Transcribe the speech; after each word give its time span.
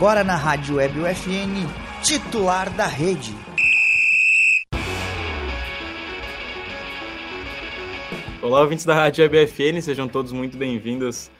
Agora 0.00 0.24
na 0.24 0.34
Rádio 0.34 0.76
Web 0.76 0.98
UFN, 0.98 1.68
titular 2.02 2.70
da 2.70 2.86
rede. 2.86 3.36
Olá, 8.40 8.62
ouvintes 8.62 8.86
da 8.86 8.94
Rádio 8.94 9.22
Web 9.24 9.44
UFN, 9.44 9.82
sejam 9.82 10.08
todos 10.08 10.32
muito 10.32 10.56
bem-vindos 10.56 11.30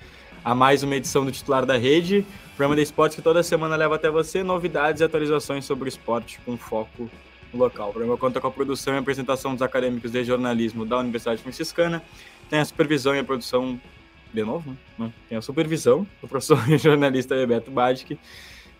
a 0.44 0.54
mais 0.54 0.82
uma 0.82 0.94
edição 0.94 1.24
do 1.24 1.32
Titular 1.32 1.64
da 1.64 1.78
Rede, 1.78 2.26
programa 2.48 2.76
de 2.76 2.82
esportes 2.82 3.16
que 3.16 3.22
toda 3.22 3.42
semana 3.42 3.76
leva 3.76 3.94
até 3.94 4.10
você 4.10 4.42
novidades 4.42 5.00
e 5.00 5.04
atualizações 5.04 5.64
sobre 5.64 5.88
esporte 5.88 6.38
com 6.44 6.58
foco 6.58 7.08
local. 7.54 7.88
O 7.88 7.92
programa 7.92 8.18
conta 8.18 8.42
com 8.42 8.46
a 8.46 8.50
produção 8.50 8.92
e 8.92 8.98
apresentação 8.98 9.54
dos 9.54 9.62
acadêmicos 9.62 10.12
de 10.12 10.22
jornalismo 10.22 10.84
da 10.84 10.98
Universidade 10.98 11.42
Franciscana, 11.42 12.02
tem 12.50 12.58
a 12.58 12.64
supervisão 12.66 13.16
e 13.16 13.20
a 13.20 13.24
produção 13.24 13.80
de 14.32 14.44
novo, 14.44 14.76
né? 14.98 15.12
Tem 15.28 15.38
a 15.38 15.42
supervisão 15.42 16.06
do 16.20 16.28
professor 16.28 16.58
e 16.70 16.78
jornalista 16.78 17.34
Bebeto 17.34 17.70
Badic. 17.70 18.18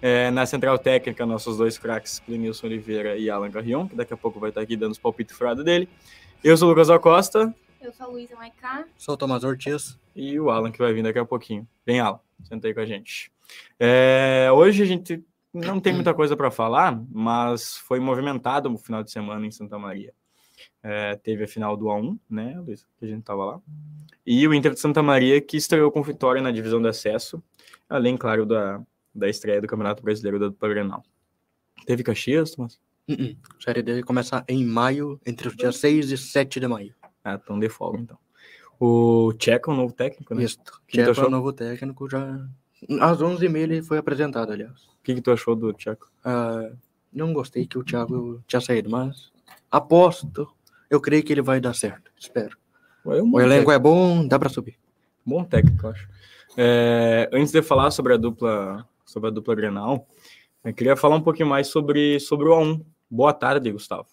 É, 0.03 0.31
na 0.31 0.47
central 0.47 0.79
técnica, 0.79 1.27
nossos 1.27 1.59
dois 1.59 1.77
craques, 1.77 2.21
Clenilson 2.21 2.67
Oliveira 2.67 3.17
e 3.17 3.29
Alan 3.29 3.51
Carrion, 3.51 3.87
que 3.87 3.95
daqui 3.95 4.15
a 4.15 4.17
pouco 4.17 4.41
vai 4.41 4.49
estar 4.49 4.63
aqui 4.63 4.75
dando 4.77 4.93
os 4.93 4.99
palpites 4.99 5.37
furados 5.37 5.63
dele. 5.63 5.89
Eu 6.43 6.57
sou 6.57 6.69
o 6.69 6.71
Lucas 6.71 6.89
Acosta. 6.89 7.55
Eu 7.83 7.93
sou 7.93 8.07
a 8.07 8.09
Luísa 8.09 8.35
Maicá. 8.35 8.87
Sou 8.97 9.15
o 9.15 9.17
Tomás 9.17 9.45
Ortiz. 9.45 9.99
E 10.17 10.41
o 10.41 10.51
Alan, 10.51 10.73
que 10.73 10.79
vai 10.79 10.93
vir 10.95 11.03
daqui 11.03 11.19
a 11.19 11.25
pouquinho. 11.25 11.69
Vem, 11.85 12.01
Alan, 12.01 12.19
senta 12.45 12.67
aí 12.67 12.75
com 12.75 12.81
a 12.81 12.87
gente. 12.87 13.31
É, 13.79 14.49
hoje 14.53 14.83
a 14.83 14.87
gente 14.87 15.23
não 15.53 15.81
tem 15.81 15.93
muita 15.93 16.15
coisa 16.15 16.37
para 16.37 16.51
falar, 16.51 16.99
mas 17.11 17.77
foi 17.77 18.01
movimentado 18.01 18.73
o 18.73 18.79
final 18.79 19.03
de 19.03 19.11
semana 19.11 19.47
em 19.47 19.51
Santa 19.51 19.79
Maria. 19.79 20.15
É, 20.83 21.15
teve 21.17 21.45
a 21.45 21.49
final 21.49 21.77
do 21.77 21.87
A1, 21.87 22.19
né, 22.29 22.59
Luiz, 22.59 22.87
que 22.99 23.05
a 23.05 23.09
gente 23.09 23.23
tava 23.23 23.45
lá. 23.45 23.61
E 24.25 24.47
o 24.49 24.55
Inter 24.55 24.73
de 24.73 24.81
Santa 24.81 25.03
Maria, 25.03 25.41
que 25.41 25.57
estreou 25.57 25.91
com 25.91 26.03
vitória 26.03 26.41
na 26.41 26.51
divisão 26.51 26.81
de 26.81 26.89
acesso, 26.89 27.43
além, 27.89 28.17
claro, 28.17 28.47
da, 28.47 28.81
da 29.15 29.29
estreia 29.29 29.61
do 29.61 29.67
Campeonato 29.67 30.03
Brasileiro 30.03 30.39
da 30.39 30.47
Dupla 30.47 30.69
Grenal. 30.69 31.05
Teve 31.87 32.03
Caxias, 32.03 32.53
Thomas? 32.53 32.81
Uh 33.09 33.13
-uh. 33.13 33.37
Série 33.63 33.83
D 33.83 34.03
começa 34.03 34.45
em 34.49 34.65
maio, 34.65 35.21
entre 35.27 35.49
os 35.49 35.57
dias 35.57 35.77
6 35.77 36.13
e 36.13 36.17
7 36.17 36.61
de 36.61 36.69
maio. 36.69 36.95
Ah, 37.23 37.37
tão 37.37 37.59
de 37.59 37.69
folga, 37.69 37.99
então. 37.99 38.19
O 38.79 39.35
Tcheco 39.35 39.71
é 39.71 39.75
o 39.75 39.77
novo 39.77 39.93
técnico, 39.93 40.35
né? 40.35 40.45
Isso. 40.45 40.59
Tcheco 40.89 41.21
é 41.21 41.27
o 41.27 41.31
novo 41.31 41.53
técnico, 41.53 42.09
já... 42.09 42.49
Às 43.01 43.19
11h30 43.19 43.57
ele 43.57 43.83
foi 43.83 43.99
apresentado, 43.99 44.53
aliás. 44.53 44.85
O 44.85 45.03
que, 45.03 45.15
que 45.15 45.21
tu 45.21 45.31
achou 45.31 45.55
do 45.55 45.73
Tcheco? 45.75 46.11
Uh, 46.25 46.75
não 47.13 47.35
gostei 47.35 47.67
que 47.67 47.77
o 47.77 47.85
Thiago 47.85 48.43
tinha 48.47 48.61
saído, 48.61 48.89
mas 48.89 49.31
aposto, 49.71 50.49
eu 50.91 51.01
creio 51.01 51.23
que 51.23 51.33
ele 51.33 51.41
vai 51.41 51.61
dar 51.61 51.75
certo, 51.75 52.11
espero. 52.19 52.59
É 53.07 53.23
um 53.23 53.33
o 53.33 53.41
elenco 53.41 53.71
técnico. 53.71 53.73
é 53.73 53.79
bom, 53.79 54.27
dá 54.27 54.39
para 54.39 54.49
subir. 54.49 54.77
Bom 55.25 55.45
técnico, 55.45 55.87
eu 55.87 55.91
acho. 55.91 56.09
É, 56.57 57.31
antes 57.33 57.53
de 57.53 57.63
falar 57.63 57.91
sobre 57.91 58.13
a 58.15 58.17
dupla, 58.17 58.87
sobre 59.05 59.29
a 59.29 59.33
dupla 59.33 59.55
Grenal, 59.55 60.07
eu 60.65 60.75
queria 60.75 60.97
falar 60.97 61.17
um 61.17 61.23
pouquinho 61.23 61.49
mais 61.49 61.69
sobre, 61.69 62.19
sobre 62.21 62.49
o 62.49 62.53
A1. 62.53 62.85
Boa 63.11 63.33
tarde, 63.33 63.71
Gustavo. 63.71 64.07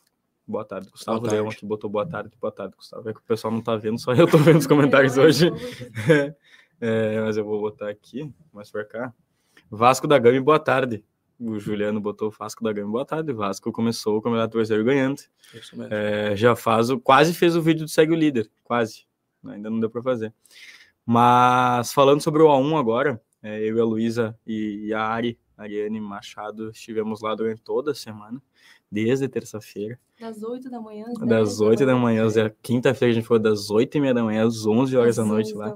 Boa 0.48 0.64
tarde, 0.64 0.90
Gustavo 0.90 1.20
boa 1.20 1.30
tarde. 1.30 1.42
Leão 1.42 1.52
aqui 1.52 1.66
botou 1.66 1.90
boa 1.90 2.06
tarde, 2.06 2.32
boa 2.40 2.52
tarde, 2.52 2.74
Gustavo. 2.78 3.10
É 3.10 3.14
que 3.14 3.20
o 3.20 3.24
pessoal 3.24 3.52
não 3.52 3.62
tá 3.62 3.76
vendo, 3.76 4.00
só 4.00 4.14
eu 4.14 4.28
tô 4.28 4.38
vendo 4.38 4.60
os 4.60 4.68
comentários 4.68 5.18
hoje. 5.18 5.52
é, 6.80 7.22
mas 7.22 7.36
eu 7.36 7.44
vou 7.44 7.60
botar 7.60 7.90
aqui, 7.90 8.32
mais 8.54 8.72
pra 8.72 8.86
cá. 8.86 9.14
Vasco 9.70 10.08
da 10.08 10.18
Gama, 10.18 10.40
boa 10.40 10.60
tarde. 10.60 11.04
O 11.40 11.60
Juliano 11.60 12.02
botou 12.02 12.30
o 12.30 12.32
Vasco 12.32 12.64
da 12.64 12.74
Gama, 12.74 12.92
boa 12.92 13.06
tarde. 13.06 13.32
Vasco 13.32 13.72
começou 13.72 14.18
o 14.18 14.22
Campeonato 14.22 14.58
Brasileiro 14.58 14.84
ganhando. 14.84 15.22
Isso 15.54 15.78
mesmo. 15.78 15.94
É, 15.94 16.36
já 16.36 16.56
faz 16.56 16.90
o, 16.90 17.00
quase 17.00 17.34
fez 17.34 17.56
o 17.56 17.62
vídeo 17.62 17.86
do 17.86 17.90
Segue 17.90 18.12
o 18.12 18.16
Líder, 18.16 18.50
quase. 18.64 19.06
Ainda 19.46 19.70
não 19.70 19.80
deu 19.80 19.90
para 19.90 20.02
fazer. 20.02 20.34
Mas 21.06 21.94
falando 21.94 22.22
sobre 22.22 22.42
o 22.42 22.48
A1 22.48 22.80
agora, 22.80 23.22
é, 23.44 23.62
eu 23.62 23.78
e 23.78 23.80
a 23.80 23.86
Luísa 23.86 24.40
e 24.46 24.92
a 24.94 25.04
Ari, 25.04 25.38
Ariane 25.56 26.02
Machado, 26.02 26.72
estivemos 26.72 27.22
lá 27.22 27.36
durante 27.36 27.62
toda 27.62 27.92
a 27.92 27.96
semana, 27.96 28.42
desde 28.92 29.28
terça-feira. 29.28 30.00
Das 30.20 30.42
8 30.42 30.72
da 30.72 30.82
manhã 30.82 31.06
às 31.08 31.28
Das 31.28 31.62
8 31.62 31.86
da 31.86 31.96
manhã, 31.96 32.26
às 32.26 32.34
quinta-feira 32.64 33.12
a 33.12 33.16
gente 33.16 33.28
foi 33.28 33.40
das 33.40 33.70
8 33.70 33.96
e 33.96 34.02
meia 34.02 34.14
da 34.14 34.24
manhã 34.24 34.46
às 34.46 34.66
11 34.66 34.98
horas 34.98 35.16
da 35.18 35.24
noite 35.24 35.54
lá. 35.54 35.72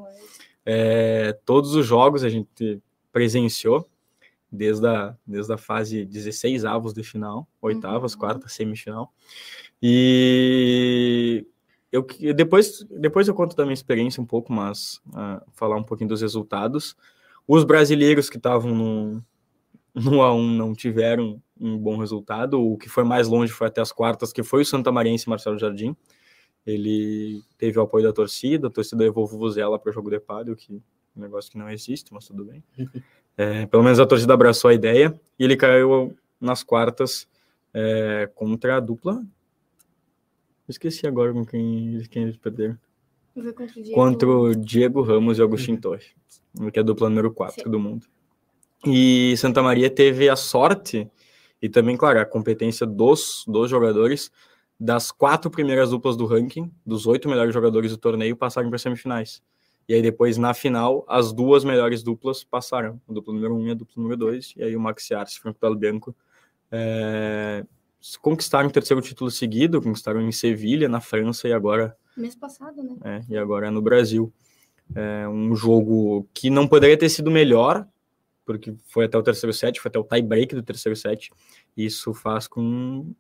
É, 0.66 1.38
todos 1.46 1.76
os 1.76 1.86
jogos 1.86 2.24
a 2.24 2.30
gente 2.30 2.82
presenciou, 3.12 3.88
desde 4.52 4.86
a, 4.88 5.16
desde 5.26 5.54
a 5.54 5.58
fase 5.58 6.06
16 6.06 6.66
avos 6.66 6.94
de 6.94 7.04
final, 7.04 7.48
oitavas, 7.62 8.14
uhum. 8.14 8.20
quartas, 8.20 8.54
semifinal. 8.54 9.14
E 9.82 11.46
eu 11.92 12.06
depois, 12.34 12.86
depois 12.90 13.28
eu 13.28 13.34
conto 13.34 13.56
da 13.56 13.64
minha 13.64 13.74
experiência 13.74 14.22
um 14.22 14.26
pouco, 14.26 14.52
mas 14.52 15.02
uh, 15.08 15.42
falar 15.54 15.78
um 15.78 15.84
pouquinho 15.84 16.10
dos 16.10 16.22
resultados. 16.22 16.96
Os 17.48 17.64
brasileiros 17.64 18.30
que 18.30 18.38
estavam 18.38 18.74
no, 18.74 19.24
no 19.94 20.20
A1 20.20 20.56
não 20.56 20.74
tiveram 20.74 21.42
um 21.60 21.78
bom 21.78 21.98
resultado. 21.98 22.62
O 22.62 22.78
que 22.78 22.88
foi 22.88 23.04
mais 23.04 23.28
longe 23.28 23.52
foi 23.52 23.68
até 23.68 23.82
as 23.82 23.92
quartas, 23.92 24.32
que 24.32 24.44
foi 24.44 24.62
o 24.62 24.66
Santa 24.66 24.92
Mariense 24.92 25.28
Marcelo 25.28 25.58
Jardim. 25.58 25.96
Ele 26.66 27.42
teve 27.58 27.80
o 27.80 27.82
apoio 27.82 28.04
da 28.06 28.14
torcida, 28.14 28.68
a 28.68 28.72
torcida 28.72 29.04
levou 29.04 29.24
o 29.24 29.28
Vuvuzela 29.28 29.80
para 29.80 29.90
o 29.90 29.94
jogo 29.94 30.10
de 30.10 30.20
pádel, 30.20 30.56
que 30.56 30.76
é 30.76 31.20
um 31.20 31.22
negócio 31.22 31.52
que 31.52 31.58
não 31.58 31.70
existe, 31.70 32.14
mas 32.14 32.26
tudo 32.26 32.46
bem. 32.46 32.64
É, 33.42 33.66
pelo 33.66 33.82
menos 33.82 34.00
a 34.00 34.06
torcida 34.06 34.36
abraçou 34.36 34.70
a 34.70 34.74
ideia 34.74 35.20
e 35.40 35.44
ele 35.44 35.58
caiu 35.58 36.16
nas 36.40 36.62
quartas 36.62 37.28
é, 37.74 38.30
contra 38.36 38.78
a 38.78 38.80
dupla. 38.80 39.26
Esqueci 40.70 41.08
agora 41.08 41.34
com 41.34 41.44
quem, 41.44 42.04
quem 42.12 42.22
eles 42.22 42.38
perderam. 42.38 42.78
Contra 43.96 44.30
o 44.30 44.56
Diego 44.56 45.02
Ramos 45.02 45.40
e 45.40 45.42
Agostinho 45.42 45.78
uhum. 45.78 45.82
Torres, 45.82 46.12
que 46.72 46.78
é 46.78 46.82
a 46.82 46.86
dupla 46.86 47.10
número 47.10 47.34
4 47.34 47.64
Sim. 47.64 47.70
do 47.72 47.80
mundo. 47.80 48.06
E 48.86 49.36
Santa 49.38 49.64
Maria 49.64 49.90
teve 49.90 50.30
a 50.30 50.36
sorte 50.36 51.10
e 51.60 51.68
também, 51.68 51.98
claro, 51.98 52.20
a 52.20 52.26
competência 52.26 52.86
dos, 52.86 53.44
dos 53.48 53.72
jogadores 53.72 54.32
das 54.80 55.12
quatro 55.12 55.50
primeiras 55.50 55.90
duplas 55.90 56.16
do 56.16 56.28
ranking, 56.28 56.72
dos 56.86 57.08
oito 57.08 57.28
melhores 57.28 57.54
jogadores 57.56 57.90
do 57.90 57.98
torneio, 57.98 58.36
passarem 58.36 58.70
para 58.70 58.78
semifinais. 58.78 59.42
E 59.92 59.94
aí 59.94 60.02
depois, 60.02 60.38
na 60.38 60.54
final, 60.54 61.04
as 61.06 61.34
duas 61.34 61.66
melhores 61.66 62.02
duplas 62.02 62.46
passaram. 62.46 63.02
A 63.10 63.12
dupla 63.12 63.34
número 63.34 63.54
um 63.54 63.68
e 63.68 63.72
a 63.72 63.74
dupla 63.74 63.94
número 63.98 64.16
dois. 64.16 64.54
E 64.56 64.64
aí 64.64 64.74
o 64.74 64.80
Maxi 64.80 65.14
Arce 65.14 65.36
e 65.36 65.42
Franco 65.42 65.60
Del 65.60 65.76
Bianco 65.76 66.16
é, 66.72 67.66
conquistaram 68.22 68.70
o 68.70 68.72
terceiro 68.72 69.02
título 69.02 69.30
seguido, 69.30 69.82
conquistaram 69.82 70.22
em 70.22 70.32
Sevilha, 70.32 70.88
na 70.88 71.02
França, 71.02 71.46
e 71.46 71.52
agora... 71.52 71.94
Mês 72.16 72.38
passado, 72.38 72.82
né? 72.82 72.96
É, 73.04 73.34
e 73.34 73.38
agora 73.38 73.68
é 73.68 73.70
no 73.70 73.82
Brasil. 73.82 74.32
É 74.96 75.28
um 75.28 75.54
jogo 75.58 76.26
que 76.34 76.50
não 76.50 76.70
poderia 76.70 76.98
ter 76.98 77.10
sido 77.10 77.30
melhor, 77.30 77.86
porque 78.46 78.74
foi 78.86 79.08
até 79.08 79.18
o 79.18 79.24
terceiro 79.24 79.52
set, 79.52 79.82
foi 79.82 79.90
até 79.90 80.00
o 80.00 80.06
tie 80.06 80.22
break 80.22 80.56
do 80.56 80.64
terceiro 80.64 80.96
set. 80.96 81.32
Isso 81.76 82.14
faz 82.14 82.48
com 82.48 83.14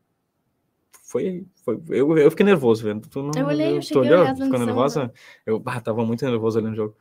foi, 1.12 1.46
foi 1.66 1.82
eu, 1.90 2.18
eu 2.18 2.32
fiquei 2.32 2.46
nervoso 2.46 2.84
vendo. 2.84 3.08
Tu 3.10 3.22
não, 3.22 3.32
eu 3.36 3.46
olhei, 3.46 3.78
eu 3.78 3.82
cheguei 3.82 4.02
olhou, 4.02 4.36
ficou 4.36 4.60
nervosa? 4.60 5.04
Né? 5.04 5.12
Eu 5.46 5.62
ah, 5.66 5.82
tava 5.82 6.06
muito 6.06 6.24
nervoso 6.24 6.58
ali 6.58 6.70
no 6.70 6.76
jogo. 6.76 6.96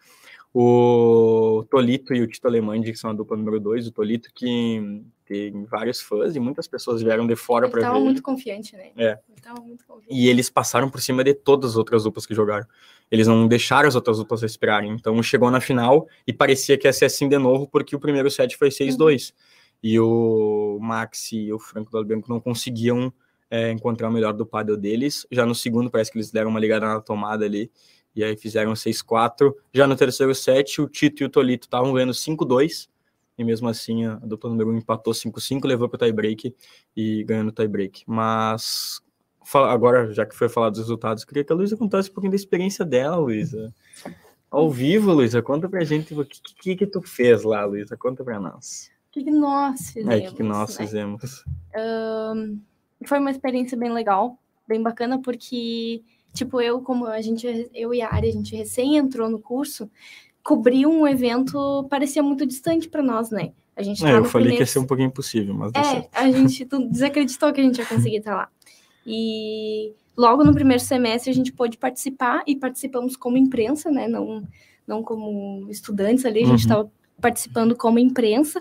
O 0.53 1.65
Tolito 1.71 2.13
e 2.13 2.21
o 2.21 2.27
Tito 2.27 2.49
Alemande, 2.49 2.91
que 2.91 2.99
são 2.99 3.11
a 3.11 3.13
dupla 3.13 3.37
número 3.37 3.61
2, 3.61 3.87
o 3.87 3.93
Tolito 3.93 4.29
que 4.35 5.01
tem 5.25 5.65
vários 5.65 6.01
fãs 6.01 6.35
e 6.35 6.41
muitas 6.41 6.67
pessoas 6.67 7.01
vieram 7.01 7.25
de 7.25 7.37
fora 7.37 7.69
para 7.69 7.83
ver. 7.83 7.87
Tava 7.87 8.01
muito 8.01 8.21
confiante, 8.21 8.75
né? 8.75 8.91
É. 8.97 9.17
Tava 9.41 9.61
muito 9.61 9.87
confiante. 9.87 10.13
E 10.13 10.29
eles 10.29 10.51
passaram 10.51 10.91
por 10.91 11.01
cima 11.01 11.23
de 11.23 11.33
todas 11.35 11.71
as 11.71 11.77
outras 11.77 12.03
duplas 12.03 12.27
que 12.27 12.35
jogaram. 12.35 12.67
Eles 13.09 13.29
não 13.29 13.47
deixaram 13.47 13.87
as 13.87 13.95
outras 13.95 14.19
duplas 14.19 14.43
respirarem. 14.43 14.91
Então 14.91 15.23
chegou 15.23 15.53
na 15.53 15.61
final 15.61 16.09
e 16.27 16.33
parecia 16.33 16.77
que 16.77 16.89
ia 16.89 16.93
ser 16.93 17.05
assim 17.05 17.29
de 17.29 17.39
novo, 17.39 17.69
porque 17.69 17.95
o 17.95 18.01
primeiro 18.01 18.29
set 18.29 18.57
foi 18.57 18.71
6-2. 18.71 19.31
Uhum. 19.31 19.37
E 19.85 20.01
o 20.01 20.79
Maxi 20.81 21.37
e 21.37 21.53
o 21.53 21.61
Franco 21.61 21.93
Dalbianco 21.93 22.29
não 22.29 22.41
conseguiam 22.41 23.13
é, 23.51 23.71
encontrar 23.73 24.09
o 24.09 24.13
melhor 24.13 24.33
do 24.33 24.47
paddle 24.47 24.77
deles. 24.77 25.27
Já 25.31 25.45
no 25.45 25.55
segundo, 25.55 25.91
parece 25.91 26.11
que 26.13 26.17
eles 26.17 26.31
deram 26.31 26.51
uma 26.51 26.61
ligada 26.61 26.87
na 26.87 27.01
tomada 27.01 27.45
ali, 27.45 27.71
e 28.15 28.23
aí 28.23 28.37
fizeram 28.37 28.73
6-4. 28.73 29.53
Já 29.75 29.87
no 29.87 29.97
terceiro 29.97 30.35
set, 30.35 30.81
o 30.81 30.89
Tito 30.89 31.23
e 31.23 31.27
o 31.27 31.29
Tolito 31.29 31.67
estavam 31.67 31.93
ganhando 31.93 32.13
5-2, 32.13 32.89
e 33.37 33.45
mesmo 33.45 33.69
assim 33.69 34.07
a 34.07 34.15
dupla 34.17 34.51
número 34.51 34.71
1 34.71 34.79
empatou 34.79 35.13
5-5, 35.13 35.67
levou 35.67 35.89
para 35.89 35.97
o 35.97 35.99
tie-break 35.99 36.55
e 36.97 37.25
ganhou 37.25 37.45
no 37.45 37.53
tie-break. 37.53 38.05
Mas 38.07 39.03
agora, 39.55 40.13
já 40.13 40.25
que 40.25 40.37
foi 40.37 40.49
falar 40.49 40.71
dos 40.71 40.81
resultados, 40.81 41.25
queria 41.25 41.43
que 41.43 41.53
a 41.53 41.57
Luísa 41.57 41.77
contasse 41.77 42.11
um 42.11 42.13
pouquinho 42.13 42.31
da 42.31 42.37
experiência 42.37 42.85
dela, 42.85 43.17
Luísa. 43.17 43.75
Ao 44.51 44.71
vivo, 44.71 45.13
Luísa, 45.13 45.41
conta 45.41 45.69
pra 45.69 45.85
gente 45.85 46.15
o 46.15 46.25
que, 46.25 46.41
que, 46.61 46.77
que 46.77 46.87
tu 46.87 47.01
fez 47.01 47.43
lá, 47.43 47.65
Luísa, 47.65 47.97
conta 47.97 48.23
pra 48.23 48.39
nós. 48.39 48.91
O 49.09 49.13
que, 49.13 49.25
que 49.25 49.31
nós 49.31 49.91
fizemos? 49.91 50.15
É, 50.15 50.19
o 50.19 50.29
que, 50.29 50.37
que 50.37 50.43
nós 50.43 50.79
né? 50.79 50.85
fizemos? 50.85 51.45
Um, 51.77 52.61
foi 53.07 53.19
uma 53.19 53.31
experiência 53.31 53.77
bem 53.77 53.93
legal, 53.93 54.39
bem 54.67 54.83
bacana, 54.83 55.21
porque, 55.21 56.03
tipo, 56.33 56.61
eu, 56.61 56.81
como 56.81 57.07
a 57.07 57.21
gente, 57.21 57.47
eu 57.75 57.95
e 57.95 58.03
a 58.03 58.11
Ari, 58.13 58.29
a 58.29 58.33
gente 58.33 58.55
recém 58.55 58.97
entrou 58.97 59.29
no 59.29 59.41
curso, 59.41 59.91
cobrir 60.43 60.87
um 60.87 61.07
evento 61.07 61.87
parecia 61.91 62.23
muito 62.23 62.47
distante 62.47 62.89
para 62.89 63.03
nós, 63.03 63.31
né? 63.31 63.53
A 63.77 63.83
gente 63.83 64.05
é, 64.05 64.11
eu 64.11 64.25
falei 64.25 64.49
primeiro... 64.49 64.57
que 64.57 64.63
ia 64.63 64.67
ser 64.67 64.79
um 64.79 64.87
pouquinho 64.87 65.09
impossível, 65.09 65.55
mas 65.55 65.73
É, 65.75 66.09
a 66.13 66.31
gente 66.31 66.67
desacreditou 66.91 67.53
que 67.53 67.61
a 67.61 67.65
gente 67.65 67.79
ia 67.79 67.87
conseguir 67.87 68.17
estar 68.17 68.35
lá. 68.35 68.49
E 69.07 69.95
logo 70.17 70.45
no 70.45 70.53
primeiro 70.53 70.83
semestre 70.83 71.31
a 71.31 71.35
gente 71.35 71.53
pôde 71.53 71.79
participar 71.79 72.43
e 72.47 72.55
participamos 72.55 73.17
como 73.17 73.39
imprensa, 73.39 73.91
né? 73.91 74.07
Não, 74.07 74.47
não 74.87 75.03
como 75.03 75.67
estudantes 75.71 76.25
ali, 76.25 76.43
a 76.43 76.47
gente 76.47 76.61
estava 76.61 76.83
uhum. 76.83 76.91
Participando 77.21 77.77
como 77.77 77.99
imprensa. 77.99 78.61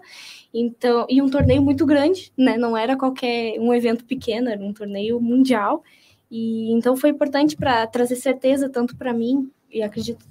Então, 0.54 1.06
e 1.10 1.22
um 1.22 1.30
torneio 1.30 1.62
muito 1.62 1.86
grande, 1.86 2.32
né? 2.38 2.58
Não 2.58 2.76
era 2.76 2.98
qualquer 2.98 3.60
um 3.60 3.74
evento 3.74 4.06
pequeno, 4.06 4.50
era 4.50 4.62
um 4.62 4.74
torneio 4.74 5.20
mundial. 5.22 5.84
E 6.30 6.72
então 6.72 6.96
foi 6.96 7.10
importante 7.10 7.56
para 7.56 7.88
trazer 7.88 8.16
certeza 8.16 8.70
tanto 8.70 8.96
para 8.96 9.14
mim 9.14 9.50
e 9.72 9.82
acredito 9.82 10.26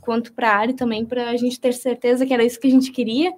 quanto 0.00 0.32
para 0.32 0.50
a 0.50 0.56
Ari 0.56 0.74
também, 0.74 1.04
para 1.04 1.30
a 1.30 1.36
gente 1.36 1.60
ter 1.60 1.72
certeza 1.74 2.24
que 2.26 2.32
era 2.32 2.44
isso 2.44 2.58
que 2.58 2.66
a 2.66 2.70
gente 2.70 2.90
queria. 2.90 3.32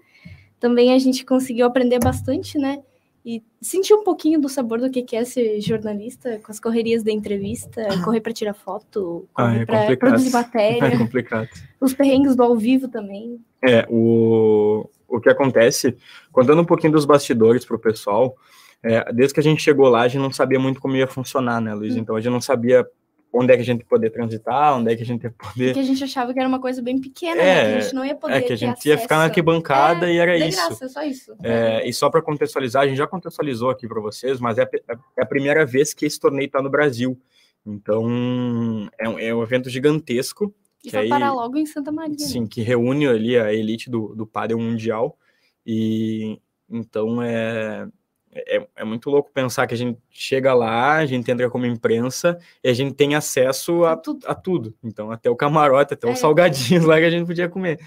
Também 0.61 0.93
a 0.93 0.99
gente 0.99 1.25
conseguiu 1.25 1.67
aprender 1.67 1.99
bastante, 1.99 2.59
né? 2.59 2.81
E 3.25 3.43
sentir 3.61 3.95
um 3.95 4.03
pouquinho 4.03 4.41
do 4.41 4.49
sabor 4.49 4.81
do 4.81 4.91
que 4.91 5.15
é 5.15 5.25
ser 5.25 5.61
jornalista, 5.61 6.41
com 6.45 6.51
as 6.51 6.59
correrias 6.59 7.05
da 7.05 7.13
entrevista, 7.13 7.81
correr 8.05 8.21
para 8.21 8.33
tirar 8.33 8.53
foto, 8.53 9.29
correr 9.33 9.59
ah, 9.59 9.63
é 9.63 9.67
para 9.67 9.97
produzir 9.97 10.31
matéria. 10.31 10.83
É 10.93 10.99
complicado. 10.99 11.49
Os 11.81 11.95
perrengues 11.95 12.35
do 12.35 12.43
ao 12.43 12.57
vivo 12.57 12.89
também. 12.89 13.41
É, 13.63 13.87
o, 13.89 14.89
o 15.07 15.21
que 15.21 15.29
acontece, 15.29 15.97
contando 16.33 16.63
um 16.63 16.65
pouquinho 16.65 16.93
dos 16.93 17.05
bastidores 17.05 17.65
para 17.65 17.77
o 17.77 17.79
pessoal, 17.79 18.37
é, 18.83 19.13
desde 19.13 19.35
que 19.35 19.41
a 19.41 19.43
gente 19.43 19.63
chegou 19.63 19.89
lá, 19.89 20.03
a 20.03 20.09
gente 20.09 20.21
não 20.21 20.33
sabia 20.33 20.59
muito 20.59 20.81
como 20.81 20.97
ia 20.97 21.07
funcionar, 21.07 21.61
né, 21.61 21.73
Luiz? 21.73 21.95
Hum. 21.95 21.99
Então 21.99 22.17
a 22.17 22.21
gente 22.21 22.33
não 22.33 22.41
sabia 22.41 22.85
onde 23.33 23.53
é 23.53 23.57
que 23.57 23.63
a 23.63 23.65
gente 23.65 23.85
poder 23.85 24.11
transitar, 24.11 24.77
onde 24.77 24.93
é 24.93 24.97
que 24.97 25.03
a 25.03 25.07
gente 25.07 25.23
ia 25.23 25.31
poder. 25.31 25.67
Porque 25.69 25.81
a 25.81 25.83
gente 25.83 26.05
achava 26.05 26.35
que 26.35 26.39
era 26.39 26.49
uma 26.49 26.61
coisa 26.61 26.83
bem 26.83 27.01
pequena, 27.01 27.41
é, 27.41 27.45
né? 27.45 27.73
Que 27.73 27.79
a 27.79 27.81
gente 27.81 27.95
não 27.95 28.05
ia 28.05 28.15
poder. 28.15 28.35
É 28.35 28.43
que 28.43 28.53
a 28.53 28.57
gente 28.57 28.87
ia 28.87 28.99
ficar 28.99 29.17
na 29.17 29.25
arquibancada 29.25 30.11
é, 30.11 30.15
e 30.15 30.19
era 30.19 30.37
isso. 30.37 30.59
Graça, 30.59 30.89
só 30.89 31.03
isso. 31.03 31.35
É, 31.43 31.89
e 31.89 31.93
só 31.93 32.11
para 32.11 32.21
contextualizar, 32.21 32.83
a 32.83 32.87
gente 32.87 32.99
já 32.99 33.07
contextualizou 33.07 33.71
aqui 33.71 33.89
para 33.89 34.01
vocês, 34.01 34.39
mas 34.39 34.59
é, 34.59 34.69
é 35.17 35.23
a 35.23 35.27
primeira 35.27 35.65
vez 35.65 35.95
que 35.95 36.05
esse 36.05 36.21
torneio 36.21 36.47
está 36.47 36.61
no 36.61 36.69
Brasil. 36.69 37.19
Então 37.65 38.91
é 38.99 39.09
um, 39.09 39.19
é 39.19 39.35
um 39.35 39.43
evento 39.43 39.71
gigantesco. 39.71 40.55
E 40.85 40.91
vai 40.91 41.05
aí, 41.05 41.09
parar 41.09 41.33
logo 41.33 41.57
em 41.57 41.65
Santa 41.65 41.93
Maria. 41.93 42.19
Sim, 42.19 42.43
né? 42.43 42.49
que 42.51 42.61
reúne 42.61 43.07
ali 43.07 43.39
a 43.39 43.53
elite 43.53 43.89
do, 43.89 44.15
do 44.15 44.27
pádel 44.27 44.59
mundial. 44.59 45.17
E 45.65 46.39
então 46.69 47.23
é 47.23 47.89
é, 48.35 48.67
é, 48.77 48.85
muito 48.85 49.11
louco 49.11 49.31
pensar 49.31 49.67
que 49.67 49.75
a 49.75 49.77
gente 49.77 49.99
chega 50.11 50.55
lá, 50.55 50.97
a 50.97 51.07
gente 51.07 51.31
entra 51.31 51.51
como 51.51 51.67
imprensa 51.67 52.39
e 52.65 52.69
a 52.69 52.73
gente 52.73 52.95
tem 52.95 53.15
acesso 53.15 53.85
a, 53.85 53.97
tudo. 53.97 54.27
a 54.27 54.35
tudo. 54.35 54.75
Então, 54.83 55.11
até 55.11 55.29
o 55.29 55.37
camarote, 55.37 55.93
até 55.93 56.09
é. 56.09 56.13
os 56.13 56.19
salgadinhos 56.19 56.85
lá 56.87 56.99
que 56.99 57.05
a 57.05 57.11
gente 57.11 57.27
podia 57.27 57.49
comer. 57.49 57.79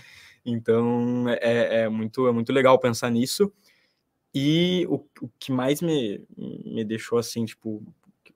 Então, 0.46 1.26
é, 1.42 1.82
é, 1.82 1.90
muito, 1.90 2.28
é 2.28 2.32
muito 2.32 2.54
legal 2.54 2.78
pensar 2.78 3.10
nisso. 3.10 3.52
E 4.34 4.86
o, 4.88 5.04
o 5.22 5.30
que 5.40 5.52
mais 5.52 5.82
me, 5.82 6.24
me 6.38 6.84
deixou 6.84 7.18
assim, 7.18 7.46
tipo, 7.46 7.82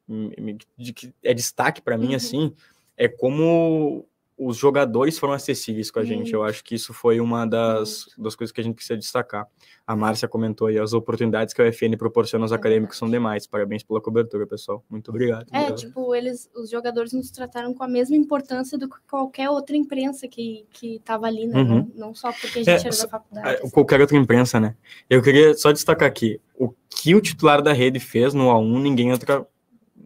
me, 0.08 0.58
de, 0.76 0.94
que 0.94 1.14
é 1.24 1.34
destaque 1.34 1.82
para 1.82 1.98
mim, 1.98 2.10
uhum. 2.10 2.16
assim, 2.16 2.56
é 2.98 3.08
como 3.08 4.08
os 4.40 4.56
jogadores 4.56 5.20
foram 5.20 5.34
acessíveis 5.34 5.92
com 5.92 6.00
a 6.00 6.06
gente. 6.06 6.32
Eu 6.32 6.44
acho 6.44 6.64
que 6.64 6.74
isso 6.74 6.94
foi 6.94 7.20
uma 7.20 7.46
das, 7.46 8.06
das 8.18 8.38
coisas 8.38 8.54
que 8.54 8.62
a 8.62 8.64
gente 8.64 8.76
precisa 8.76 8.98
destacar. 8.98 9.46
A 9.86 9.98
Márcia 9.98 10.30
comentou 10.30 10.68
aí, 10.68 10.80
as 10.80 10.94
oportunidades 10.94 11.54
que 11.54 11.62
a 11.62 11.68
UFN 11.68 11.98
proporciona 11.98 12.46
aos 12.46 12.54
é 12.54 12.56
acadêmicos 12.56 12.98
são 12.98 13.10
demais. 13.10 13.46
Parabéns 13.46 13.84
pela 13.84 14.00
cobertura, 14.00 14.48
pessoal. 14.48 14.82
Muito 14.90 15.10
obrigado. 15.10 15.46
É, 15.52 15.58
obrigado. 15.58 15.78
tipo, 15.78 16.16
eles, 16.16 16.50
os 16.56 16.70
jogadores 16.70 17.12
nos 17.12 17.30
trataram 17.32 17.74
com 17.74 17.84
a 17.84 17.88
mesma 17.88 18.16
importância 18.16 18.78
do 18.78 18.88
que 18.88 18.96
qualquer 19.10 19.50
outra 19.50 19.76
imprensa 19.76 20.26
que, 20.26 20.66
que 20.72 21.02
tava 21.04 21.28
ali, 21.28 21.46
né? 21.46 21.60
Uhum. 21.60 21.92
Não, 21.94 22.08
não, 22.08 22.16
só 22.16 22.32
porque 22.32 22.60
a 22.60 22.64
gente 22.64 22.86
é, 22.86 22.88
era 22.88 22.98
da 22.98 23.08
faculdade. 23.10 23.48
É, 23.50 23.54
assim. 23.56 23.70
Qualquer 23.72 24.00
outra 24.00 24.16
imprensa, 24.16 24.58
né? 24.58 24.74
Eu 25.10 25.22
queria 25.22 25.54
só 25.54 25.74
destacar 25.74 26.08
aqui, 26.08 26.40
o 26.58 26.74
que 26.90 27.14
o 27.14 27.20
titular 27.20 27.62
da 27.62 27.74
rede 27.74 28.00
fez 28.00 28.34
no 28.34 28.46
A1, 28.46 28.82
ninguém 28.82 29.12
outra 29.12 29.46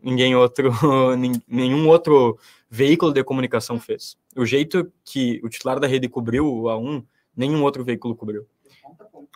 ninguém 0.04 0.36
outro, 0.36 0.72
nenhum 1.48 1.88
outro 1.88 2.38
veículo 2.74 3.14
de 3.14 3.24
comunicação 3.24 3.80
fez. 3.80 4.18
O 4.36 4.48
jeito 4.48 4.92
que 5.06 5.40
o 5.44 5.50
titular 5.50 5.80
da 5.80 5.86
rede 5.86 6.10
cobriu 6.10 6.48
o 6.48 6.64
A1, 6.64 7.06
nenhum 7.38 7.62
outro 7.62 7.84
veículo 7.84 8.16
cobriu. 8.16 8.48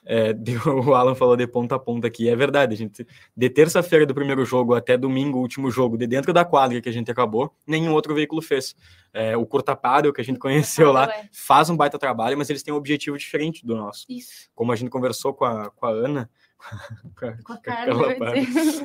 É, 0.03 0.33
o 0.65 0.95
Alan 0.95 1.13
falou 1.13 1.37
de 1.37 1.45
ponta 1.45 1.75
a 1.75 1.79
ponta 1.79 2.07
aqui, 2.07 2.27
é 2.27 2.35
verdade, 2.35 2.73
a 2.73 2.77
gente, 2.77 3.05
de 3.35 3.49
terça-feira 3.51 4.07
do 4.07 4.15
primeiro 4.15 4.43
jogo 4.43 4.73
até 4.73 4.97
domingo, 4.97 5.37
último 5.37 5.69
jogo, 5.69 5.99
de 5.99 6.07
dentro 6.07 6.33
da 6.33 6.43
quadra 6.43 6.81
que 6.81 6.89
a 6.89 6.91
gente 6.91 7.11
acabou, 7.11 7.53
nenhum 7.67 7.93
outro 7.93 8.15
veículo 8.15 8.41
fez. 8.41 8.75
É, 9.13 9.37
o 9.37 9.45
Curtapado, 9.45 10.11
que 10.11 10.21
a 10.21 10.23
gente 10.23 10.39
conheceu 10.39 10.91
lá, 10.91 11.05
é. 11.07 11.29
faz 11.31 11.69
um 11.69 11.77
baita 11.77 11.99
trabalho, 11.99 12.39
mas 12.39 12.49
eles 12.49 12.63
têm 12.63 12.73
um 12.73 12.77
objetivo 12.77 13.19
diferente 13.19 13.63
do 13.63 13.75
nosso. 13.75 14.07
Isso. 14.09 14.49
Como 14.55 14.71
a 14.71 14.75
gente 14.75 14.89
conversou 14.89 15.31
com 15.31 15.45
a, 15.45 15.69
com 15.69 15.85
a 15.85 15.91
Ana, 15.91 16.27
com 17.15 17.25
a, 17.27 17.37
com 17.43 17.53
a 17.53 17.57
Carla, 17.57 18.15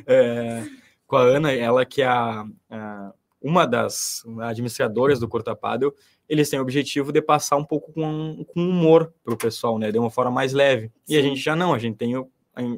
é, 0.06 0.62
com 1.06 1.16
a 1.16 1.22
Ana, 1.22 1.52
ela 1.52 1.86
que 1.86 2.02
é 2.02 2.06
a, 2.06 2.44
a 2.68 3.14
uma 3.42 3.66
das 3.66 4.22
administradoras 4.40 5.18
do 5.18 5.28
Curta 5.28 5.54
Paddle, 5.54 5.94
eles 6.28 6.48
têm 6.48 6.58
o 6.58 6.62
objetivo 6.62 7.12
de 7.12 7.20
passar 7.20 7.56
um 7.56 7.64
pouco 7.64 7.92
com, 7.92 8.44
com 8.46 8.60
humor 8.60 9.12
para 9.24 9.34
o 9.34 9.36
pessoal, 9.36 9.78
né? 9.78 9.90
De 9.90 9.98
uma 9.98 10.10
forma 10.10 10.30
mais 10.30 10.52
leve. 10.52 10.90
Sim. 11.04 11.14
E 11.14 11.18
a 11.18 11.22
gente 11.22 11.40
já 11.40 11.56
não, 11.56 11.74
a 11.74 11.78
gente 11.78 11.96
tem 11.96 12.16
o, 12.16 12.30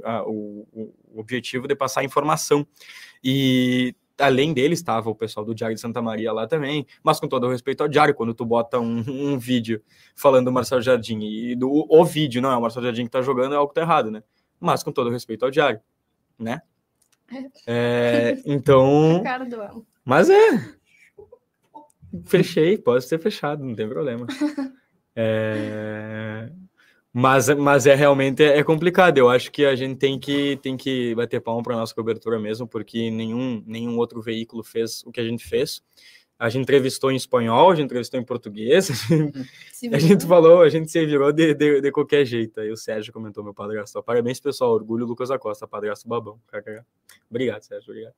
a, 0.02 0.22
o, 0.26 0.66
o 0.72 1.20
objetivo 1.20 1.69
de 1.69 1.76
passar 1.76 2.05
informação. 2.05 2.66
E 3.22 3.94
além 4.19 4.52
deles 4.52 4.78
estava 4.78 5.11
o 5.11 5.14
pessoal 5.14 5.44
do 5.44 5.55
Diário 5.55 5.75
de 5.75 5.81
Santa 5.81 6.00
Maria 6.00 6.32
lá 6.32 6.46
também, 6.46 6.87
mas 7.02 7.19
com 7.19 7.28
todo 7.28 7.46
o 7.46 7.50
respeito 7.50 7.82
ao 7.82 7.88
Diário, 7.88 8.14
quando 8.14 8.34
tu 8.34 8.44
bota 8.44 8.78
um, 8.78 9.05
um 9.06 9.38
vídeo 9.38 9.82
falando 10.14 10.46
do 10.46 10.52
Marcelo 10.52 10.82
Jardim 10.82 11.20
e 11.20 11.56
do 11.56 11.69
o 11.70 12.05
vídeo, 12.05 12.40
não 12.40 12.50
é 12.50 12.56
o 12.56 12.61
Marcelo 12.61 12.87
Jardim 12.87 13.02
que 13.02 13.08
está 13.08 13.22
jogando, 13.22 13.55
é 13.55 13.56
algo 13.56 13.69
que 13.69 13.75
tá 13.75 13.82
errado, 13.82 14.11
né? 14.11 14.22
Mas 14.61 14.82
com 14.82 14.93
todo 14.93 15.08
o 15.08 15.11
respeito 15.11 15.44
ao 15.44 15.50
Diário, 15.50 15.81
né? 16.38 16.62
É, 17.66 18.38
então. 18.46 19.22
Mas 20.04 20.28
é. 20.28 20.74
Fechei, 22.26 22.78
pode 22.78 23.04
ser 23.04 23.18
fechado, 23.18 23.64
não 23.64 23.74
tem 23.74 23.88
problema. 23.88 24.26
É... 25.16 26.50
Mas, 27.12 27.48
mas 27.50 27.86
é 27.86 27.94
realmente 27.94 28.42
é 28.42 28.64
complicado. 28.64 29.16
Eu 29.16 29.30
acho 29.30 29.52
que 29.52 29.64
a 29.64 29.76
gente 29.76 29.96
tem 29.96 30.18
que, 30.18 30.56
tem 30.56 30.76
que 30.76 31.14
bater 31.14 31.40
palma 31.40 31.62
para 31.62 31.76
nossa 31.76 31.94
cobertura 31.94 32.36
mesmo, 32.40 32.66
porque 32.66 33.08
nenhum, 33.12 33.62
nenhum 33.64 33.96
outro 33.96 34.20
veículo 34.20 34.64
fez 34.64 35.04
o 35.06 35.12
que 35.12 35.20
a 35.20 35.24
gente 35.24 35.46
fez. 35.46 35.80
A 36.36 36.48
gente 36.48 36.62
entrevistou 36.62 37.12
em 37.12 37.16
espanhol, 37.16 37.70
a 37.70 37.75
gente 37.75 37.84
entrevistou 37.86 38.19
em 38.19 38.25
português, 38.25 38.90
a 39.92 39.98
gente 39.98 40.26
falou, 40.26 40.62
a 40.62 40.69
gente 40.69 40.90
se 40.90 41.06
virou 41.06 41.32
de, 41.32 41.54
de, 41.54 41.81
de, 41.81 41.92
qualquer 41.92 42.25
jeito. 42.25 42.60
Aí 42.60 42.70
o 42.70 42.76
Sérgio 42.76 43.12
comentou, 43.12 43.44
meu 43.44 43.54
padrasto. 43.54 44.02
Parabéns, 44.02 44.40
pessoal. 44.40 44.73
Orgulho 44.73 45.06
Lucas 45.06 45.30
Acosta, 45.30 45.66
padrasto 45.66 46.09
babão. 46.09 46.40
Obrigado, 47.30 47.62
Sérgio. 47.62 47.90
Obrigado. 47.90 48.14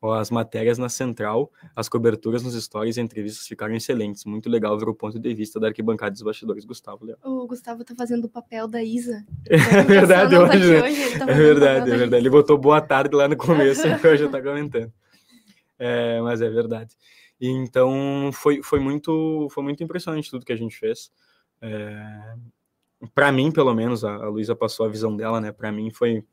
Ó, 0.00 0.14
as 0.14 0.30
matérias 0.30 0.78
na 0.78 0.88
central, 0.88 1.50
as 1.74 1.88
coberturas 1.88 2.42
nos 2.42 2.54
stories 2.54 2.96
e 2.96 3.00
entrevistas 3.00 3.46
ficaram 3.46 3.74
excelentes. 3.74 4.24
Muito 4.24 4.48
legal 4.48 4.78
ver 4.78 4.88
o 4.88 4.94
ponto 4.94 5.18
de 5.18 5.34
vista 5.34 5.58
da 5.58 5.66
arquibancada 5.66 6.12
dos 6.12 6.22
bastidores. 6.22 6.64
Gustavo, 6.64 7.04
Léo. 7.04 7.16
O 7.22 7.46
Gustavo 7.46 7.84
tá 7.84 7.94
fazendo 7.94 8.26
o 8.26 8.28
papel 8.28 8.68
da 8.68 8.82
Isa. 8.82 9.24
É 9.46 9.82
verdade, 9.82 10.36
hoje, 10.36 10.82
hoje 10.82 11.18
tá 11.18 11.24
é 11.28 11.34
verdade, 11.34 11.90
é 11.90 11.96
verdade. 11.96 12.22
Ele 12.22 12.30
botou 12.30 12.56
boa 12.56 12.80
tarde 12.80 13.14
lá 13.14 13.28
no 13.28 13.36
começo 13.36 13.86
e 13.86 13.90
hoje 14.06 14.28
tá 14.28 14.40
comentando. 14.40 14.92
É, 15.78 16.20
mas 16.22 16.40
é 16.40 16.48
verdade. 16.48 16.94
E 17.40 17.48
então 17.48 18.30
foi, 18.32 18.62
foi, 18.62 18.80
muito, 18.80 19.48
foi 19.50 19.62
muito 19.62 19.82
impressionante 19.82 20.30
tudo 20.30 20.44
que 20.44 20.52
a 20.52 20.56
gente 20.56 20.76
fez. 20.76 21.12
É, 21.60 22.34
para 23.14 23.30
mim, 23.30 23.52
pelo 23.52 23.74
menos, 23.74 24.04
a, 24.04 24.14
a 24.14 24.28
Luísa 24.28 24.56
passou 24.56 24.86
a 24.86 24.88
visão 24.88 25.16
dela, 25.16 25.40
né? 25.40 25.52
Para 25.52 25.70
mim 25.72 25.90
foi 25.90 26.24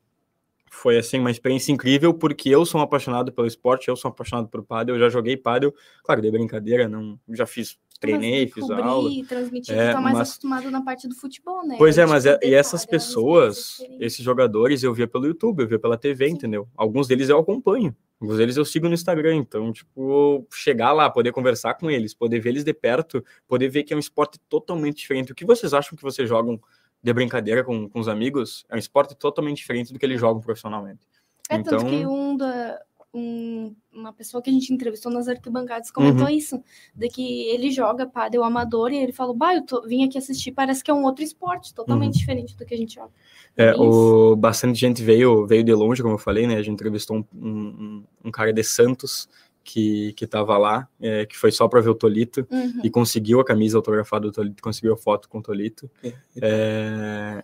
foi 0.75 0.97
assim 0.97 1.19
uma 1.19 1.31
experiência 1.31 1.71
incrível 1.71 2.13
porque 2.13 2.49
eu 2.49 2.65
sou 2.65 2.81
um 2.81 2.83
apaixonado 2.83 3.31
pelo 3.31 3.47
esporte, 3.47 3.87
eu 3.87 3.95
sou 3.95 4.09
um 4.09 4.13
apaixonado 4.13 4.49
por 4.49 4.63
pádel, 4.63 4.95
eu 4.95 4.99
já 4.99 5.09
joguei 5.09 5.37
pádel, 5.37 5.73
claro, 6.03 6.21
de 6.21 6.29
brincadeira, 6.29 6.89
não, 6.89 7.17
já 7.29 7.45
fiz 7.45 7.79
treinei, 7.99 8.47
fiz 8.47 8.65
cobrir, 8.65 8.83
aula. 8.83 9.09
transmitir, 9.27 9.75
é, 9.75 9.93
tá 9.93 10.01
mais 10.01 10.17
mas... 10.17 10.29
acostumado 10.29 10.69
na 10.71 10.81
parte 10.81 11.07
do 11.07 11.15
futebol, 11.15 11.65
né? 11.65 11.75
Pois 11.77 11.97
é, 11.97 12.05
mas 12.05 12.25
é, 12.25 12.37
e 12.43 12.53
essas 12.53 12.85
pessoas, 12.85 13.77
esses 13.99 14.23
jogadores, 14.23 14.83
eu 14.83 14.93
via 14.93 15.07
pelo 15.07 15.25
YouTube, 15.25 15.61
eu 15.61 15.67
via 15.67 15.79
pela 15.79 15.97
TV, 15.97 16.27
Sim. 16.27 16.33
entendeu? 16.33 16.67
Alguns 16.75 17.07
deles 17.07 17.29
eu 17.29 17.39
acompanho. 17.39 17.95
Alguns 18.19 18.37
deles 18.37 18.57
eu 18.57 18.63
sigo 18.63 18.87
no 18.87 18.93
Instagram, 18.93 19.35
então, 19.35 19.73
tipo, 19.73 20.47
chegar 20.53 20.93
lá, 20.93 21.09
poder 21.09 21.31
conversar 21.31 21.73
com 21.73 21.91
eles, 21.91 22.13
poder 22.13 22.39
ver 22.39 22.49
eles 22.49 22.63
de 22.63 22.73
perto, 22.73 23.23
poder 23.47 23.67
ver 23.67 23.83
que 23.83 23.93
é 23.93 23.95
um 23.95 23.99
esporte 23.99 24.39
totalmente 24.47 24.97
diferente. 24.97 25.31
O 25.31 25.35
que 25.35 25.45
vocês 25.45 25.73
acham 25.73 25.97
que 25.97 26.03
vocês 26.03 26.27
jogam 26.27 26.59
de 27.03 27.13
brincadeira 27.13 27.63
com, 27.63 27.89
com 27.89 27.99
os 27.99 28.07
amigos? 28.07 28.65
É 28.69 28.75
um 28.75 28.79
esporte 28.79 29.15
totalmente 29.15 29.57
diferente 29.57 29.91
do 29.91 29.99
que 29.99 30.05
eles 30.05 30.19
jogam 30.19 30.41
profissionalmente. 30.41 31.01
É, 31.49 31.55
então... 31.55 31.77
tanto 31.77 31.89
que 31.89 32.05
um 32.05 32.37
da, 32.37 32.79
um, 33.15 33.73
uma 33.93 34.11
pessoa 34.11 34.43
que 34.43 34.49
a 34.49 34.53
gente 34.53 34.73
entrevistou 34.73 35.09
nas 35.09 35.29
arquibancadas 35.29 35.89
comentou 35.89 36.25
uhum. 36.25 36.29
isso, 36.29 36.61
de 36.93 37.07
que 37.07 37.43
ele 37.47 37.71
joga 37.71 38.05
pádel 38.05 38.43
amador 38.43 38.91
e 38.91 38.97
ele 38.97 39.13
falou, 39.13 39.33
bah, 39.33 39.55
eu 39.55 39.65
tô, 39.65 39.81
vim 39.83 40.03
aqui 40.03 40.17
assistir, 40.17 40.51
parece 40.51 40.83
que 40.83 40.91
é 40.91 40.93
um 40.93 41.03
outro 41.03 41.23
esporte, 41.23 41.73
totalmente 41.73 42.15
uhum. 42.15 42.19
diferente 42.19 42.57
do 42.57 42.65
que 42.65 42.73
a 42.73 42.77
gente 42.77 42.95
joga. 42.95 43.11
É, 43.55 43.73
o, 43.75 44.35
bastante 44.35 44.77
gente 44.77 45.01
veio, 45.01 45.47
veio 45.47 45.63
de 45.63 45.73
longe, 45.73 46.01
como 46.01 46.15
eu 46.15 46.19
falei, 46.19 46.45
né, 46.45 46.55
a 46.55 46.61
gente 46.61 46.73
entrevistou 46.73 47.17
um, 47.17 47.25
um, 47.33 48.03
um 48.25 48.31
cara 48.31 48.51
de 48.51 48.63
Santos, 48.63 49.29
que, 49.63 50.13
que 50.13 50.27
tava 50.27 50.57
lá, 50.57 50.87
é, 51.01 51.25
que 51.25 51.35
foi 51.35 51.51
só 51.51 51.67
para 51.67 51.81
ver 51.81 51.89
o 51.89 51.95
Tolito, 51.95 52.45
uhum. 52.51 52.81
e 52.83 52.89
conseguiu 52.89 53.39
a 53.39 53.45
camisa 53.45 53.77
autografada 53.77 54.27
do 54.27 54.31
Tolito, 54.31 54.61
conseguiu 54.61 54.93
a 54.93 54.97
foto 54.97 55.27
com 55.27 55.39
o 55.39 55.41
Tolito. 55.41 55.89
É, 56.03 56.13
é, 56.39 57.43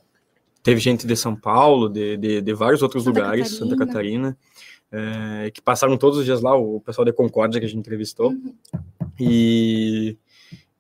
teve 0.62 0.80
gente 0.80 1.08
de 1.08 1.16
São 1.16 1.36
Paulo, 1.36 1.90
de, 1.90 2.18
de, 2.18 2.42
de 2.42 2.54
vários 2.54 2.84
outros 2.84 3.06
Santa 3.06 3.20
lugares, 3.20 3.54
Catarina. 3.54 3.70
Santa 3.72 3.86
Catarina 3.86 4.38
é, 4.92 5.50
que 5.52 5.62
passaram 5.62 5.98
todos 5.98 6.18
os 6.20 6.26
dias 6.26 6.42
lá, 6.42 6.56
o 6.56 6.82
pessoal 6.82 7.06
da 7.06 7.14
Concórdia 7.14 7.60
que 7.60 7.66
a 7.66 7.70
gente 7.70 7.80
entrevistou. 7.80 8.32
Uhum. 8.32 8.54
E, 9.20 10.18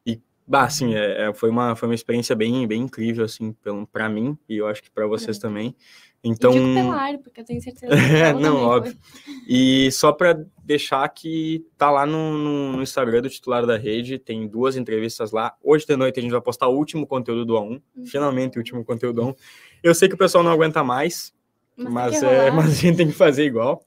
e, 0.05 0.19
Bah, 0.47 0.69
sim, 0.69 0.93
é, 0.95 1.29
é, 1.29 1.33
foi, 1.33 1.49
uma, 1.49 1.75
foi 1.75 1.87
uma 1.87 1.95
experiência 1.95 2.35
bem, 2.35 2.67
bem 2.67 2.81
incrível, 2.81 3.23
assim, 3.23 3.55
para 3.91 4.09
mim, 4.09 4.37
e 4.49 4.57
eu 4.57 4.67
acho 4.67 4.83
que 4.83 4.91
para 4.91 5.07
vocês 5.07 5.37
também. 5.37 5.75
Então, 6.23 6.51
E 6.51 6.53
digo 6.59 6.73
pela 6.75 6.95
área, 7.01 7.17
porque 7.19 7.41
eu 7.41 7.45
tenho 7.45 7.59
certeza 7.61 7.91
É, 7.95 8.31
não, 8.33 8.57
óbvio. 8.57 8.93
foi. 9.01 9.33
E 9.47 9.91
só 9.91 10.11
para 10.11 10.39
deixar 10.63 11.07
que 11.09 11.65
tá 11.77 11.89
lá 11.89 12.05
no, 12.05 12.37
no, 12.37 12.71
no 12.73 12.83
Instagram 12.83 13.23
do 13.23 13.29
titular 13.29 13.65
da 13.65 13.75
rede, 13.75 14.19
tem 14.19 14.47
duas 14.47 14.75
entrevistas 14.75 15.31
lá. 15.31 15.55
Hoje 15.63 15.85
de 15.87 15.95
noite 15.95 16.19
a 16.19 16.21
gente 16.21 16.31
vai 16.31 16.41
postar 16.41 16.67
o 16.67 16.75
último 16.77 17.07
conteúdo 17.07 17.43
do 17.45 17.53
A1, 17.55 17.81
Uhum. 17.95 18.05
finalmente 18.05 18.57
o 18.57 18.59
último 18.59 18.85
conteúdo 18.85 19.15
do 19.15 19.27
A1. 19.29 19.35
Eu 19.81 19.95
sei 19.95 20.07
que 20.07 20.13
o 20.13 20.17
pessoal 20.17 20.43
não 20.43 20.51
aguenta 20.51 20.83
mais, 20.83 21.33
Mas, 21.75 21.91
mas, 21.91 22.23
é, 22.23 22.51
mas 22.51 22.65
a 22.71 22.75
gente 22.75 22.97
tem 22.97 23.07
que 23.07 23.13
fazer 23.13 23.45
igual. 23.45 23.83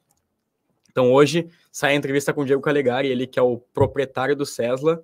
Então 0.94 1.12
hoje 1.12 1.48
sai 1.72 1.90
a 1.90 1.96
entrevista 1.96 2.32
com 2.32 2.42
o 2.42 2.44
Diego 2.44 2.62
Calegari, 2.62 3.08
ele 3.08 3.26
que 3.26 3.36
é 3.36 3.42
o 3.42 3.58
proprietário 3.58 4.36
do 4.36 4.46
Cesla, 4.46 5.02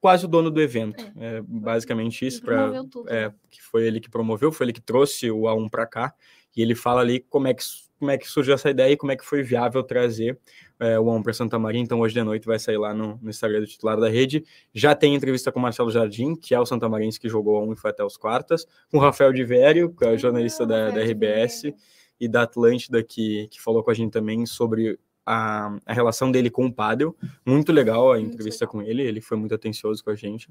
quase 0.00 0.24
o 0.24 0.28
dono 0.28 0.50
do 0.50 0.60
evento. 0.60 1.00
É, 1.16 1.40
basicamente 1.46 2.26
isso, 2.26 2.42
tudo. 2.90 3.08
é, 3.08 3.32
que 3.48 3.62
foi 3.62 3.86
ele 3.86 4.00
que 4.00 4.10
promoveu, 4.10 4.50
foi 4.50 4.66
ele 4.66 4.72
que 4.72 4.80
trouxe 4.80 5.30
o 5.30 5.42
A1 5.42 5.70
para 5.70 5.86
cá, 5.86 6.12
e 6.56 6.60
ele 6.60 6.74
fala 6.74 7.02
ali 7.02 7.20
como 7.20 7.46
é 7.46 7.54
que, 7.54 7.62
como 8.00 8.10
é 8.10 8.18
que 8.18 8.28
surgiu 8.28 8.52
essa 8.52 8.68
ideia 8.68 8.92
e 8.92 8.96
como 8.96 9.12
é 9.12 9.16
que 9.16 9.24
foi 9.24 9.44
viável 9.44 9.84
trazer 9.84 10.36
é, 10.80 10.98
o 10.98 11.04
A1 11.04 11.22
para 11.22 11.32
Santa 11.32 11.56
Maria. 11.56 11.80
Então, 11.80 12.00
hoje 12.00 12.14
de 12.14 12.22
noite 12.24 12.44
vai 12.44 12.58
sair 12.58 12.78
lá 12.78 12.92
no, 12.92 13.16
no 13.22 13.30
Instagram 13.30 13.60
do 13.60 13.66
titular 13.68 14.00
da 14.00 14.08
rede. 14.08 14.44
Já 14.74 14.92
tem 14.92 15.14
entrevista 15.14 15.52
com 15.52 15.60
o 15.60 15.62
Marcelo 15.62 15.88
Jardim, 15.88 16.34
que 16.34 16.52
é 16.52 16.58
o 16.58 16.66
Santa 16.66 16.88
Marense 16.88 17.20
que 17.20 17.28
jogou 17.28 17.64
A1 17.64 17.74
e 17.74 17.76
foi 17.76 17.90
até 17.92 18.04
os 18.04 18.16
quartas, 18.16 18.66
com 18.90 18.98
o 18.98 19.00
Rafael 19.00 19.32
de 19.32 19.44
Vério, 19.44 19.94
que 19.94 20.04
é 20.04 20.10
o 20.10 20.18
jornalista 20.18 20.66
da, 20.66 20.90
da 20.90 21.00
RBS, 21.00 21.72
e 22.18 22.26
da 22.28 22.42
Atlântida, 22.42 23.02
que, 23.02 23.48
que 23.48 23.60
falou 23.60 23.82
com 23.82 23.90
a 23.90 23.94
gente 23.94 24.12
também 24.12 24.46
sobre 24.46 24.98
a, 25.24 25.76
a 25.86 25.92
relação 25.92 26.30
dele 26.30 26.50
com 26.50 26.66
o 26.66 26.72
Padel. 26.72 27.16
Muito 27.44 27.72
legal 27.72 28.12
a 28.12 28.16
Muito 28.16 28.32
entrevista 28.32 28.66
com 28.66 28.82
ele, 28.82 29.02
ele 29.02 29.20
foi 29.20 29.36
muito 29.36 29.54
atencioso 29.54 30.02
com 30.02 30.10
a 30.10 30.14
gente. 30.14 30.48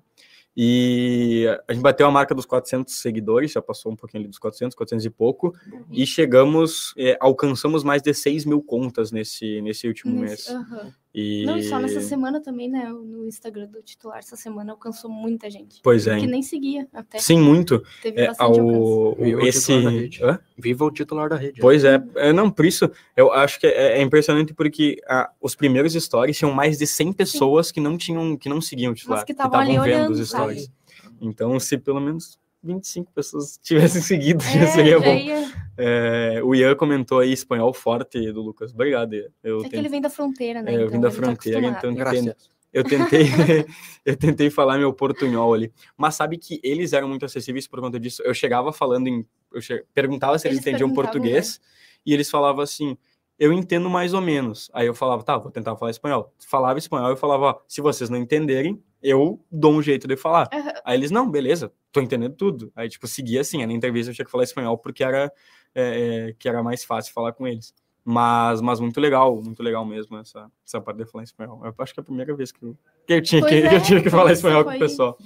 E 0.55 1.45
a 1.67 1.73
gente 1.73 1.81
bateu 1.81 2.07
a 2.07 2.11
marca 2.11 2.35
dos 2.35 2.45
400 2.45 2.93
seguidores, 2.93 3.51
já 3.51 3.61
passou 3.61 3.91
um 3.91 3.95
pouquinho 3.95 4.21
ali 4.21 4.29
dos 4.29 4.39
400, 4.39 4.75
400 4.75 5.05
e 5.05 5.09
pouco, 5.09 5.53
e 5.89 6.05
chegamos, 6.05 6.93
é, 6.97 7.17
alcançamos 7.19 7.83
mais 7.83 8.01
de 8.01 8.13
6 8.13 8.45
mil 8.45 8.61
contas 8.61 9.11
nesse, 9.11 9.61
nesse 9.61 9.87
último 9.87 10.19
mês. 10.19 10.49
aham. 10.49 10.93
E... 11.13 11.43
Não, 11.45 11.57
e 11.57 11.63
só 11.63 11.77
nessa 11.77 11.99
semana 11.99 12.39
também, 12.41 12.69
né? 12.69 12.87
No 12.87 13.27
Instagram 13.27 13.67
do 13.67 13.81
titular, 13.81 14.19
essa 14.19 14.37
semana 14.37 14.71
alcançou 14.71 15.11
muita 15.11 15.49
gente. 15.49 15.81
Pois 15.83 16.07
é. 16.07 16.17
Que 16.17 16.25
nem 16.25 16.41
seguia 16.41 16.87
até. 16.93 17.19
Sim, 17.19 17.39
muito. 17.41 17.83
Teve 18.01 18.21
É, 18.21 18.27
bastante 18.27 18.59
ao, 18.59 18.65
o 18.65 19.41
esse... 19.45 19.73
titular 19.73 19.83
da 19.83 19.89
rede. 19.89 20.23
Hã? 20.23 20.39
Viva 20.57 20.85
o 20.85 20.91
titular 20.91 21.29
da 21.29 21.35
rede. 21.35 21.59
Pois 21.59 21.83
é, 21.83 22.01
é, 22.15 22.31
não, 22.31 22.49
por 22.49 22.65
isso 22.65 22.89
eu 23.15 23.31
acho 23.33 23.59
que 23.59 23.67
é, 23.67 23.99
é 23.99 24.01
impressionante 24.01 24.53
porque 24.53 25.01
ah, 25.07 25.29
os 25.41 25.53
primeiros 25.53 25.93
stories 25.93 26.37
tinham 26.37 26.53
mais 26.53 26.77
de 26.77 26.87
100 26.87 27.11
pessoas 27.13 27.71
que 27.71 27.81
não 27.81 27.97
tinham, 27.97 28.37
que 28.37 28.47
não 28.47 28.61
seguiam 28.61 28.93
o 28.93 28.95
titular, 28.95 29.19
Mas 29.19 29.25
que 29.25 29.33
estavam 29.33 29.65
vendo 29.65 29.81
olhando, 29.81 30.11
os 30.11 30.29
sabe? 30.29 30.59
stories. 30.59 30.71
Então, 31.19 31.59
se 31.59 31.77
pelo 31.77 31.99
menos 31.99 32.39
25 32.63 33.11
pessoas 33.13 33.57
tivessem 33.63 34.01
seguido, 34.01 34.43
É, 34.43 34.59
já 34.59 34.67
seria 34.67 34.99
já 34.99 35.05
bom. 35.05 35.15
ia- 35.15 35.51
É, 35.77 36.41
o 36.43 36.53
Ian 36.53 36.75
comentou 36.75 37.19
aí 37.19 37.31
espanhol 37.31 37.73
forte 37.73 38.31
do 38.31 38.41
Lucas. 38.41 38.73
Obrigado, 38.73 39.13
Ian. 39.15 39.27
Eu, 39.43 39.55
É 39.55 39.57
que 39.57 39.63
tentei, 39.63 39.79
ele 39.79 39.89
vem 39.89 40.01
da 40.01 40.09
fronteira, 40.09 40.61
né? 40.61 40.73
é, 40.73 40.83
eu 40.83 40.89
vim 40.89 40.99
da 40.99 41.07
ele 41.07 41.15
tá 41.17 41.23
fronteira, 41.23 41.57
acostumado. 41.59 41.77
então 41.77 42.35
eu 42.73 42.83
tentei, 42.83 43.25
eu 44.05 44.15
tentei 44.15 44.49
falar 44.49 44.77
meu 44.77 44.93
portunhol 44.93 45.53
ali. 45.53 45.73
Mas 45.97 46.15
sabe 46.15 46.37
que 46.37 46.59
eles 46.63 46.93
eram 46.93 47.07
muito 47.09 47.25
acessíveis 47.25 47.67
por 47.67 47.81
conta 47.81 47.99
disso. 47.99 48.21
Eu 48.23 48.33
chegava 48.33 48.71
falando 48.71 49.07
em. 49.07 49.25
Eu 49.53 49.61
che- 49.61 49.83
perguntava 49.93 50.37
se 50.39 50.47
eles, 50.47 50.57
Eles 50.59 50.67
entendiam 50.67 50.93
português 50.93 51.59
e 52.05 52.13
eles 52.13 52.29
falavam 52.29 52.61
assim. 52.61 52.97
Eu 53.37 53.51
entendo 53.51 53.89
mais 53.89 54.13
ou 54.13 54.21
menos. 54.21 54.69
Aí 54.71 54.85
eu 54.87 54.93
falava, 54.93 55.23
tá, 55.23 55.35
vou 55.37 55.51
tentar 55.51 55.75
falar 55.75 55.89
espanhol. 55.91 56.31
Falava 56.47 56.77
espanhol, 56.77 57.09
eu 57.09 57.17
falava, 57.17 57.45
ó, 57.45 57.59
se 57.67 57.81
vocês 57.81 58.07
não 58.09 58.17
entenderem, 58.19 58.81
eu 59.01 59.43
dou 59.51 59.73
um 59.73 59.81
jeito 59.81 60.07
de 60.07 60.15
falar. 60.15 60.47
Aham. 60.53 60.73
Aí 60.85 60.97
eles, 60.97 61.11
não, 61.11 61.29
beleza, 61.29 61.71
tô 61.91 62.01
entendendo 62.01 62.35
tudo. 62.35 62.71
Aí, 62.75 62.87
tipo, 62.89 63.07
seguia 63.07 63.41
assim, 63.41 63.65
na 63.65 63.73
entrevista 63.73 64.11
eu 64.11 64.15
tinha 64.15 64.25
que 64.25 64.31
falar 64.31 64.43
espanhol 64.43 64.77
porque 64.77 65.03
era, 65.03 65.31
é, 65.73 66.27
é, 66.29 66.35
que 66.37 66.47
era 66.47 66.61
mais 66.63 66.83
fácil 66.83 67.13
falar 67.13 67.33
com 67.33 67.47
eles. 67.47 67.73
Mas, 68.03 68.61
mas 68.61 68.79
muito 68.79 68.99
legal, 68.99 69.41
muito 69.41 69.61
legal 69.61 69.85
mesmo 69.85 70.17
essa, 70.17 70.49
essa 70.65 70.81
parte 70.81 70.97
de 70.97 71.05
falar 71.05 71.23
espanhol. 71.23 71.61
Eu 71.63 71.73
acho 71.77 71.93
que 71.93 71.99
é 71.99 72.01
a 72.01 72.03
primeira 72.03 72.35
vez 72.35 72.51
que 72.51 72.63
eu, 72.63 72.75
que 73.05 73.13
eu, 73.13 73.21
tinha, 73.21 73.41
que, 73.45 73.47
que 73.61 73.67
é, 73.67 73.75
eu 73.75 73.81
tive 73.83 74.01
que 74.03 74.09
falar 74.09 74.23
foi- 74.23 74.33
espanhol 74.33 74.63
com 74.63 74.71
o 74.71 74.79
pessoal. 74.79 75.17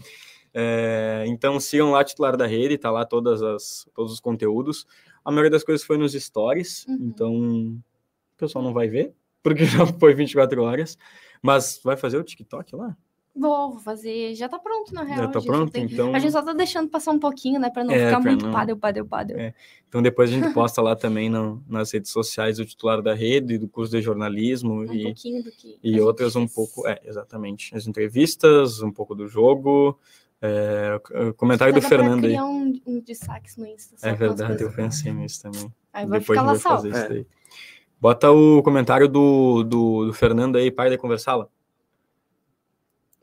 É, 0.53 1.25
então 1.27 1.59
sigam 1.59 1.91
lá 1.91 2.03
titular 2.03 2.37
da 2.37 2.45
rede, 2.47 2.77
tá 2.77 2.89
lá 2.89 3.05
todas 3.05 3.41
as, 3.41 3.87
todos 3.93 4.11
os 4.13 4.19
conteúdos. 4.19 4.85
A 5.23 5.31
maioria 5.31 5.51
das 5.51 5.63
coisas 5.63 5.85
foi 5.85 5.97
nos 5.97 6.13
stories, 6.13 6.85
Uhum. 6.87 6.97
então 7.01 7.33
o 7.33 8.37
pessoal 8.37 8.63
não 8.63 8.73
vai 8.73 8.87
ver, 8.87 9.13
porque 9.43 9.63
já 9.65 9.85
foi 9.85 10.13
24 10.13 10.63
horas. 10.63 10.97
Mas 11.41 11.79
vai 11.83 11.95
fazer 11.97 12.17
o 12.17 12.23
TikTok 12.23 12.75
lá? 12.75 12.95
Vou, 13.37 13.71
vou 13.71 13.79
fazer. 13.79 14.33
Já 14.33 14.47
tá 14.47 14.57
pronto, 14.57 14.93
na 14.93 15.03
real. 15.03 15.17
Já 15.17 15.27
tá 15.27 15.39
a 15.39 15.41
gente 15.41 15.45
só 15.51 15.51
pronto? 15.57 15.71
tem- 15.71 15.83
Então... 15.85 16.15
A 16.15 16.19
gente 16.19 16.31
só 16.31 16.41
tá 16.41 16.53
deixando 16.53 16.87
passar 16.89 17.11
um 17.11 17.19
pouquinho, 17.19 17.59
né? 17.59 17.69
Pra 17.69 17.83
não 17.83 17.93
É, 17.93 18.05
ficar 18.07 18.21
pra 18.21 18.31
muito 18.31 18.45
não- 18.45 18.53
padel, 18.53 18.77
padel, 18.77 19.05
padel. 19.05 19.37
É. 19.39 19.53
Então 19.89 20.01
depois 20.01 20.29
a 20.29 20.33
gente 20.33 20.53
posta 20.53 20.81
lá 20.81 20.95
também 20.95 21.29
no- 21.29 21.61
nas 21.67 21.91
redes 21.91 22.11
sociais 22.11 22.57
do 22.57 22.65
titular 22.65 23.01
da 23.01 23.13
rede, 23.13 23.57
do 23.57 23.67
curso 23.67 23.91
de 23.91 24.01
jornalismo 24.01 24.75
Um 24.75 24.93
e, 24.93 25.03
pouquinho 25.03 25.43
do 25.43 25.51
que. 25.51 25.77
e 25.83 25.99
outras 25.99 26.35
um 26.37 26.47
pouco, 26.47 26.87
é, 26.87 26.99
exatamente, 27.03 27.75
as 27.75 27.85
entrevistas, 27.87 28.81
um 28.81 28.91
pouco 28.91 29.13
do 29.13 29.27
jogo, 29.27 29.99
é, 30.41 30.99
o 31.29 31.33
comentário 31.33 31.73
do 31.73 31.81
Fernando 31.81 32.23
aí. 32.23 32.31
criar 32.31 32.45
um, 32.45 32.73
um 32.85 32.99
destaques 33.01 33.57
no 33.57 33.65
Insta. 33.65 33.97
só 33.97 34.07
É 34.07 34.13
verdade, 34.13 34.53
eu 34.53 34.57
coisas. 34.71 34.75
pensei 34.75 35.11
nisso 35.13 35.41
também. 35.43 35.73
Aí 35.91 36.05
vai 36.05 36.19
Depois 36.19 36.39
ficar 36.39 36.51
lá 36.51 36.55
salvo. 36.57 36.87
isso 36.87 36.97
É. 36.97 37.09
daí. 37.09 37.27
Bota 37.99 38.31
o 38.31 38.61
comentário 38.63 39.07
do, 39.09 39.63
do, 39.63 40.05
do 40.07 40.13
Fernando 40.13 40.57
aí, 40.57 40.69
pai 40.71 40.89
de 40.89 40.97
conversá-la. 40.97 41.47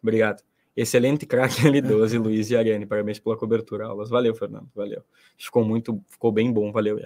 Obrigado. 0.02 0.42
Excelente 0.74 1.26
craque 1.26 1.62
L12, 1.62 2.18
Luiz 2.18 2.50
e 2.50 2.56
Ariane. 2.56 2.86
Parabéns 2.86 3.18
pela 3.18 3.36
cobertura, 3.36 3.86
aulas. 3.86 4.08
Valeu, 4.08 4.34
Fernando. 4.34 4.68
Valeu. 4.74 5.02
Ficou 5.36 5.64
muito, 5.64 6.02
ficou 6.08 6.32
bem 6.32 6.50
bom, 6.50 6.72
valeu. 6.72 6.98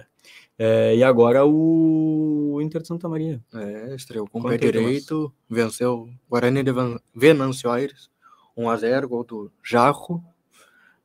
É. 0.57 0.95
E 0.95 1.03
agora 1.03 1.45
o 1.45 2.59
Inter 2.61 2.81
de 2.81 2.87
Santa 2.87 3.09
Maria. 3.09 3.41
É, 3.53 3.93
estreou 3.93 4.27
com 4.27 4.39
o 4.39 4.43
pé 4.43 4.57
direito, 4.57 5.33
venceu 5.49 5.93
o 5.93 6.09
Guarani 6.29 6.63
de 6.63 6.71
Venâncio 7.13 7.69
Aires, 7.69 8.09
1x0, 8.57 9.05
gol 9.07 9.23
do 9.23 9.51
Jarro. 9.61 10.23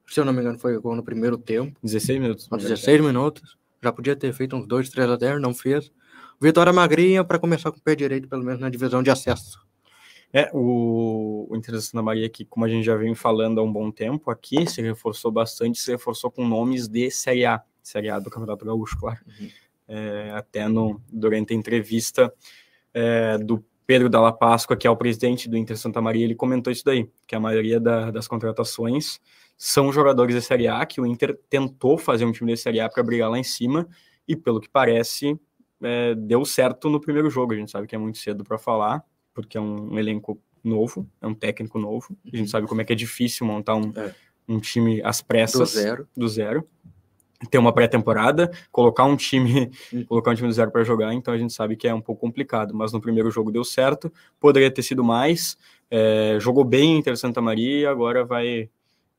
Se 0.06 0.20
eu 0.20 0.24
não 0.24 0.32
me 0.32 0.40
engano, 0.40 0.58
foi 0.58 0.78
gol 0.78 0.94
no 0.94 1.02
primeiro 1.02 1.38
tempo, 1.38 1.78
16 1.82 2.20
minutos. 2.20 2.48
aos 2.50 2.62
16 2.62 3.00
minutos. 3.00 3.56
Já 3.82 3.92
podia 3.92 4.14
ter 4.14 4.32
feito 4.32 4.54
uns 4.54 4.66
2, 4.66 4.88
3 4.90 5.10
a 5.10 5.16
0, 5.16 5.40
não 5.40 5.52
fez. 5.52 5.90
Vitória 6.40 6.72
magrinha 6.72 7.24
para 7.24 7.38
começar 7.38 7.72
com 7.72 7.78
o 7.78 7.82
pé 7.82 7.96
direito, 7.96 8.28
pelo 8.28 8.44
menos 8.44 8.60
na 8.60 8.68
divisão 8.68 9.02
de 9.02 9.10
acesso. 9.10 9.60
É, 10.32 10.50
o, 10.54 11.46
o 11.50 11.56
Inter 11.56 11.74
de 11.74 11.82
Santa 11.82 12.02
Maria, 12.02 12.28
que 12.28 12.44
como 12.44 12.64
a 12.64 12.68
gente 12.68 12.84
já 12.84 12.96
vem 12.96 13.14
falando 13.14 13.60
há 13.60 13.62
um 13.62 13.72
bom 13.72 13.90
tempo 13.90 14.30
aqui, 14.30 14.66
se 14.68 14.80
reforçou 14.80 15.30
bastante, 15.30 15.78
se 15.78 15.90
reforçou 15.90 16.30
com 16.30 16.46
nomes 16.46 16.88
de 16.88 17.10
Série 17.10 17.44
A, 17.44 17.62
Série 17.82 18.08
A 18.08 18.18
do 18.18 18.30
Campeonato 18.30 18.64
Gaúcho, 18.64 18.98
claro. 18.98 19.18
Uhum. 19.26 19.48
É, 19.88 20.30
até 20.34 20.66
no, 20.68 21.00
durante 21.12 21.52
a 21.52 21.56
entrevista 21.56 22.32
é, 22.94 23.36
do 23.36 23.62
Pedro 23.86 24.08
Dalla 24.08 24.32
Páscoa, 24.32 24.76
que 24.76 24.86
é 24.86 24.90
o 24.90 24.96
presidente 24.96 25.50
do 25.50 25.56
Inter 25.56 25.76
Santa 25.76 26.00
Maria, 26.00 26.24
ele 26.24 26.34
comentou 26.34 26.72
isso 26.72 26.84
daí, 26.84 27.10
que 27.26 27.34
a 27.34 27.40
maioria 27.40 27.78
da- 27.78 28.10
das 28.10 28.26
contratações 28.26 29.20
são 29.58 29.92
jogadores 29.92 30.34
de 30.34 30.40
Série 30.40 30.66
A, 30.66 30.86
que 30.86 30.98
o 31.00 31.06
Inter 31.06 31.38
tentou 31.50 31.98
fazer 31.98 32.24
um 32.24 32.32
time 32.32 32.54
de 32.54 32.60
Série 32.60 32.80
A 32.80 32.88
para 32.88 33.02
brigar 33.02 33.30
lá 33.30 33.38
em 33.38 33.44
cima, 33.44 33.86
e 34.26 34.34
pelo 34.34 34.60
que 34.60 34.68
parece, 34.68 35.38
é, 35.82 36.14
deu 36.14 36.44
certo 36.46 36.88
no 36.88 37.00
primeiro 37.00 37.28
jogo. 37.28 37.52
A 37.52 37.56
gente 37.56 37.70
sabe 37.70 37.86
que 37.86 37.94
é 37.94 37.98
muito 37.98 38.16
cedo 38.16 38.44
para 38.44 38.56
falar, 38.56 39.04
porque 39.34 39.56
é 39.56 39.60
um, 39.60 39.92
um 39.94 39.98
elenco 39.98 40.38
novo, 40.64 41.06
é 41.20 41.26
um 41.26 41.34
técnico 41.34 41.78
novo. 41.78 42.16
A 42.32 42.36
gente 42.36 42.50
sabe 42.50 42.66
como 42.66 42.80
é 42.80 42.84
que 42.84 42.92
é 42.92 42.96
difícil 42.96 43.46
montar 43.46 43.74
um, 43.76 43.92
É. 43.96 44.14
um 44.48 44.58
time 44.60 45.02
às 45.02 45.20
Do 45.20 45.26
pressas 45.26 45.70
zero. 45.70 46.06
do 46.16 46.28
zero, 46.28 46.66
ter 47.50 47.58
uma 47.58 47.72
pré-temporada, 47.72 48.50
colocar 48.70 49.04
um 49.04 49.16
time, 49.16 49.70
Hum. 49.92 50.04
colocar 50.04 50.30
um 50.30 50.34
time 50.34 50.46
do 50.48 50.54
zero 50.54 50.70
para 50.70 50.84
jogar, 50.84 51.12
então 51.12 51.34
a 51.34 51.38
gente 51.38 51.52
sabe 51.52 51.74
que 51.76 51.88
é 51.88 51.94
um 51.94 52.00
pouco 52.00 52.20
complicado, 52.20 52.72
mas 52.74 52.92
no 52.92 53.00
primeiro 53.00 53.30
jogo 53.30 53.50
deu 53.50 53.64
certo, 53.64 54.12
poderia 54.38 54.70
ter 54.70 54.82
sido 54.82 55.02
mais, 55.02 55.56
é, 55.90 56.36
jogou 56.40 56.64
bem 56.64 56.98
Inter 56.98 57.16
Santa 57.16 57.40
Maria, 57.42 57.90
agora 57.90 58.24
vai 58.24 58.70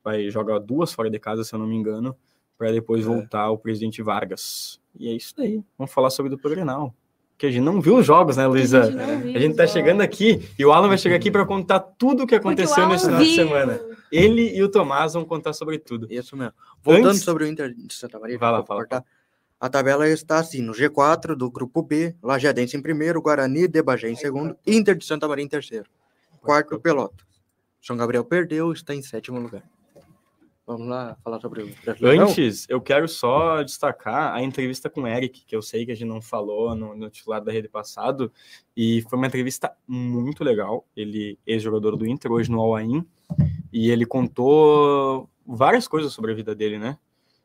vai 0.02 0.28
jogar 0.30 0.58
duas 0.58 0.92
fora 0.92 1.08
de 1.10 1.18
casa, 1.18 1.44
se 1.44 1.54
eu 1.54 1.58
não 1.58 1.66
me 1.66 1.74
engano, 1.74 2.14
para 2.58 2.70
depois 2.70 3.02
É. 3.04 3.08
voltar 3.08 3.50
o 3.50 3.56
presidente 3.58 4.02
Vargas. 4.02 4.78
E 4.98 5.08
é 5.08 5.12
isso 5.12 5.34
aí. 5.38 5.62
Vamos 5.78 5.92
falar 5.94 6.10
sobre 6.10 6.34
o 6.34 6.38
Grenal. 6.38 6.94
Que 7.36 7.46
a 7.46 7.50
gente 7.50 7.62
não 7.64 7.80
viu 7.80 7.96
os 7.96 8.06
jogos, 8.06 8.36
né, 8.36 8.46
Luísa? 8.46 8.80
A 8.80 8.84
gente 8.86 8.96
não 8.96 9.20
viu 9.20 9.36
A 9.36 9.38
gente 9.40 9.56
tá 9.56 9.66
chegando 9.66 10.00
aqui 10.02 10.48
e 10.58 10.64
o 10.64 10.72
Alan 10.72 10.88
vai 10.88 10.96
chegar 10.98 11.16
aqui 11.16 11.30
para 11.30 11.44
contar 11.44 11.80
tudo 11.80 12.22
o 12.22 12.26
que 12.26 12.34
aconteceu 12.34 12.88
nesse 12.88 13.06
final 13.06 13.20
de 13.20 13.34
semana. 13.34 13.80
Ele 14.12 14.56
e 14.56 14.62
o 14.62 14.68
Tomás 14.68 15.14
vão 15.14 15.24
contar 15.24 15.52
sobre 15.52 15.78
tudo. 15.78 16.06
Isso 16.08 16.36
mesmo. 16.36 16.52
Voltando 16.82 17.08
Antes- 17.08 17.22
sobre 17.22 17.44
o 17.44 17.46
Inter 17.48 17.74
de 17.74 17.92
Santa 17.92 18.18
Maria, 18.20 18.38
Vai 18.38 18.52
lá, 18.52 18.62
fala, 18.62 18.80
cortar. 18.80 19.04
a 19.60 19.68
tabela 19.68 20.08
está 20.08 20.38
assim, 20.38 20.62
no 20.62 20.72
G4 20.72 21.34
do 21.34 21.50
grupo 21.50 21.82
B, 21.82 22.14
Lajadense 22.22 22.76
em 22.76 22.82
primeiro, 22.82 23.20
Guarani 23.20 23.66
de 23.66 23.82
Bagé 23.82 24.08
em 24.08 24.14
segundo, 24.16 24.56
Inter 24.64 24.94
de 24.94 25.04
Santa 25.04 25.26
Maria 25.26 25.44
em 25.44 25.48
terceiro. 25.48 25.86
Quarto, 26.40 26.78
Pelotas. 26.78 27.26
São 27.82 27.96
Gabriel 27.96 28.24
perdeu, 28.24 28.72
está 28.72 28.94
em 28.94 29.02
sétimo 29.02 29.40
lugar. 29.40 29.62
Vamos 30.66 30.88
lá 30.88 31.14
falar 31.22 31.40
sobre 31.40 31.62
o 31.62 31.70
Brasileirão? 31.84 32.26
Antes, 32.26 32.66
eu 32.70 32.80
quero 32.80 33.06
só 33.06 33.62
destacar 33.62 34.34
a 34.34 34.42
entrevista 34.42 34.88
com 34.88 35.02
o 35.02 35.06
Eric, 35.06 35.44
que 35.44 35.54
eu 35.54 35.60
sei 35.60 35.84
que 35.84 35.92
a 35.92 35.94
gente 35.94 36.08
não 36.08 36.22
falou 36.22 36.74
no, 36.74 36.96
no 36.96 37.10
titular 37.10 37.42
da 37.44 37.52
rede 37.52 37.68
passado, 37.68 38.32
e 38.74 39.02
foi 39.02 39.18
uma 39.18 39.26
entrevista 39.26 39.76
muito 39.86 40.42
legal. 40.42 40.86
Ele 40.96 41.38
é 41.46 41.52
ex-jogador 41.52 41.96
do 41.96 42.06
Inter, 42.06 42.32
hoje 42.32 42.50
no 42.50 42.60
Al-Ain, 42.60 43.06
e 43.70 43.90
ele 43.90 44.06
contou 44.06 45.28
várias 45.46 45.86
coisas 45.86 46.14
sobre 46.14 46.32
a 46.32 46.34
vida 46.34 46.54
dele, 46.54 46.78
né? 46.78 46.98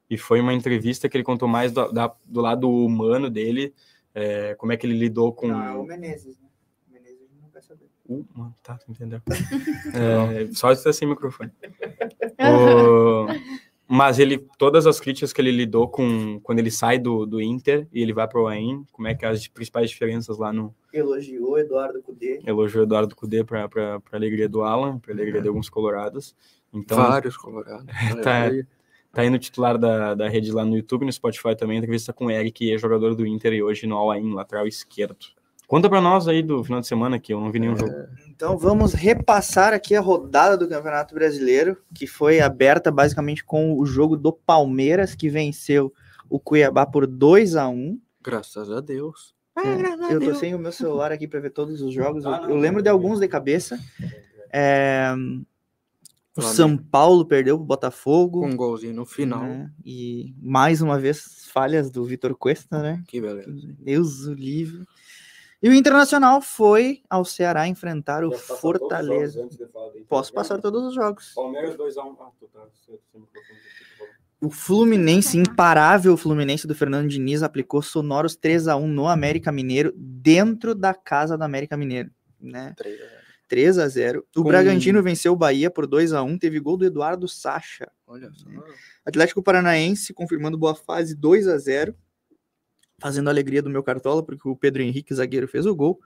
E 0.10 0.18
foi 0.18 0.40
uma 0.40 0.54
entrevista 0.54 1.10
que 1.10 1.18
ele 1.18 1.24
contou 1.24 1.48
mais 1.48 1.74
do, 1.74 1.92
da, 1.92 2.16
do 2.26 2.40
lado 2.40 2.70
humano 2.70 3.30
dele, 3.30 3.74
é, 4.16 4.56
como 4.56 4.72
é 4.72 4.78
que 4.78 4.88
ele 4.88 4.98
lidou 4.98 5.34
com. 5.34 5.52
É 5.52 5.74
o 5.74 5.84
Menezes, 5.84 6.40
né? 6.40 6.49
Uh, 8.10 8.25
mano, 8.36 8.56
tá, 8.63 8.75
tu 8.78 8.92
entendeu? 8.92 9.22
É, 9.94 10.51
só 10.51 10.72
estar 10.72 10.92
sem 10.92 11.08
microfone. 11.08 11.51
O- 12.39 13.28
Mas 13.92 14.20
ele, 14.20 14.38
todas 14.60 14.86
as 14.86 15.00
críticas 15.00 15.34
que 15.34 15.42
ele 15.42 15.51
lidou 15.51 15.88
com 15.88 16.39
quando 16.42 16.60
ele 16.60 16.70
sai 16.70 17.00
do, 17.00 17.25
do 17.25 17.42
Inter 17.42 17.88
e 17.92 18.01
ele 18.01 18.13
vai 18.13 18.28
para 18.28 18.39
o 18.39 18.86
como 18.92 19.08
é 19.08 19.16
que 19.16 19.25
as 19.25 19.48
principais 19.48 19.89
diferenças 19.89 20.38
lá 20.38 20.54
no 20.54 20.75
Elogiou 20.94 21.58
Eduardo 21.58 22.00
Cudê. 22.01 22.39
elogio 22.46 22.84
Eduardo 22.84 23.16
Cudê 23.16 23.44
para 23.44 23.66
a 23.66 24.00
alegria 24.16 24.48
do 24.48 24.62
Alan, 24.62 25.00
para 25.00 25.12
alegria 25.12 25.42
de 25.42 25.48
alguns 25.48 25.70
colorados. 25.70 26.36
Então, 26.72 26.98
Vários 26.98 27.36
colorados. 27.36 27.86
Tá. 28.24 28.50
tá 29.12 29.22
aí 29.24 29.30
no 29.30 29.39
titular 29.39 29.75
da, 29.75 30.13
da 30.13 30.30
rede 30.30 30.51
lá 30.51 30.63
no 30.63 30.75
YouTube, 30.75 31.04
no 31.06 31.12
Spotify 31.12 31.56
também, 31.56 31.78
entrevista 31.80 32.13
com 32.13 32.25
o 32.28 32.32
Eric, 32.32 32.51
que 32.51 32.72
é 32.74 32.78
jogador 32.78 33.16
do 33.16 33.25
Inter 33.25 33.54
e 33.54 33.63
hoje 33.63 33.88
no 33.88 33.96
All-In, 33.98 34.34
lateral 34.34 34.68
esquerdo. 34.68 35.18
Conta 35.70 35.88
para 35.88 36.02
nós 36.02 36.28
aí 36.28 36.42
do 36.42 36.64
final 36.64 36.82
de 36.82 36.88
semana 36.88 37.20
que 37.20 37.32
eu 37.32 37.40
não 37.40 37.52
vi 37.52 37.60
nenhum 37.60 37.78
jogo. 37.78 37.94
Então 38.28 38.58
vamos 38.58 38.92
repassar 38.92 39.72
aqui 39.72 39.96
a 39.96 40.02
rodada 40.02 40.58
do 40.58 40.68
Campeonato 40.68 41.14
Brasileiro, 41.14 41.78
que 41.94 42.08
foi 42.08 42.42
aberta 42.42 42.90
basicamente 42.90 43.46
com 43.46 43.78
o 43.78 43.86
jogo 43.86 44.18
do 44.18 44.34
Palmeiras, 44.34 45.14
que 45.14 45.30
venceu 45.30 45.94
o 46.28 46.40
Cuiabá 46.40 46.88
por 46.88 47.06
2 47.06 47.56
a 47.56 47.70
1 47.70 48.02
Graças 48.20 48.72
a 48.72 48.82
Deus. 48.82 49.36
É, 49.56 50.12
eu 50.12 50.20
tô 50.20 50.34
sem 50.34 50.56
o 50.56 50.60
meu 50.60 50.72
celular 50.72 51.12
aqui 51.12 51.28
para 51.28 51.40
ver 51.40 51.52
todos 51.52 51.84
os 51.84 51.94
jogos. 51.94 52.26
Ah, 52.26 52.38
eu, 52.38 52.42
não, 52.42 52.50
eu 52.50 52.56
lembro 52.56 52.82
de 52.82 52.90
alguns 52.90 53.20
de 53.20 53.28
cabeça. 53.28 53.80
É, 54.52 55.14
o. 56.36 56.42
São 56.42 56.76
Paulo 56.76 57.26
perdeu 57.26 57.58
pro 57.58 57.66
Botafogo. 57.68 58.44
Um 58.44 58.56
golzinho 58.56 58.96
no 58.96 59.06
final. 59.06 59.44
né? 59.44 59.72
E 59.86 60.34
mais 60.42 60.82
uma 60.82 60.98
vez 60.98 61.48
falhas 61.54 61.92
do 61.92 62.04
Vitor 62.06 62.36
Cuesta, 62.36 62.82
né? 62.82 63.04
Que 63.08 63.22
beleza. 63.22 63.52
Deus 63.78 64.26
o 64.26 64.34
livre. 64.34 64.84
E 65.62 65.68
o 65.70 65.74
Internacional 65.74 66.42
foi 66.42 67.01
ao 67.10 67.25
Ceará 67.25 67.68
enfrentar 67.68 68.24
o 68.24 68.32
Fortaleza. 68.32 69.48
Posso 70.08 70.32
passar 70.34 70.60
todos 70.60 70.84
os 70.86 70.94
jogos. 70.94 71.34
Palmeiras 71.36 71.75
2x1. 71.75 72.16
Ah, 72.20 72.30
tu 72.39 72.48
tá. 72.48 72.66
O 74.42 74.50
Fluminense, 74.50 75.38
imparável 75.38 76.16
Fluminense 76.16 76.66
do 76.66 76.74
Fernando 76.74 77.10
Diniz, 77.10 77.44
aplicou 77.44 77.82
sonoros 77.82 78.38
3 78.38 78.70
a 78.70 78.78
1 78.78 78.88
no 78.88 79.06
América 79.08 79.51
Mineiro, 79.51 79.94
dentro 79.98 80.74
da 80.74 80.94
casa 80.94 81.38
do 81.38 81.44
América 81.44 81.75
Mineiro, 81.75 82.10
né? 82.39 82.74
3 83.50 83.80
a 83.80 83.88
0 83.89 84.25
O 84.38 84.44
Com- 84.44 84.48
Bragantino 84.48 85.04
venceu 85.04 85.34
o 85.34 85.36
Bahia 85.36 85.70
por 85.70 85.86
2 85.88 86.13
a 86.13 86.24
1 86.24 86.38
teve 86.38 86.58
gol 86.60 86.78
do 86.78 86.86
Eduardo 86.86 87.28
Sacha. 87.28 87.92
Olha 88.08 88.32
só. 88.32 88.48
Atlético 89.06 89.44
Paranaense 89.44 90.13
confirmando 90.13 90.58
boa 90.58 90.74
fase 90.75 91.16
2 91.16 91.48
a 91.48 91.58
0 91.58 91.94
fazendo 93.00 93.27
a 93.27 93.32
alegria 93.32 93.62
do 93.62 93.70
meu 93.70 93.84
cartola, 93.84 94.24
porque 94.24 94.48
o 94.48 94.56
Pedro 94.56 94.82
Henrique, 94.82 95.13
zagueiro, 95.13 95.48
fez 95.48 95.65
o 95.65 95.75
gol. 95.75 96.00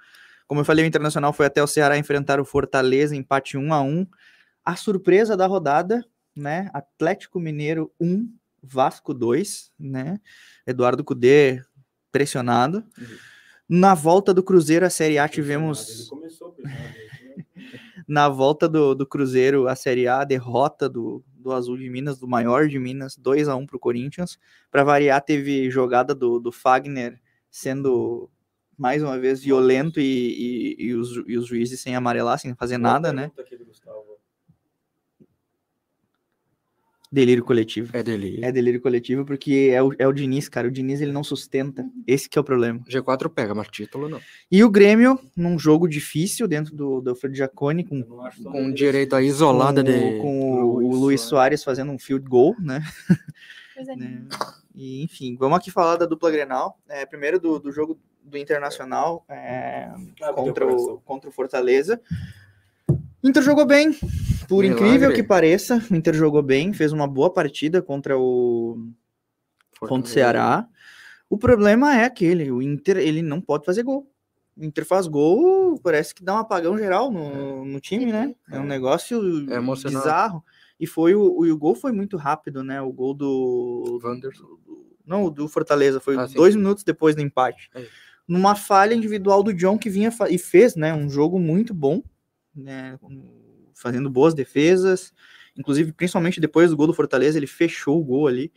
Como 0.48 0.62
eu 0.62 0.66
falei, 0.66 0.86
o 0.86 0.88
Internacional 0.88 1.34
foi 1.34 1.46
até 1.46 1.64
o 1.64 1.68
Ceará 1.68 1.98
enfrentar 1.98 2.40
o 2.40 2.46
Fortaleza, 2.46 3.16
empate 3.16 3.58
1 3.58 3.74
a 3.74 3.82
1 3.82 4.08
A 4.64 4.76
surpresa 4.76 5.36
da 5.38 5.48
rodada, 5.48 6.06
né? 6.36 6.70
Atlético 6.74 7.40
Mineiro 7.40 7.92
1, 8.00 8.30
Vasco 8.62 9.14
2, 9.14 9.72
né? 9.80 10.20
Eduardo 10.66 11.04
Cudê 11.04 11.62
pressionado. 12.12 12.84
Na 13.68 13.96
volta 13.96 14.34
do 14.34 14.44
Cruzeiro, 14.44 14.86
a 14.86 14.90
Série 14.90 15.18
A 15.18 15.28
tivemos 15.28 16.10
começou 16.10 16.56
na 18.08 18.30
volta 18.30 18.68
do, 18.68 18.94
do 18.94 19.06
Cruzeiro, 19.06 19.68
a 19.68 19.76
Série 19.76 20.08
A, 20.08 20.22
a 20.22 20.26
derrota 20.26 20.88
do, 20.88 21.24
do 21.44 21.52
Azul 21.52 21.78
de 21.78 21.90
Minas, 21.90 22.18
do 22.18 22.28
maior 22.28 22.68
de 22.68 22.80
Minas, 22.80 23.16
2 23.18 23.48
a 23.50 23.56
1 23.56 23.68
para 23.68 23.78
o 23.78 23.80
Corinthians. 23.80 24.40
Para 24.72 24.84
variar, 24.84 25.22
teve 25.22 25.70
jogada 25.70 26.16
do, 26.16 26.40
do 26.40 26.52
Fagner 26.52 27.20
sendo 27.52 28.30
mais 28.78 29.04
uma 29.04 29.20
vez 29.20 29.44
violento 29.44 30.00
e, 30.00 30.04
e, 30.80 30.86
e 30.86 30.94
os, 30.96 31.24
e 31.28 31.38
os 31.38 31.46
juízes 31.46 31.80
sem 31.82 31.96
amarelar, 31.96 32.40
sem 32.40 32.56
fazer 32.56 32.78
nada, 32.80 33.14
né? 33.14 33.32
Delírio 37.14 37.44
coletivo. 37.46 37.96
É 37.96 38.02
dele. 38.02 38.40
É 38.42 38.52
delírio 38.52 38.82
coletivo 38.82 39.24
porque 39.24 39.70
é 39.72 39.84
o, 39.84 39.94
é 40.00 40.08
o 40.08 40.12
Diniz, 40.12 40.50
cara. 40.50 40.68
O 40.68 40.72
Diniz 40.72 41.00
ele 41.00 41.12
não 41.12 41.24
sustenta. 41.24 41.86
Esse 42.08 42.28
que 42.28 42.40
é 42.40 42.42
o 42.42 42.44
problema. 42.44 42.80
G4 42.90 43.30
pega, 43.30 43.54
mas 43.54 43.68
título 43.68 44.10
não. 44.10 44.20
E 44.52 44.64
o 44.64 44.70
Grêmio, 44.70 45.20
num 45.38 45.60
jogo 45.60 45.88
difícil 45.88 46.48
dentro 46.48 46.76
do, 46.76 47.02
do 47.02 47.12
Alfredo 47.12 47.36
Giacone, 47.36 47.84
com 47.84 48.02
Com 48.02 48.72
direito 48.72 49.16
a 49.16 49.22
isolada 49.22 49.84
com, 49.84 49.90
o- 49.92 49.94
de. 49.94 50.18
com 50.18 50.64
o, 50.64 50.76
o 50.86 50.96
Luiz 50.96 51.22
Soares 51.22 51.64
fazendo 51.64 51.92
um 51.92 52.00
field 52.00 52.28
goal, 52.28 52.56
né? 52.60 52.82
Linda. 53.78 53.94
né? 53.96 54.26
E, 54.74 55.04
enfim, 55.04 55.36
vamos 55.38 55.60
aqui 55.60 55.70
falar 55.70 55.98
da 55.98 56.08
dupla 56.08 56.32
Grenal. 56.32 56.80
É, 56.90 57.06
primeiro 57.06 57.40
do, 57.40 57.60
do 57.60 57.72
jogo 57.72 58.00
do 58.24 58.40
Internacional 58.40 59.24
é, 59.30 59.88
contra, 60.34 60.66
o, 60.66 61.00
contra 61.02 61.30
o 61.30 61.34
Fortaleza. 61.34 62.02
Inter 63.24 63.42
jogou 63.44 63.66
bem, 63.66 63.94
por 64.48 64.64
Milagre. 64.64 64.86
incrível 64.86 65.14
que 65.14 65.24
pareça. 65.24 65.82
O 65.90 65.96
Inter 65.96 66.14
jogou 66.14 66.42
bem, 66.44 66.74
fez 66.74 66.92
uma 66.92 67.08
boa 67.08 67.32
partida 67.32 67.82
contra 67.82 68.18
o, 68.18 68.90
contra 69.80 70.10
o 70.10 70.14
Ceará. 70.14 70.68
O 71.30 71.38
problema 71.38 71.96
é 71.98 72.06
aquele, 72.06 72.52
o 72.52 72.62
Inter 72.62 72.98
ele 72.98 73.22
não 73.22 73.42
pode 73.42 73.66
fazer 73.66 73.84
gol. 73.84 74.10
O 74.56 74.64
Inter 74.64 74.86
faz 74.86 75.08
gol, 75.08 75.80
parece 75.82 76.14
que 76.14 76.24
dá 76.24 76.36
um 76.36 76.40
apagão 76.40 76.78
geral 76.78 77.10
no, 77.10 77.66
no 77.66 77.80
time, 77.80 78.12
né? 78.12 78.36
É 78.52 78.60
um 78.60 78.66
negócio 78.66 79.20
É 79.52 79.60
bizarro. 79.90 80.44
E 80.80 80.86
foi 80.86 81.16
o, 81.16 81.22
o, 81.22 81.52
o 81.52 81.58
gol 81.58 81.74
foi 81.76 81.92
muito 81.92 82.18
rápido, 82.18 82.64
né? 82.64 82.82
O 82.82 82.92
gol 82.92 83.14
do. 83.14 84.00
Wanderson. 84.04 84.46
Não, 85.06 85.26
o 85.26 85.30
do 85.30 85.48
Fortaleza. 85.48 86.00
Foi 86.00 86.18
Ah, 86.18 86.28
sim. 86.28 86.36
dois 86.36 86.56
minutos 86.56 86.84
depois 86.84 87.16
do 87.16 87.22
empate. 87.22 87.70
É. 87.74 87.86
Numa 88.28 88.54
falha 88.56 88.94
individual 88.94 89.42
do 89.44 89.54
John 89.54 89.78
que 89.78 89.90
vinha 89.90 90.12
e 90.30 90.38
fez, 90.38 90.76
né? 90.76 90.94
Um 90.94 91.10
jogo 91.10 91.40
muito 91.40 91.74
bom, 91.74 92.02
né? 92.56 92.98
Fazendo 93.74 94.10
boas 94.10 94.34
defesas. 94.34 95.14
Inclusive, 95.58 95.92
principalmente 95.92 96.40
depois 96.40 96.70
do 96.70 96.78
gol 96.78 96.88
do 96.88 96.94
Fortaleza, 96.94 97.38
ele 97.38 97.48
fechou 97.48 98.00
o 98.00 98.04
gol 98.04 98.28
ali. 98.28 98.52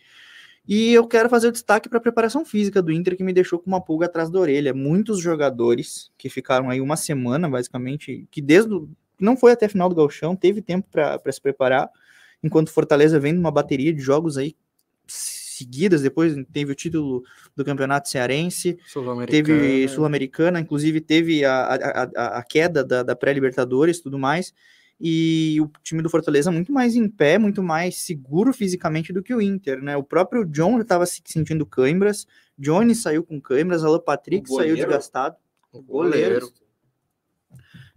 E 0.69 0.93
eu 0.93 1.07
quero 1.07 1.29
fazer 1.29 1.49
o 1.49 1.53
destaque 1.53 1.89
para 1.89 1.99
a 1.99 2.01
preparação 2.01 2.45
física 2.45 2.83
do 2.83 2.91
Inter, 2.91 3.17
que 3.17 3.23
me 3.23 3.33
deixou 3.33 3.59
com 3.59 3.69
uma 3.69 3.81
pulga 3.81 4.07
atrás 4.07 4.29
da 4.31 4.39
orelha. 4.39 4.75
Muitos 4.75 5.21
jogadores 5.21 6.11
que 6.19 6.29
ficaram 6.29 6.69
aí 6.69 6.81
uma 6.81 6.97
semana, 6.97 7.49
basicamente, 7.49 8.27
que 8.31 8.43
desde 8.43 8.75
o, 8.75 8.89
não 9.21 9.37
foi 9.37 9.53
até 9.53 9.67
a 9.67 9.69
final 9.69 9.89
do 9.89 9.95
Galchão, 9.95 10.35
teve 10.35 10.61
tempo 10.61 10.89
para 10.91 11.33
se 11.33 11.41
preparar, 11.41 11.89
enquanto 12.43 12.73
Fortaleza 12.73 13.21
vem 13.21 13.33
numa 13.33 13.51
bateria 13.51 13.93
de 13.93 14.01
jogos 14.01 14.37
aí 14.37 14.57
seguidas, 15.57 16.03
depois 16.03 16.35
teve 16.53 16.73
o 16.73 16.75
título 16.75 17.23
do 17.55 17.65
Campeonato 17.65 18.09
Cearense, 18.09 18.79
Sul-Americana. 18.87 19.27
teve 19.27 19.89
Sul-Americana, 19.89 20.61
inclusive 20.61 21.01
teve 21.01 21.45
a, 21.45 21.63
a, 21.65 22.39
a, 22.39 22.43
queda 22.43 22.85
da, 22.85 23.03
da 23.03 23.17
pré-Libertadores 23.17 23.99
e 23.99 24.03
tudo 24.03 24.19
mais, 24.19 24.53
e 25.01 25.59
o 25.61 25.71
time 25.83 26.03
do 26.03 26.09
Fortaleza 26.09 26.51
muito 26.51 26.73
mais 26.73 26.95
em 26.95 27.09
pé, 27.09 27.39
muito 27.39 27.63
mais 27.63 27.97
seguro 27.97 28.53
fisicamente 28.53 29.13
do 29.13 29.23
que 29.23 29.35
o 29.35 29.43
Inter, 29.43 29.83
né? 29.83 29.97
O 29.97 30.03
próprio 30.03 30.45
John 30.45 30.81
estava 30.81 31.05
se 31.05 31.21
sentindo 31.25 31.67
câimbras, 31.67 32.27
Johnny 32.59 32.95
saiu 32.95 33.23
com 33.23 33.41
câimbras, 33.41 33.85
Alan 33.85 34.01
Patrick 34.01 34.49
saiu 34.49 34.75
desgastado. 34.75 35.37
O 35.73 35.83
goleiro. 35.83 36.51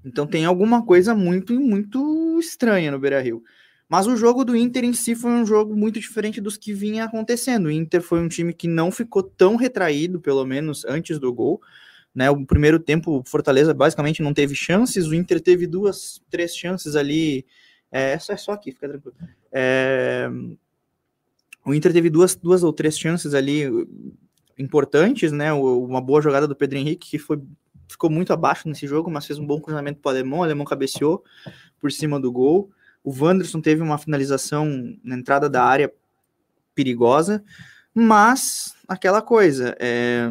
Então 0.03 0.25
tem 0.27 0.45
alguma 0.45 0.85
coisa 0.85 1.15
muito, 1.15 1.59
muito 1.59 2.39
estranha 2.39 2.91
no 2.91 2.99
Beira-Rio. 2.99 3.43
Mas 3.89 4.06
o 4.06 4.15
jogo 4.15 4.45
do 4.45 4.56
Inter 4.56 4.86
em 4.86 4.93
si 4.93 5.15
foi 5.15 5.32
um 5.32 5.43
jogo 5.43 5.75
muito 5.75 5.99
diferente 5.99 6.39
dos 6.39 6.56
que 6.56 6.71
vinha 6.71 7.06
acontecendo. 7.06 7.65
O 7.65 7.71
Inter 7.71 8.04
foi 8.04 8.19
um 8.19 8.28
time 8.28 8.54
que 8.54 8.67
não 8.67 8.91
ficou 8.91 9.23
tão 9.23 9.56
retraído, 9.56 10.21
pelo 10.21 10.45
menos 10.45 10.86
antes 10.86 11.17
do 11.17 11.34
gol. 11.34 11.60
Né, 12.13 12.30
o 12.30 12.45
primeiro 12.45 12.80
tempo, 12.80 13.23
Fortaleza 13.25 13.73
basicamente 13.73 14.21
não 14.21 14.34
teve 14.34 14.56
chances, 14.56 15.08
o 15.08 15.13
Inter 15.13 15.39
teve 15.39 15.67
duas, 15.67 16.21
três 16.30 16.56
chances 16.56 16.95
ali. 16.95 17.45
É, 17.91 18.17
só, 18.19 18.34
é 18.34 18.38
só 18.38 18.52
aqui, 18.52 18.71
fica 18.71 18.88
tranquilo. 18.88 19.15
É, 19.52 20.30
o 21.65 21.73
Inter 21.73 21.91
teve 21.91 22.10
duas, 22.10 22.36
duas 22.36 22.63
ou 22.63 22.71
três 22.71 22.97
chances 22.97 23.34
ali 23.34 23.63
importantes, 24.58 25.32
né? 25.32 25.52
Uma 25.52 26.02
boa 26.02 26.21
jogada 26.21 26.47
do 26.47 26.56
Pedro 26.56 26.78
Henrique, 26.78 27.12
que 27.12 27.17
foi, 27.17 27.41
ficou 27.88 28.10
muito 28.10 28.34
abaixo 28.34 28.67
nesse 28.67 28.86
jogo, 28.86 29.10
mas 29.10 29.25
fez 29.25 29.39
um 29.39 29.45
bom 29.45 29.60
cruzamento 29.60 29.99
para 29.99 30.10
o 30.10 30.12
Alemão. 30.12 30.39
O 30.39 30.43
Alemão 30.43 30.65
cabeceou 30.65 31.23
por 31.80 31.91
cima 31.91 32.19
do 32.19 32.32
gol. 32.32 32.69
O 33.09 33.25
Wanderson 33.25 33.59
teve 33.59 33.81
uma 33.81 33.97
finalização 33.97 34.95
na 35.03 35.15
entrada 35.15 35.49
da 35.49 35.63
área 35.63 35.91
perigosa, 36.75 37.43
mas 37.91 38.75
aquela 38.87 39.19
coisa, 39.19 39.75
é, 39.79 40.29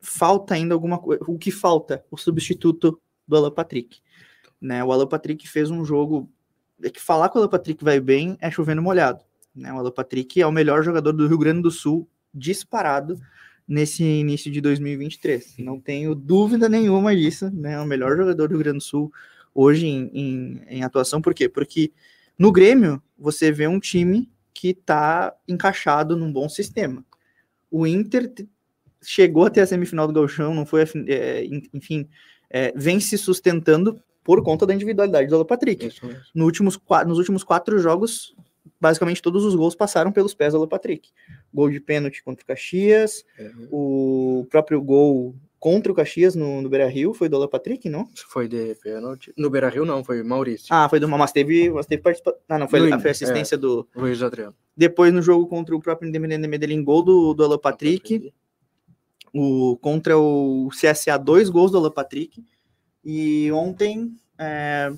falta 0.00 0.54
ainda 0.54 0.74
alguma 0.74 0.98
coisa. 0.98 1.22
O 1.28 1.38
que 1.38 1.52
falta? 1.52 2.04
O 2.10 2.16
substituto 2.16 3.00
do 3.24 3.36
Alan 3.36 3.52
Patrick. 3.52 4.00
Né? 4.60 4.82
O 4.82 4.90
Alan 4.90 5.06
Patrick 5.06 5.48
fez 5.48 5.70
um 5.70 5.84
jogo. 5.84 6.28
É 6.82 6.90
que 6.90 7.00
falar 7.00 7.28
que 7.28 7.36
o 7.36 7.38
Alan 7.38 7.50
Patrick 7.50 7.84
vai 7.84 8.00
bem 8.00 8.36
é 8.40 8.50
chovendo 8.50 8.82
molhado. 8.82 9.22
Né? 9.54 9.72
O 9.72 9.78
Alan 9.78 9.92
Patrick 9.92 10.42
é 10.42 10.46
o 10.46 10.50
melhor 10.50 10.82
jogador 10.82 11.12
do 11.12 11.28
Rio 11.28 11.38
Grande 11.38 11.62
do 11.62 11.70
Sul 11.70 12.08
disparado 12.34 13.16
nesse 13.66 14.02
início 14.02 14.50
de 14.50 14.60
2023. 14.60 15.58
Não 15.58 15.78
tenho 15.78 16.16
dúvida 16.16 16.68
nenhuma 16.68 17.14
disso. 17.14 17.48
Né? 17.48 17.74
É 17.74 17.80
o 17.80 17.86
melhor 17.86 18.16
jogador 18.16 18.48
do 18.48 18.54
Rio 18.54 18.64
Grande 18.64 18.78
do 18.78 18.84
Sul 18.84 19.12
hoje 19.58 19.88
em, 19.88 20.08
em, 20.14 20.62
em 20.68 20.84
atuação. 20.84 21.20
Por 21.20 21.34
quê? 21.34 21.48
Porque 21.48 21.90
No 22.38 22.52
Grêmio, 22.52 23.02
você 23.18 23.50
vê 23.50 23.66
um 23.66 23.80
time 23.80 24.30
que 24.54 24.68
está 24.68 25.34
encaixado 25.48 26.16
num 26.16 26.32
bom 26.32 26.48
sistema. 26.48 27.04
O 27.68 27.84
Inter 27.84 28.32
chegou 29.02 29.46
até 29.46 29.60
a 29.60 29.66
semifinal 29.66 30.06
do 30.06 30.12
Gauchão, 30.12 30.54
não 30.54 30.64
foi, 30.64 30.84
é, 31.08 31.44
enfim, 31.74 32.08
é, 32.48 32.72
vem 32.76 33.00
se 33.00 33.18
sustentando 33.18 34.00
por 34.22 34.44
conta 34.44 34.64
da 34.64 34.74
individualidade 34.74 35.28
do 35.28 35.34
Alan 35.34 35.44
Patrick. 35.44 35.90
No 36.32 36.44
últimos, 36.44 36.78
nos 37.04 37.18
últimos 37.18 37.42
quatro 37.42 37.80
jogos, 37.80 38.36
basicamente 38.80 39.20
todos 39.20 39.44
os 39.44 39.56
gols 39.56 39.74
passaram 39.74 40.12
pelos 40.12 40.34
pés 40.34 40.52
do 40.52 40.58
Alan 40.58 40.68
Patrick. 40.68 41.10
Gol 41.52 41.70
de 41.70 41.80
pênalti 41.80 42.22
contra 42.22 42.44
o 42.44 42.46
Caxias, 42.46 43.24
uhum. 43.38 43.68
o 43.72 44.46
próprio 44.48 44.80
gol 44.80 45.34
contra 45.58 45.90
o 45.90 45.94
Caxias 45.94 46.34
no, 46.34 46.62
no 46.62 46.68
Beira 46.68 46.88
Rio 46.88 47.12
foi 47.12 47.28
do 47.28 47.36
Alan 47.36 47.48
Patrick, 47.48 47.88
não? 47.88 48.08
Foi 48.28 48.46
de 48.46 48.74
pênalti. 48.76 49.32
No 49.36 49.50
Beira 49.50 49.68
Rio 49.68 49.84
não, 49.84 50.04
foi 50.04 50.22
Maurício. 50.22 50.68
Ah, 50.70 50.88
foi 50.88 51.00
do 51.00 51.08
mas 51.08 51.32
teve, 51.32 51.70
mas 51.70 51.86
teve 51.86 52.02
participação. 52.02 52.40
Ah, 52.48 52.58
não, 52.58 52.68
foi, 52.68 52.80
Luiz, 52.80 53.02
foi 53.02 53.10
assistência 53.10 53.56
é, 53.56 53.58
do 53.58 53.86
Luiz 53.94 54.22
Adriano. 54.22 54.54
Depois 54.76 55.12
no 55.12 55.20
jogo 55.20 55.46
contra 55.46 55.74
o 55.74 55.80
próprio 55.80 56.08
Independente 56.08 56.42
de 56.42 56.48
Medellín, 56.48 56.84
gol 56.84 57.02
do, 57.02 57.34
do 57.34 57.44
Alan 57.44 57.58
Patrick. 57.58 58.32
O, 59.34 59.76
contra 59.82 60.16
o 60.16 60.68
CSA, 60.70 61.18
dois 61.18 61.50
gols 61.50 61.70
do 61.70 61.78
Alan 61.78 61.90
Patrick. 61.90 62.42
E 63.04 63.50
ontem, 63.52 64.12
é, 64.38 64.92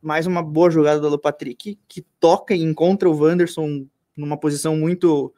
mais 0.00 0.26
uma 0.26 0.42
boa 0.42 0.70
jogada 0.70 1.00
do 1.00 1.06
Alan 1.06 1.18
Patrick, 1.18 1.78
que 1.86 2.02
toca 2.18 2.54
e 2.54 2.62
encontra 2.62 3.08
o 3.08 3.16
Wanderson 3.16 3.86
numa 4.16 4.36
posição 4.36 4.76
muito 4.76 5.32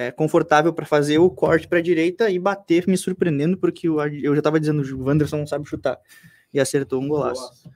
é, 0.00 0.10
confortável 0.10 0.72
para 0.72 0.86
fazer 0.86 1.18
o 1.18 1.28
corte 1.28 1.68
para 1.68 1.76
a 1.76 1.82
direita 1.82 2.30
e 2.30 2.38
bater, 2.38 2.86
me 2.88 2.96
surpreendendo, 2.96 3.58
porque 3.58 3.86
eu, 3.86 4.00
eu 4.00 4.32
já 4.32 4.38
estava 4.38 4.58
dizendo, 4.58 4.80
o 4.96 5.04
Wanderson 5.04 5.36
não 5.36 5.46
sabe 5.46 5.68
chutar. 5.68 5.98
E 6.54 6.58
acertou 6.58 7.02
um 7.02 7.06
golaço. 7.06 7.68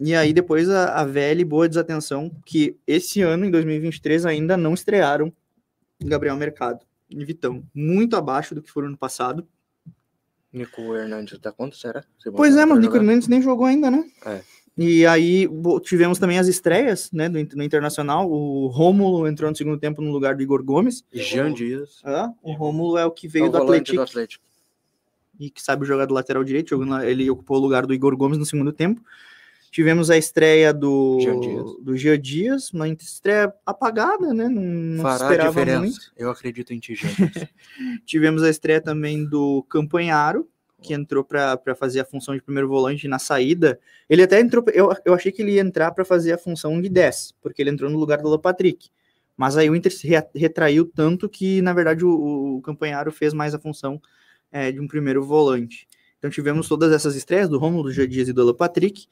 E 0.00 0.14
aí 0.14 0.32
depois 0.32 0.70
a, 0.70 0.98
a 0.98 1.04
velha 1.04 1.42
e 1.42 1.44
boa 1.44 1.68
desatenção, 1.68 2.30
que 2.46 2.78
esse 2.86 3.20
ano, 3.20 3.44
em 3.44 3.50
2023, 3.50 4.24
ainda 4.24 4.56
não 4.56 4.72
estrearam 4.72 5.30
Gabriel 6.02 6.36
Mercado 6.36 6.86
e 7.10 7.22
Vitão. 7.22 7.62
Muito 7.74 8.16
abaixo 8.16 8.54
do 8.54 8.62
que 8.62 8.70
foram 8.70 8.88
no 8.88 8.96
passado. 8.96 9.46
Nico 10.50 10.96
Hernandes 10.96 11.38
dá 11.38 11.52
conta, 11.52 11.76
será? 11.76 12.02
pois 12.34 12.56
é, 12.56 12.64
mas 12.64 12.78
Nico 12.78 12.96
Hernandes 12.96 13.28
nem 13.28 13.42
jogou 13.42 13.66
ainda, 13.66 13.90
né? 13.90 14.08
É. 14.24 14.40
E 14.76 15.06
aí 15.06 15.48
tivemos 15.82 16.18
também 16.18 16.38
as 16.38 16.48
estreias 16.48 17.10
né, 17.10 17.28
do, 17.28 17.38
no 17.56 17.62
Internacional. 17.62 18.30
O 18.30 18.66
Rômulo 18.66 19.26
entrou 19.26 19.50
no 19.50 19.56
segundo 19.56 19.78
tempo 19.78 20.02
no 20.02 20.12
lugar 20.12 20.36
do 20.36 20.42
Igor 20.42 20.62
Gomes. 20.62 21.02
E 21.10 21.22
Jean 21.22 21.52
Dias. 21.52 22.00
Ah, 22.04 22.30
o 22.42 22.52
Rômulo 22.52 22.98
é 22.98 23.06
o 23.06 23.10
que 23.10 23.26
veio 23.26 23.46
é 23.46 23.48
o 23.48 23.52
do, 23.52 23.56
Atlético, 23.56 23.96
do 23.96 24.02
Atlético. 24.02 24.44
E 25.40 25.48
que 25.48 25.62
sabe 25.62 25.86
jogar 25.86 26.04
do 26.04 26.12
lateral 26.12 26.44
direito. 26.44 26.70
Jogando, 26.70 27.02
ele 27.02 27.30
ocupou 27.30 27.56
o 27.56 27.60
lugar 27.60 27.86
do 27.86 27.94
Igor 27.94 28.14
Gomes 28.16 28.36
no 28.36 28.44
segundo 28.44 28.70
tempo. 28.70 29.00
Tivemos 29.70 30.10
a 30.10 30.16
estreia 30.16 30.72
do 30.72 31.20
Jean 31.20 31.40
Dias, 31.40 31.76
do 31.80 31.96
Jean 31.96 32.18
Dias 32.18 32.70
uma 32.70 32.88
estreia 32.88 33.52
apagada, 33.64 34.32
né? 34.32 34.48
Não, 34.48 34.62
não 34.62 35.02
Fará 35.02 35.24
esperava 35.24 35.48
diferença. 35.50 35.80
muito. 35.80 36.12
Eu 36.16 36.30
acredito 36.30 36.72
em 36.72 36.78
ti, 36.78 36.94
Jean 36.94 37.10
Tivemos 38.06 38.42
a 38.42 38.50
estreia 38.50 38.80
também 38.80 39.24
do 39.24 39.62
Campanharo, 39.68 40.48
que 40.86 40.94
entrou 40.94 41.24
para 41.24 41.74
fazer 41.74 42.00
a 42.00 42.04
função 42.04 42.34
de 42.34 42.42
primeiro 42.42 42.68
volante 42.68 43.08
na 43.08 43.18
saída. 43.18 43.78
Ele 44.08 44.22
até 44.22 44.40
entrou, 44.40 44.64
eu, 44.72 44.90
eu 45.04 45.14
achei 45.14 45.32
que 45.32 45.42
ele 45.42 45.52
ia 45.52 45.60
entrar 45.60 45.90
para 45.90 46.04
fazer 46.04 46.32
a 46.32 46.38
função 46.38 46.80
de 46.80 46.88
10, 46.88 47.34
porque 47.42 47.60
ele 47.62 47.70
entrou 47.70 47.90
no 47.90 47.98
lugar 47.98 48.18
do 48.18 48.38
Patrick. 48.38 48.88
Mas 49.36 49.56
aí 49.56 49.68
o 49.68 49.76
Inter 49.76 49.92
se 49.92 50.08
retraiu 50.34 50.86
tanto 50.86 51.28
que, 51.28 51.60
na 51.60 51.74
verdade, 51.74 52.04
o, 52.04 52.56
o 52.56 52.62
Campanharo 52.62 53.12
fez 53.12 53.34
mais 53.34 53.54
a 53.54 53.58
função 53.58 54.00
é, 54.50 54.72
de 54.72 54.80
um 54.80 54.88
primeiro 54.88 55.22
volante. 55.22 55.86
Então 56.18 56.30
tivemos 56.30 56.68
todas 56.68 56.92
essas 56.92 57.14
estreias 57.14 57.48
do 57.48 57.58
Romulo, 57.58 57.84
do 57.84 57.92
Jadias 57.92 58.28
e 58.28 58.32
do 58.32 58.54
Patrick, 58.54 59.06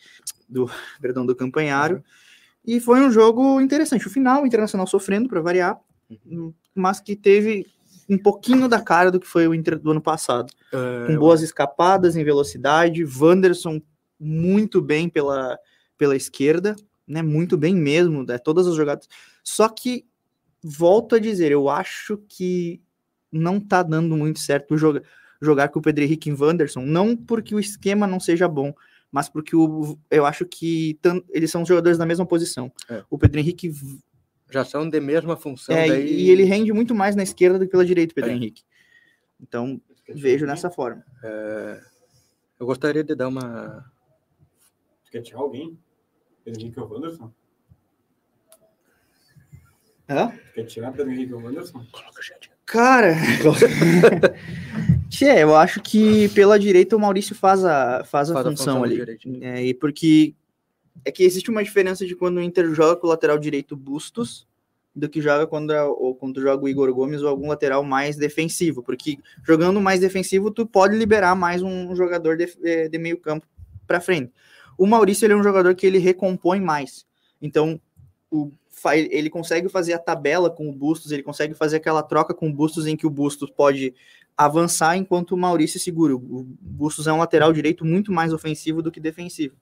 do, 0.49 0.71
perdão, 1.01 1.27
do 1.27 1.37
Campanharo. 1.37 2.03
E 2.67 2.81
foi 2.81 3.01
um 3.01 3.11
jogo 3.11 3.61
interessante. 3.61 4.07
O 4.07 4.11
final, 4.11 4.43
o 4.43 4.47
Internacional 4.47 4.87
sofrendo 4.87 5.29
para 5.29 5.43
variar, 5.43 5.79
uhum. 6.25 6.55
mas 6.75 7.01
que 7.01 7.15
teve 7.15 7.67
um 8.09 8.19
pouquinho 8.19 8.69
da 8.69 8.81
cara 8.81 9.11
do 9.11 9.21
que 9.21 9.27
foi 9.27 9.47
o 9.47 9.55
Inter 9.55 9.79
do 9.79 9.91
ano 9.91 10.01
passado. 10.01 10.53
É, 10.73 11.07
com 11.07 11.19
boas 11.19 11.43
escapadas 11.43 12.17
em 12.17 12.25
velocidade, 12.25 13.05
Wanderson 13.05 13.81
muito 14.19 14.81
bem 14.81 15.09
pela, 15.09 15.59
pela 15.97 16.17
esquerda, 16.17 16.77
né? 17.07 17.23
Muito 17.23 17.57
bem 17.57 17.75
mesmo, 17.75 18.25
né, 18.25 18.39
todas 18.39 18.67
as 18.67 18.75
jogadas. 18.75 19.09
Só 19.43 19.69
que 19.69 20.05
volto 20.63 21.15
a 21.15 21.19
dizer, 21.19 21.53
eu 21.53 21.69
acho 21.69 22.19
que 22.29 22.81
não 23.31 23.61
tá 23.61 23.83
dando 23.83 24.17
muito 24.17 24.39
certo 24.39 24.77
jogar, 24.77 25.03
jogar 25.41 25.69
com 25.69 25.79
o 25.79 25.83
Pedro 25.83 26.05
Henrique 26.05 26.31
e 26.31 26.33
Wanderson, 26.33 26.83
não 26.83 27.17
porque 27.17 27.55
o 27.55 27.61
esquema 27.61 28.07
não 28.07 28.19
seja 28.19 28.49
bom, 28.49 28.73
mas 29.11 29.29
porque 29.29 29.55
o, 29.55 29.99
eu 30.11 30.25
acho 30.25 30.47
que 30.47 30.99
eles 31.31 31.51
são 31.51 31.65
jogadores 31.67 31.99
da 31.99 32.07
mesma 32.07 32.25
posição. 32.25 32.73
É. 32.89 33.03
O 33.11 33.19
Pedro 33.19 33.41
Henrique 33.41 33.73
já 34.55 34.65
são 34.65 34.89
de 34.89 35.01
mesma 35.01 35.37
função. 35.37 35.77
É, 35.77 35.89
daí... 35.89 36.15
E 36.15 36.31
ele 36.31 36.45
rende 36.45 36.73
muito 36.73 36.95
mais 36.95 37.17
na 37.17 37.25
esquerda 37.25 37.59
do 37.59 37.65
que 37.65 37.73
pela 37.73 37.85
direita, 37.85 38.15
Pedro 38.15 38.31
é. 38.31 38.35
Henrique. 38.35 38.63
Então, 39.41 39.81
vejo 40.09 40.47
dessa 40.47 40.71
forma. 40.71 41.05
É, 41.23 41.81
eu 42.61 42.65
gostaria 42.65 43.03
de 43.03 43.15
dar 43.17 43.29
uma. 43.29 43.85
Quer 45.11 45.23
tirar 45.23 45.41
alguém? 45.41 45.77
Pedro 46.45 46.61
Henrique 46.61 46.81
ou 46.81 46.89
Wanderson? 46.89 47.33
Hã? 50.09 50.33
Quer 50.55 50.65
tirar 50.67 50.93
Pedro 50.93 51.13
Henrique 51.13 51.35
ou 51.35 51.43
Wanderson? 51.43 51.85
Coloca 51.91 52.23
gente. 52.23 52.53
Cara, 52.65 53.15
Tchê, 55.11 55.43
eu 55.43 55.55
acho 55.55 55.83
que 55.83 56.29
pela 56.31 56.59
direita 56.59 56.97
o 56.97 57.01
Maurício 57.01 57.35
faz 57.35 57.65
a, 57.65 58.05
faz 58.05 58.31
a, 58.31 58.35
faz 58.35 58.47
função, 58.47 58.83
a 58.83 58.87
função, 58.87 59.05
ali. 59.05 59.19
É, 59.43 59.63
e 59.63 59.75
porque 59.75 60.35
é 61.05 61.11
que 61.11 61.23
existe 61.23 61.51
uma 61.51 61.65
diferença 61.65 62.07
de 62.07 62.15
quando 62.15 62.37
o 62.37 62.43
Inter 62.43 62.73
joga 62.75 62.97
com 62.97 63.07
o 63.07 63.11
lateral 63.11 63.39
direito 63.39 63.77
Bustos 63.77 64.47
do 64.95 65.09
que 65.09 65.21
joga 65.21 65.47
quando, 65.47 65.73
é, 65.73 65.83
ou 65.83 66.15
quando 66.15 66.41
joga 66.41 66.63
o 66.63 66.69
Igor 66.69 66.93
Gomes 66.95 67.23
ou 67.23 67.29
algum 67.29 67.49
lateral 67.49 67.83
mais 67.83 68.17
defensivo, 68.17 68.83
porque 68.83 69.19
jogando 69.43 69.81
mais 69.81 70.01
defensivo 70.01 70.51
tu 70.51 70.65
pode 70.65 70.97
liberar 70.97 71.35
mais 71.35 71.63
um 71.63 71.95
jogador 71.97 72.37
de, 72.37 72.47
é, 72.63 72.89
de 72.89 72.99
meio 72.99 73.19
campo 73.19 73.47
para 73.87 74.01
frente. 74.01 74.33
O 74.79 74.87
Maurício 74.87 75.27
ele 75.27 75.33
é 75.33 75.37
um 75.37 75.43
jogador 75.43 75.75
que 75.75 75.87
ele 75.87 75.99
recompõe 75.99 76.61
mais, 76.61 77.05
então 77.43 77.81
o, 78.31 78.53
ele 79.11 79.31
consegue 79.31 79.69
fazer 79.69 79.95
a 79.95 79.99
tabela 79.99 80.49
com 80.49 80.69
o 80.69 80.73
Bustos, 80.73 81.11
ele 81.11 81.23
consegue 81.23 81.55
fazer 81.55 81.77
aquela 81.77 82.03
troca 82.03 82.33
com 82.33 82.49
o 82.49 82.53
Bustos 82.53 82.87
em 82.87 82.97
que 82.97 83.07
o 83.07 83.11
Bustos 83.11 83.51
pode 83.51 83.95
avançar 84.37 84.97
enquanto 84.97 85.33
o 85.33 85.37
Maurício 85.37 85.79
segura. 85.79 86.15
O 86.15 86.47
Bustos 86.61 87.07
é 87.07 87.13
um 87.13 87.19
lateral 87.19 87.53
direito 87.53 87.85
muito 87.85 88.13
mais 88.13 88.33
ofensivo 88.33 88.83
do 88.83 88.91
que 88.91 89.01
defensivo 89.01 89.57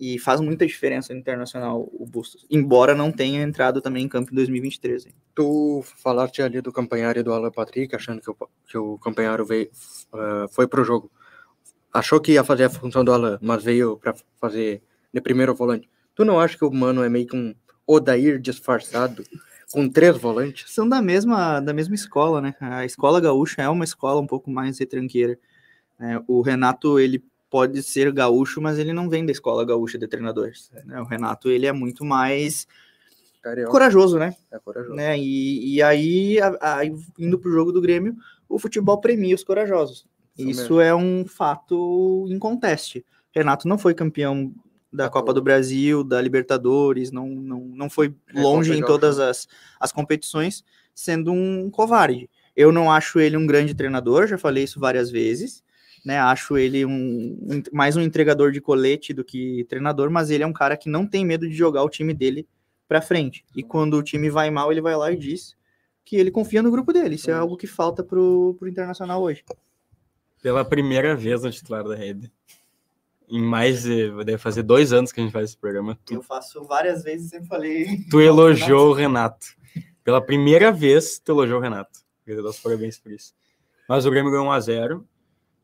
e 0.00 0.18
faz 0.18 0.40
muita 0.40 0.66
diferença 0.66 1.12
no 1.12 1.20
Internacional 1.20 1.86
o 1.92 2.06
Bustos, 2.06 2.46
embora 2.50 2.94
não 2.94 3.12
tenha 3.12 3.42
entrado 3.42 3.82
também 3.82 4.04
em 4.04 4.08
campo 4.08 4.32
em 4.32 4.34
2023. 4.34 5.06
Hein. 5.06 5.12
Tu 5.34 5.84
falaste 5.98 6.40
ali 6.40 6.62
do 6.62 6.72
Campanharo 6.72 7.20
e 7.20 7.22
do 7.22 7.32
Alan 7.32 7.50
Patrick, 7.50 7.94
achando 7.94 8.22
que 8.22 8.30
o, 8.30 8.36
que 8.66 8.78
o 8.78 8.98
Campanharo 8.98 9.44
veio, 9.44 9.68
uh, 10.12 10.48
foi 10.50 10.66
pro 10.66 10.82
jogo. 10.82 11.10
Achou 11.92 12.18
que 12.18 12.32
ia 12.32 12.42
fazer 12.42 12.64
a 12.64 12.70
função 12.70 13.04
do 13.04 13.12
Alan, 13.12 13.38
mas 13.42 13.62
veio 13.62 13.98
para 13.98 14.14
fazer 14.40 14.82
de 15.12 15.20
primeiro 15.20 15.54
volante. 15.54 15.88
Tu 16.14 16.24
não 16.24 16.40
acha 16.40 16.56
que 16.56 16.64
o 16.64 16.72
Mano 16.72 17.04
é 17.04 17.08
meio 17.08 17.26
que 17.26 17.36
um 17.36 17.54
Odair 17.86 18.40
disfarçado? 18.40 19.22
com 19.72 19.88
três 19.88 20.16
volantes. 20.16 20.72
São 20.72 20.88
da 20.88 21.00
mesma, 21.00 21.60
da 21.60 21.72
mesma 21.72 21.94
escola, 21.94 22.40
né? 22.40 22.54
A 22.60 22.84
escola 22.84 23.20
gaúcha 23.20 23.62
é 23.62 23.68
uma 23.68 23.84
escola 23.84 24.20
um 24.20 24.26
pouco 24.26 24.50
mais 24.50 24.78
retranqueira. 24.78 25.38
É, 26.00 26.20
o 26.26 26.40
Renato, 26.40 26.98
ele 26.98 27.22
pode 27.50 27.82
ser 27.82 28.12
gaúcho, 28.12 28.62
mas 28.62 28.78
ele 28.78 28.92
não 28.92 29.10
vem 29.10 29.26
da 29.26 29.32
escola 29.32 29.64
gaúcha 29.64 29.98
de 29.98 30.06
treinadores. 30.06 30.70
Né? 30.86 31.00
O 31.00 31.04
Renato 31.04 31.50
ele 31.50 31.66
é 31.66 31.72
muito 31.72 32.04
mais 32.04 32.66
Carioca. 33.42 33.72
corajoso, 33.72 34.18
né? 34.18 34.36
É 34.52 34.58
corajoso. 34.58 34.94
Né? 34.94 35.18
E, 35.18 35.74
e 35.74 35.82
aí, 35.82 36.40
a, 36.40 36.56
a, 36.60 36.84
indo 37.18 37.38
para 37.38 37.50
o 37.50 37.52
jogo 37.52 37.72
do 37.72 37.80
Grêmio, 37.80 38.16
o 38.48 38.58
futebol 38.58 39.00
premia 39.00 39.34
os 39.34 39.42
corajosos. 39.42 40.06
Isso, 40.38 40.48
Isso 40.48 40.80
é 40.80 40.94
um 40.94 41.26
fato 41.26 42.26
inconteste. 42.30 43.04
Renato 43.34 43.66
não 43.66 43.76
foi 43.76 43.94
campeão 43.94 44.54
da 44.92 45.06
é 45.06 45.10
Copa 45.10 45.34
do 45.34 45.42
Brasil, 45.42 46.04
da 46.04 46.20
Libertadores, 46.20 47.10
não, 47.10 47.28
não, 47.28 47.60
não 47.60 47.90
foi 47.90 48.14
é, 48.34 48.40
longe 48.40 48.72
em 48.72 48.80
todas 48.80 49.18
as, 49.18 49.48
as 49.78 49.90
competições, 49.90 50.64
sendo 50.94 51.32
um 51.32 51.68
covarde. 51.68 52.30
Eu 52.56 52.70
não 52.70 52.90
acho 52.90 53.18
ele 53.18 53.36
um 53.36 53.46
grande 53.46 53.74
treinador, 53.74 54.26
já 54.26 54.38
falei 54.38 54.64
isso 54.64 54.78
várias 54.78 55.10
vezes 55.10 55.62
né? 56.04 56.18
Acho 56.18 56.56
ele 56.56 56.84
um, 56.84 57.62
mais 57.72 57.96
um 57.96 58.00
entregador 58.00 58.52
de 58.52 58.60
colete 58.60 59.12
do 59.12 59.24
que 59.24 59.64
treinador, 59.68 60.10
mas 60.10 60.30
ele 60.30 60.42
é 60.44 60.46
um 60.46 60.52
cara 60.52 60.76
que 60.76 60.88
não 60.88 61.06
tem 61.06 61.24
medo 61.24 61.48
de 61.48 61.54
jogar 61.54 61.82
o 61.82 61.90
time 61.90 62.14
dele 62.14 62.46
para 62.88 63.02
frente. 63.02 63.44
E 63.54 63.62
quando 63.62 63.94
o 63.94 64.02
time 64.02 64.30
vai 64.30 64.50
mal, 64.50 64.70
ele 64.72 64.80
vai 64.80 64.96
lá 64.96 65.12
e 65.12 65.16
diz 65.16 65.56
que 66.04 66.16
ele 66.16 66.30
confia 66.30 66.62
no 66.62 66.70
grupo 66.70 66.92
dele. 66.92 67.14
Isso 67.14 67.30
é 67.30 67.34
algo 67.34 67.56
que 67.56 67.66
falta 67.66 68.02
pro, 68.02 68.56
pro 68.58 68.68
Internacional 68.68 69.22
hoje. 69.22 69.44
Pela 70.42 70.64
primeira 70.64 71.14
vez 71.14 71.42
no 71.42 71.50
titular 71.50 71.84
da 71.84 71.94
rede. 71.94 72.32
Em 73.28 73.40
mais 73.40 73.82
de. 73.84 74.10
Deve 74.24 74.38
fazer 74.38 74.64
dois 74.64 74.92
anos 74.92 75.12
que 75.12 75.20
a 75.20 75.22
gente 75.22 75.32
faz 75.32 75.50
esse 75.50 75.56
programa. 75.56 75.96
Tu, 76.04 76.14
Eu 76.14 76.22
faço 76.22 76.64
várias 76.64 77.04
vezes 77.04 77.32
e 77.32 77.46
falei. 77.46 78.04
Tu 78.10 78.18
elogiou 78.20 78.90
o 78.90 78.92
Renato. 78.92 79.46
Pela 80.02 80.20
primeira 80.20 80.72
vez, 80.72 81.20
tu 81.20 81.30
elogiou 81.30 81.60
o 81.60 81.62
Renato. 81.62 82.00
Queria 82.24 82.42
dar 82.42 82.48
os 82.48 82.58
parabéns 82.58 82.98
por 82.98 83.12
isso. 83.12 83.32
Mas 83.88 84.04
o 84.04 84.10
Grêmio 84.10 84.32
ganhou 84.32 84.46
1x0 84.46 85.04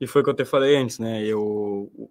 e 0.00 0.06
foi 0.06 0.20
o 0.20 0.24
que 0.24 0.30
eu 0.30 0.34
te 0.34 0.44
falei 0.44 0.76
antes, 0.76 0.98
né? 0.98 1.24
Eu 1.24 2.10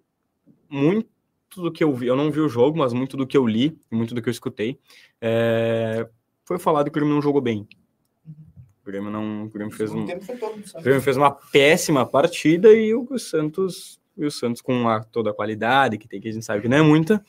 muito 0.68 1.08
do 1.56 1.72
que 1.72 1.82
eu 1.82 1.92
vi, 1.94 2.06
eu 2.06 2.16
não 2.16 2.30
vi 2.30 2.40
o 2.40 2.48
jogo, 2.48 2.78
mas 2.78 2.92
muito 2.92 3.16
do 3.16 3.26
que 3.26 3.36
eu 3.36 3.46
li, 3.46 3.78
muito 3.90 4.14
do 4.14 4.20
que 4.20 4.28
eu 4.28 4.32
escutei, 4.32 4.78
é, 5.20 6.06
foi 6.44 6.58
falado 6.58 6.86
que 6.86 6.90
o 6.90 6.92
Grêmio 6.92 7.14
não 7.14 7.22
jogou 7.22 7.40
bem. 7.40 7.66
O 8.82 8.86
Grêmio 8.86 9.10
não, 9.10 9.44
o 9.44 9.48
Grêmio 9.48 9.74
fez 9.74 9.92
um, 9.92 10.02
o 10.04 10.82
Grêmio 10.82 11.02
fez 11.02 11.16
uma 11.16 11.30
péssima 11.30 12.04
partida 12.04 12.72
e 12.72 12.94
o 12.94 13.18
Santos, 13.18 14.00
e 14.16 14.24
o 14.24 14.30
Santos 14.30 14.60
com 14.60 14.88
a, 14.88 15.02
toda 15.02 15.30
a 15.30 15.34
qualidade 15.34 15.98
que 15.98 16.06
tem, 16.06 16.20
que 16.20 16.28
a 16.28 16.32
gente 16.32 16.44
sabe 16.44 16.62
que 16.62 16.68
não 16.68 16.76
é 16.76 16.82
muita, 16.82 17.24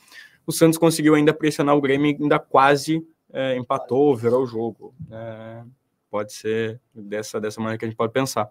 o 0.46 0.52
Santos 0.52 0.78
conseguiu 0.78 1.16
ainda 1.16 1.34
pressionar 1.34 1.76
o 1.76 1.82
Grêmio 1.82 2.12
e 2.12 2.22
ainda 2.22 2.40
quase 2.40 3.06
é, 3.32 3.56
empatou, 3.58 4.16
virou 4.16 4.44
o 4.44 4.48
jogo. 4.48 4.94
É, 5.12 5.64
pode 6.10 6.34
ser 6.34 6.80
dessa, 6.94 7.40
dessa 7.40 7.60
maneira 7.60 7.78
que 7.78 7.86
a 7.86 7.88
gente 7.88 7.98
pode 7.98 8.14
pensar. 8.14 8.50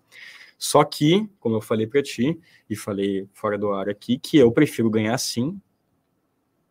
Só 0.58 0.84
que, 0.84 1.28
como 1.38 1.56
eu 1.56 1.60
falei 1.60 1.86
para 1.86 2.02
ti, 2.02 2.38
e 2.68 2.74
falei 2.74 3.28
fora 3.32 3.58
do 3.58 3.72
ar 3.72 3.88
aqui, 3.88 4.18
que 4.18 4.38
eu 4.38 4.50
prefiro 4.50 4.90
ganhar 4.90 5.16
sim. 5.18 5.60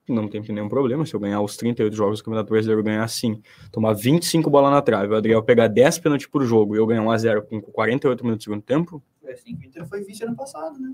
Não 0.07 0.27
tem 0.27 0.41
nenhum 0.41 0.69
problema. 0.69 1.05
Se 1.05 1.15
eu 1.15 1.19
ganhar 1.19 1.41
os 1.41 1.57
38 1.57 1.95
jogos 1.95 2.19
do 2.19 2.25
Campeonato 2.25 2.51
Brasileiro, 2.51 2.83
ganhar 2.83 3.03
assim, 3.03 3.41
tomar 3.71 3.93
25 3.93 4.49
bolas 4.49 4.71
na 4.71 4.81
trave, 4.81 5.13
o 5.13 5.15
Adriel 5.15 5.41
pegar 5.41 5.67
10 5.67 5.99
pênaltis 5.99 6.27
por 6.27 6.43
jogo 6.43 6.75
e 6.75 6.77
eu 6.77 6.85
ganhar 6.85 7.01
1x0 7.01 7.41
com 7.41 7.61
48 7.61 8.23
minutos 8.23 8.45
do 8.45 8.47
segundo 8.47 8.61
tempo. 8.61 9.01
É 9.23 9.33
assim 9.33 9.55
que 9.55 9.65
o 9.65 9.67
Inter 9.67 9.87
foi 9.87 10.03
vice 10.03 10.23
ano 10.23 10.35
passado, 10.35 10.79
né? 10.79 10.93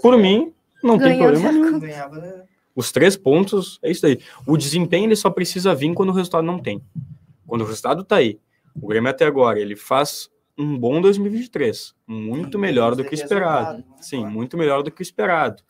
Por 0.00 0.16
mim, 0.16 0.52
não 0.82 0.98
tem 0.98 1.18
problema. 1.18 1.80
Ganhava, 1.80 2.18
né? 2.18 2.44
Os 2.74 2.92
três 2.92 3.16
pontos, 3.16 3.80
é 3.82 3.90
isso 3.90 4.06
aí. 4.06 4.20
O 4.46 4.56
desempenho 4.56 5.06
ele 5.06 5.16
só 5.16 5.30
precisa 5.30 5.74
vir 5.74 5.92
quando 5.94 6.10
o 6.10 6.12
resultado 6.12 6.44
não 6.44 6.60
tem. 6.60 6.80
Quando 7.44 7.62
o 7.62 7.64
resultado 7.64 8.04
tá 8.04 8.16
aí. 8.16 8.38
O 8.80 8.86
Grêmio 8.86 9.10
até 9.10 9.24
agora, 9.24 9.58
ele 9.58 9.74
faz 9.74 10.30
um 10.58 10.76
bom 10.78 11.00
2023. 11.00 11.94
Muito 12.06 12.58
Sim, 12.58 12.60
melhor 12.62 12.94
do 12.96 13.04
que 13.04 13.14
esperado. 13.14 13.78
né? 13.78 13.84
Sim, 14.00 14.26
muito 14.26 14.56
melhor 14.58 14.82
do 14.82 14.90
que 14.90 15.02
esperado. 15.02 15.62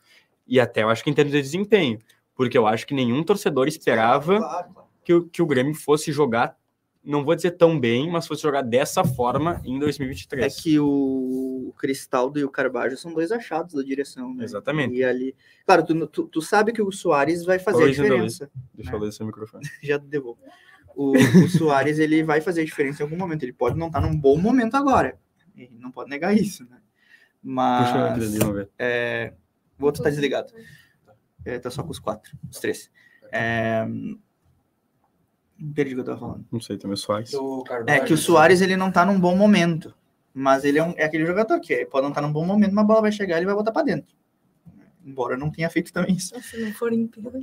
E 0.47 0.59
até 0.59 0.81
eu 0.83 0.89
acho 0.89 1.03
que 1.03 1.09
em 1.09 1.13
termos 1.13 1.31
de 1.33 1.41
desempenho. 1.41 1.99
Porque 2.35 2.57
eu 2.57 2.65
acho 2.65 2.87
que 2.87 2.93
nenhum 2.93 3.23
torcedor 3.23 3.67
esperava 3.67 4.37
Claro, 4.37 4.73
claro. 4.73 4.89
que 5.03 5.13
o, 5.13 5.25
que 5.27 5.41
o 5.41 5.45
Grêmio 5.45 5.75
fosse 5.75 6.11
jogar, 6.11 6.57
não 7.03 7.23
vou 7.23 7.35
dizer 7.35 7.51
tão 7.51 7.77
bem, 7.79 8.09
mas 8.09 8.25
fosse 8.25 8.41
jogar 8.41 8.61
dessa 8.61 9.03
forma 9.03 9.61
em 9.65 9.75
É 9.75 9.79
2023. 9.79 10.61
que 10.61 10.79
o 10.79 11.73
Cristaldo 11.77 12.39
e 12.39 12.43
o 12.43 12.49
Carbajo 12.49 12.97
são 12.97 13.13
dois 13.13 13.31
achados 13.31 13.73
da 13.75 13.81
direção, 13.83 14.33
né? 14.33 14.43
Exatamente. 14.43 14.95
E 14.95 15.03
ali. 15.03 15.35
Claro, 15.65 15.85
tu, 15.85 16.07
tu, 16.07 16.23
tu 16.27 16.41
sabe 16.41 16.71
que 16.73 16.81
o 16.81 16.91
Soares 16.91 17.43
vai 17.45 17.59
fazer 17.59 17.83
Oi, 17.83 17.89
a 17.89 17.91
diferença. 17.91 18.49
Deixa 18.73 18.91
eu 18.93 18.99
ler 18.99 19.09
esse 19.09 19.23
microfone. 19.23 19.63
Já 19.83 19.97
devolvo. 19.97 20.39
O, 20.95 21.13
o 21.15 21.47
Soares, 21.49 21.99
ele 21.99 22.23
vai 22.23 22.41
fazer 22.41 22.61
a 22.61 22.65
diferença 22.65 23.01
em 23.01 23.05
algum 23.05 23.17
momento. 23.17 23.43
Ele 23.43 23.53
pode 23.53 23.77
não 23.77 23.87
estar 23.87 24.01
num 24.01 24.15
bom 24.15 24.37
momento 24.37 24.75
agora. 24.75 25.17
Ele 25.55 25.77
não 25.79 25.91
pode 25.91 26.09
negar 26.09 26.35
isso, 26.35 26.63
né? 26.69 26.77
Puxa 27.41 27.97
eu 27.97 28.43
Mas. 28.43 28.53
ver. 28.53 28.69
É, 28.77 29.33
o 29.79 29.85
outro 29.85 30.03
tá 30.03 30.09
desligado. 30.09 30.51
É, 31.45 31.57
tá 31.57 31.69
só 31.69 31.83
com 31.83 31.91
os 31.91 31.99
quatro, 31.99 32.37
os 32.49 32.59
três. 32.59 32.91
É, 33.31 33.85
perdi 35.73 35.93
o 35.93 35.95
que 35.95 36.01
eu 36.01 36.05
tava 36.05 36.19
falando. 36.19 36.45
Não 36.51 36.59
sei, 36.59 36.77
também 36.77 36.97
Soares. 36.97 37.31
É 37.87 37.99
que 37.99 38.13
o 38.13 38.17
Soares 38.17 38.61
ele 38.61 38.75
não 38.75 38.91
tá 38.91 39.05
num 39.05 39.19
bom 39.19 39.35
momento. 39.35 39.93
Mas 40.33 40.63
ele 40.63 40.77
é, 40.77 40.83
um- 40.83 40.93
é 40.95 41.03
aquele 41.03 41.25
jogador 41.25 41.59
que 41.59 41.85
pode 41.85 42.03
não 42.03 42.09
estar 42.09 42.21
num 42.21 42.31
bom 42.31 42.45
momento, 42.45 42.73
mas 42.73 42.83
a 42.83 42.87
bola 42.87 43.01
vai 43.01 43.11
chegar 43.11 43.35
e 43.35 43.39
ele 43.39 43.45
vai 43.45 43.55
botar 43.55 43.71
pra 43.71 43.81
dentro. 43.81 44.15
Embora 45.09 45.35
não 45.35 45.49
tenha 45.51 45.69
feito 45.69 45.91
também 45.91 46.15
isso. 46.15 46.33
Se 46.41 46.57
não 46.57 46.71
for 46.73 46.93
impedido. 46.93 47.41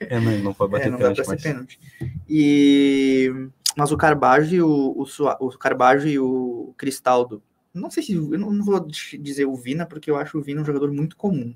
É, 0.00 0.18
mas 0.18 0.34
ele 0.34 0.42
não 0.42 0.52
pode 0.52 0.74
É, 0.74 0.78
bater 0.78 0.90
não 0.90 0.98
dá 0.98 1.12
pra 1.12 1.14
pênalti, 1.14 1.24
ser 1.24 1.32
mas... 1.32 1.42
pênalti. 1.42 1.80
E... 2.28 3.30
Mas 3.76 3.92
o 3.92 3.96
Carbajo 3.96 4.54
e 4.54 4.60
o, 4.60 4.94
o, 4.98 5.06
Sua- 5.06 5.38
o 5.40 5.48
Carbajo 5.50 6.08
e 6.08 6.18
o 6.18 6.74
Cristaldo. 6.76 7.42
Não 7.72 7.88
sei 7.88 8.02
se. 8.02 8.12
Eu 8.14 8.36
não 8.36 8.50
não 8.50 8.64
vou 8.64 8.84
dizer 9.20 9.44
o 9.44 9.54
Vina, 9.54 9.86
porque 9.86 10.10
eu 10.10 10.16
acho 10.16 10.36
o 10.38 10.42
Vina 10.42 10.60
um 10.60 10.64
jogador 10.64 10.92
muito 10.92 11.16
comum. 11.16 11.54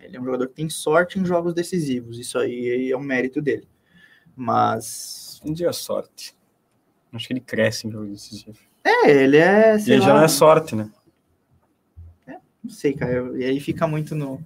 Ele 0.00 0.16
é 0.16 0.20
um 0.20 0.24
jogador 0.24 0.48
que 0.48 0.54
tem 0.54 0.70
sorte 0.70 1.18
em 1.18 1.24
jogos 1.26 1.52
decisivos. 1.52 2.18
Isso 2.18 2.38
aí 2.38 2.90
é 2.90 2.96
um 2.96 3.02
mérito 3.02 3.42
dele. 3.42 3.68
Mas. 4.34 5.38
Um 5.44 5.52
dia 5.52 5.70
sorte. 5.72 6.34
Acho 7.12 7.26
que 7.26 7.32
ele 7.34 7.40
cresce 7.40 7.86
em 7.86 7.90
jogo 7.90 8.06
decisivo. 8.06 8.56
É, 8.82 9.10
ele 9.10 9.36
é. 9.36 9.76
E 9.76 9.80
sei 9.80 10.00
já 10.00 10.08
lá, 10.08 10.14
não 10.14 10.24
é 10.24 10.28
sorte, 10.28 10.74
né? 10.74 10.90
Não 12.62 12.70
sei, 12.70 12.94
cara. 12.94 13.36
E 13.38 13.44
aí 13.44 13.60
fica 13.60 13.86
muito 13.86 14.14
no, 14.14 14.40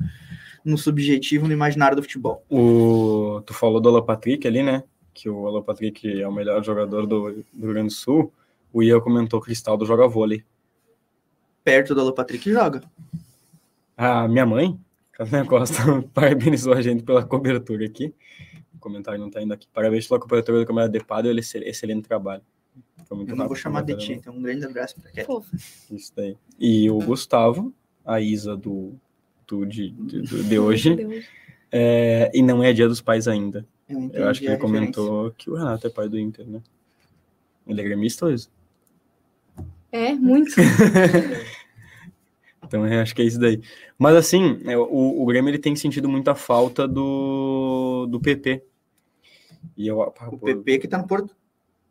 no 0.64 0.79
subjetivo, 0.79 1.46
no 1.46 1.53
imaginário 1.53 1.96
do 1.96 2.03
futebol. 2.03 2.42
O... 2.48 3.42
Tu 3.44 3.53
falou 3.53 3.81
do 3.81 3.88
Alan 3.88 4.05
Patrick 4.05 4.46
ali, 4.48 4.62
né? 4.62 4.83
Que 5.12 5.29
o 5.29 5.46
Alan 5.46 5.62
Patrick 5.62 6.20
é 6.20 6.27
o 6.27 6.33
melhor 6.33 6.64
jogador 6.64 7.07
do, 7.07 7.33
do 7.33 7.61
Rio 7.61 7.72
Grande 7.72 7.88
do 7.88 7.92
Sul. 7.92 8.33
O 8.72 8.83
Ian 8.83 9.00
comentou 9.00 9.40
que 9.40 9.44
o 9.44 9.46
Cristaldo 9.46 9.85
joga 9.85 10.09
vôlei. 10.09 10.42
Perto 11.62 11.94
do 11.94 12.00
Alan 12.00 12.14
Patrick 12.14 12.50
joga. 12.50 12.83
A 13.96 14.27
minha 14.27 14.46
mãe, 14.46 14.79
Carolina 15.12 15.44
Costa, 15.44 16.03
parabenizou 16.14 16.72
a 16.72 16.81
gente 16.81 17.03
pela 17.03 17.24
cobertura 17.24 17.85
aqui. 17.85 18.14
O 18.74 18.79
comentário 18.79 19.20
não 19.20 19.31
tá 19.31 19.42
indo 19.42 19.53
aqui. 19.53 19.68
Parabéns 19.72 20.09
pela 20.09 20.18
cobertura 20.18 20.59
do 20.59 20.66
Campeonato 20.66 20.92
de 20.92 21.05
Pado, 21.05 21.29
ele 21.29 21.40
excel- 21.40 21.62
excelente 21.62 22.09
trabalho. 22.09 22.42
Foi 23.05 23.18
muito 23.18 23.31
Eu 23.31 23.37
não 23.37 23.46
vou 23.46 23.55
chamar 23.55 23.83
de 23.83 23.92
comentário, 23.92 24.14
ti, 24.14 24.20
então 24.20 24.35
um 24.35 24.42
grande 24.42 24.64
abraço. 24.64 24.96
Fofo. 25.27 25.55
Isso 25.90 26.12
daí. 26.16 26.37
E 26.59 26.90
o 26.90 26.98
Gustavo, 26.98 27.72
a 28.05 28.20
Isa 28.20 28.57
do, 28.57 28.98
do, 29.46 29.64
de, 29.66 29.90
de, 30.48 30.59
hoje, 30.59 31.24
é, 31.70 32.30
e 32.35 32.42
não 32.42 32.62
é 32.62 32.72
dia 32.72 32.88
dos 32.88 33.00
pais 33.00 33.28
ainda. 33.28 33.66
Eu, 33.88 33.98
entendi 33.98 34.18
Eu 34.18 34.28
acho 34.28 34.40
que 34.40 34.46
ele 34.46 34.57
comentou 34.57 35.30
que 35.33 35.50
o 35.50 35.54
Renato 35.54 35.87
é 35.87 35.90
pai 35.90 36.09
do 36.09 36.18
Inter, 36.18 36.46
né? 36.46 36.62
Ele 37.66 37.80
é 37.80 37.85
gremista, 37.85 38.30
Isa? 38.30 38.48
É, 39.90 40.14
muito. 40.14 40.54
Então 42.66 42.87
eu 42.87 43.00
acho 43.00 43.14
que 43.14 43.22
é 43.22 43.24
isso 43.24 43.38
daí. 43.38 43.61
Mas 43.98 44.16
assim, 44.16 44.61
é, 44.64 44.76
o, 44.76 45.22
o 45.22 45.26
Grêmio 45.26 45.50
ele 45.50 45.59
tem 45.59 45.76
sentido 45.76 46.09
muita 46.09 46.35
falta 46.35 46.88
do, 46.88 48.07
do 48.11 48.20
PP. 48.20 48.64
E 49.76 49.87
eu, 49.87 50.00
O 50.00 50.11
pô, 50.11 50.38
PP 50.38 50.78
que 50.80 50.88
tá 50.88 50.98
no 50.98 51.07
Porto. 51.07 51.37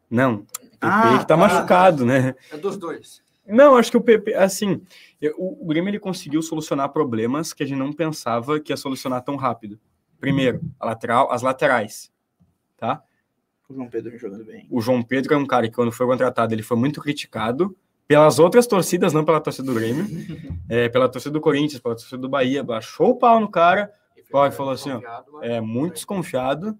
Não, 0.09 0.35
o 0.35 0.37
PP 0.39 0.77
Ah, 0.81 1.17
que 1.19 1.19
tá 1.19 1.25
tá. 1.25 1.37
machucado, 1.37 2.05
né? 2.05 2.35
É 2.51 2.57
dos 2.57 2.75
dois. 2.75 3.22
Não, 3.45 3.75
acho 3.75 3.91
que 3.91 3.97
o 3.97 4.01
PP, 4.01 4.33
assim, 4.35 4.81
o, 5.37 5.63
o 5.63 5.67
Grêmio 5.67 5.89
ele 5.89 5.99
conseguiu 5.99 6.41
solucionar 6.41 6.89
problemas 6.89 7.53
que 7.53 7.63
a 7.63 7.65
gente 7.65 7.77
não 7.77 7.91
pensava 7.91 8.59
que 8.59 8.71
ia 8.71 8.77
solucionar 8.77 9.21
tão 9.23 9.35
rápido. 9.35 9.79
Primeiro, 10.19 10.61
a 10.79 10.85
lateral, 10.85 11.31
as 11.31 11.41
laterais, 11.41 12.11
tá? 12.77 13.03
O 13.67 13.73
João 13.73 13.89
Pedro 13.89 14.17
jogando 14.17 14.45
bem. 14.45 14.65
O 14.69 14.79
João 14.79 15.03
Pedro 15.03 15.33
é 15.33 15.37
um 15.37 15.45
cara 15.45 15.67
que 15.67 15.75
quando 15.75 15.91
foi 15.91 16.05
contratado 16.05 16.53
ele 16.53 16.63
foi 16.63 16.77
muito 16.77 17.01
criticado 17.01 17.75
pelas 18.07 18.39
outras 18.39 18.67
torcidas, 18.67 19.11
não 19.11 19.25
pela 19.25 19.41
torcida 19.41 19.65
do 19.65 19.73
Grêmio, 19.73 20.05
é, 20.69 20.87
pela 20.87 21.09
torcida 21.09 21.33
do 21.33 21.41
Corinthians, 21.41 21.81
pela 21.81 21.95
torcida 21.95 22.17
do 22.17 22.29
Bahia, 22.29 22.63
baixou 22.63 23.11
o 23.11 23.15
pau 23.17 23.39
no 23.39 23.49
cara, 23.49 23.93
ele 24.15 24.51
falou 24.51 24.71
assim, 24.71 24.89
ó, 24.91 25.01
é 25.41 25.61
muito 25.61 25.95
desconfiado. 25.95 26.77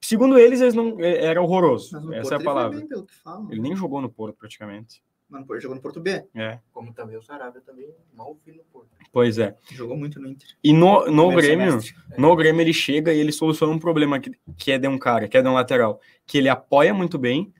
Segundo 0.00 0.38
eles, 0.38 0.60
eles 0.60 0.74
não 0.74 0.98
é, 1.00 1.24
era 1.26 1.42
horroroso. 1.42 1.96
Essa 2.12 2.30
Porto 2.30 2.32
é 2.32 2.34
a 2.34 2.36
ele 2.36 2.44
palavra. 2.44 2.86
falam. 3.22 3.50
Ele 3.50 3.60
nem 3.60 3.76
jogou 3.76 4.00
no 4.00 4.08
Porto 4.08 4.36
praticamente. 4.36 5.02
Mas 5.28 5.40
no 5.40 5.46
Porto 5.46 5.60
jogou 5.60 5.74
no 5.76 5.82
Porto 5.82 6.00
B. 6.00 6.24
É, 6.34 6.58
Como 6.72 6.92
também 6.92 7.16
o 7.16 7.22
Sarabia 7.22 7.60
também 7.60 7.88
mal 8.12 8.38
vi 8.44 8.52
no 8.52 8.62
Porto. 8.64 8.88
pois 9.12 9.38
é. 9.38 9.56
Jogou 9.72 9.96
muito 9.96 10.20
no 10.20 10.28
Inter. 10.28 10.48
E 10.62 10.72
no, 10.72 11.06
no 11.10 11.28
Primeiro 11.28 11.36
Grêmio, 11.36 11.70
semestre. 11.80 11.94
no 12.18 12.36
Grêmio 12.36 12.60
ele 12.60 12.72
chega 12.72 13.12
e 13.12 13.18
ele 13.18 13.32
soluciona 13.32 13.72
um 13.72 13.78
problema 13.78 14.20
que, 14.20 14.32
que 14.56 14.72
é 14.72 14.78
de 14.78 14.86
um 14.86 14.98
cara, 14.98 15.26
que 15.26 15.36
é 15.36 15.42
de 15.42 15.48
um 15.48 15.54
lateral, 15.54 16.00
que 16.26 16.38
ele 16.38 16.48
apoia 16.48 16.92
muito 16.92 17.18
bem 17.18 17.52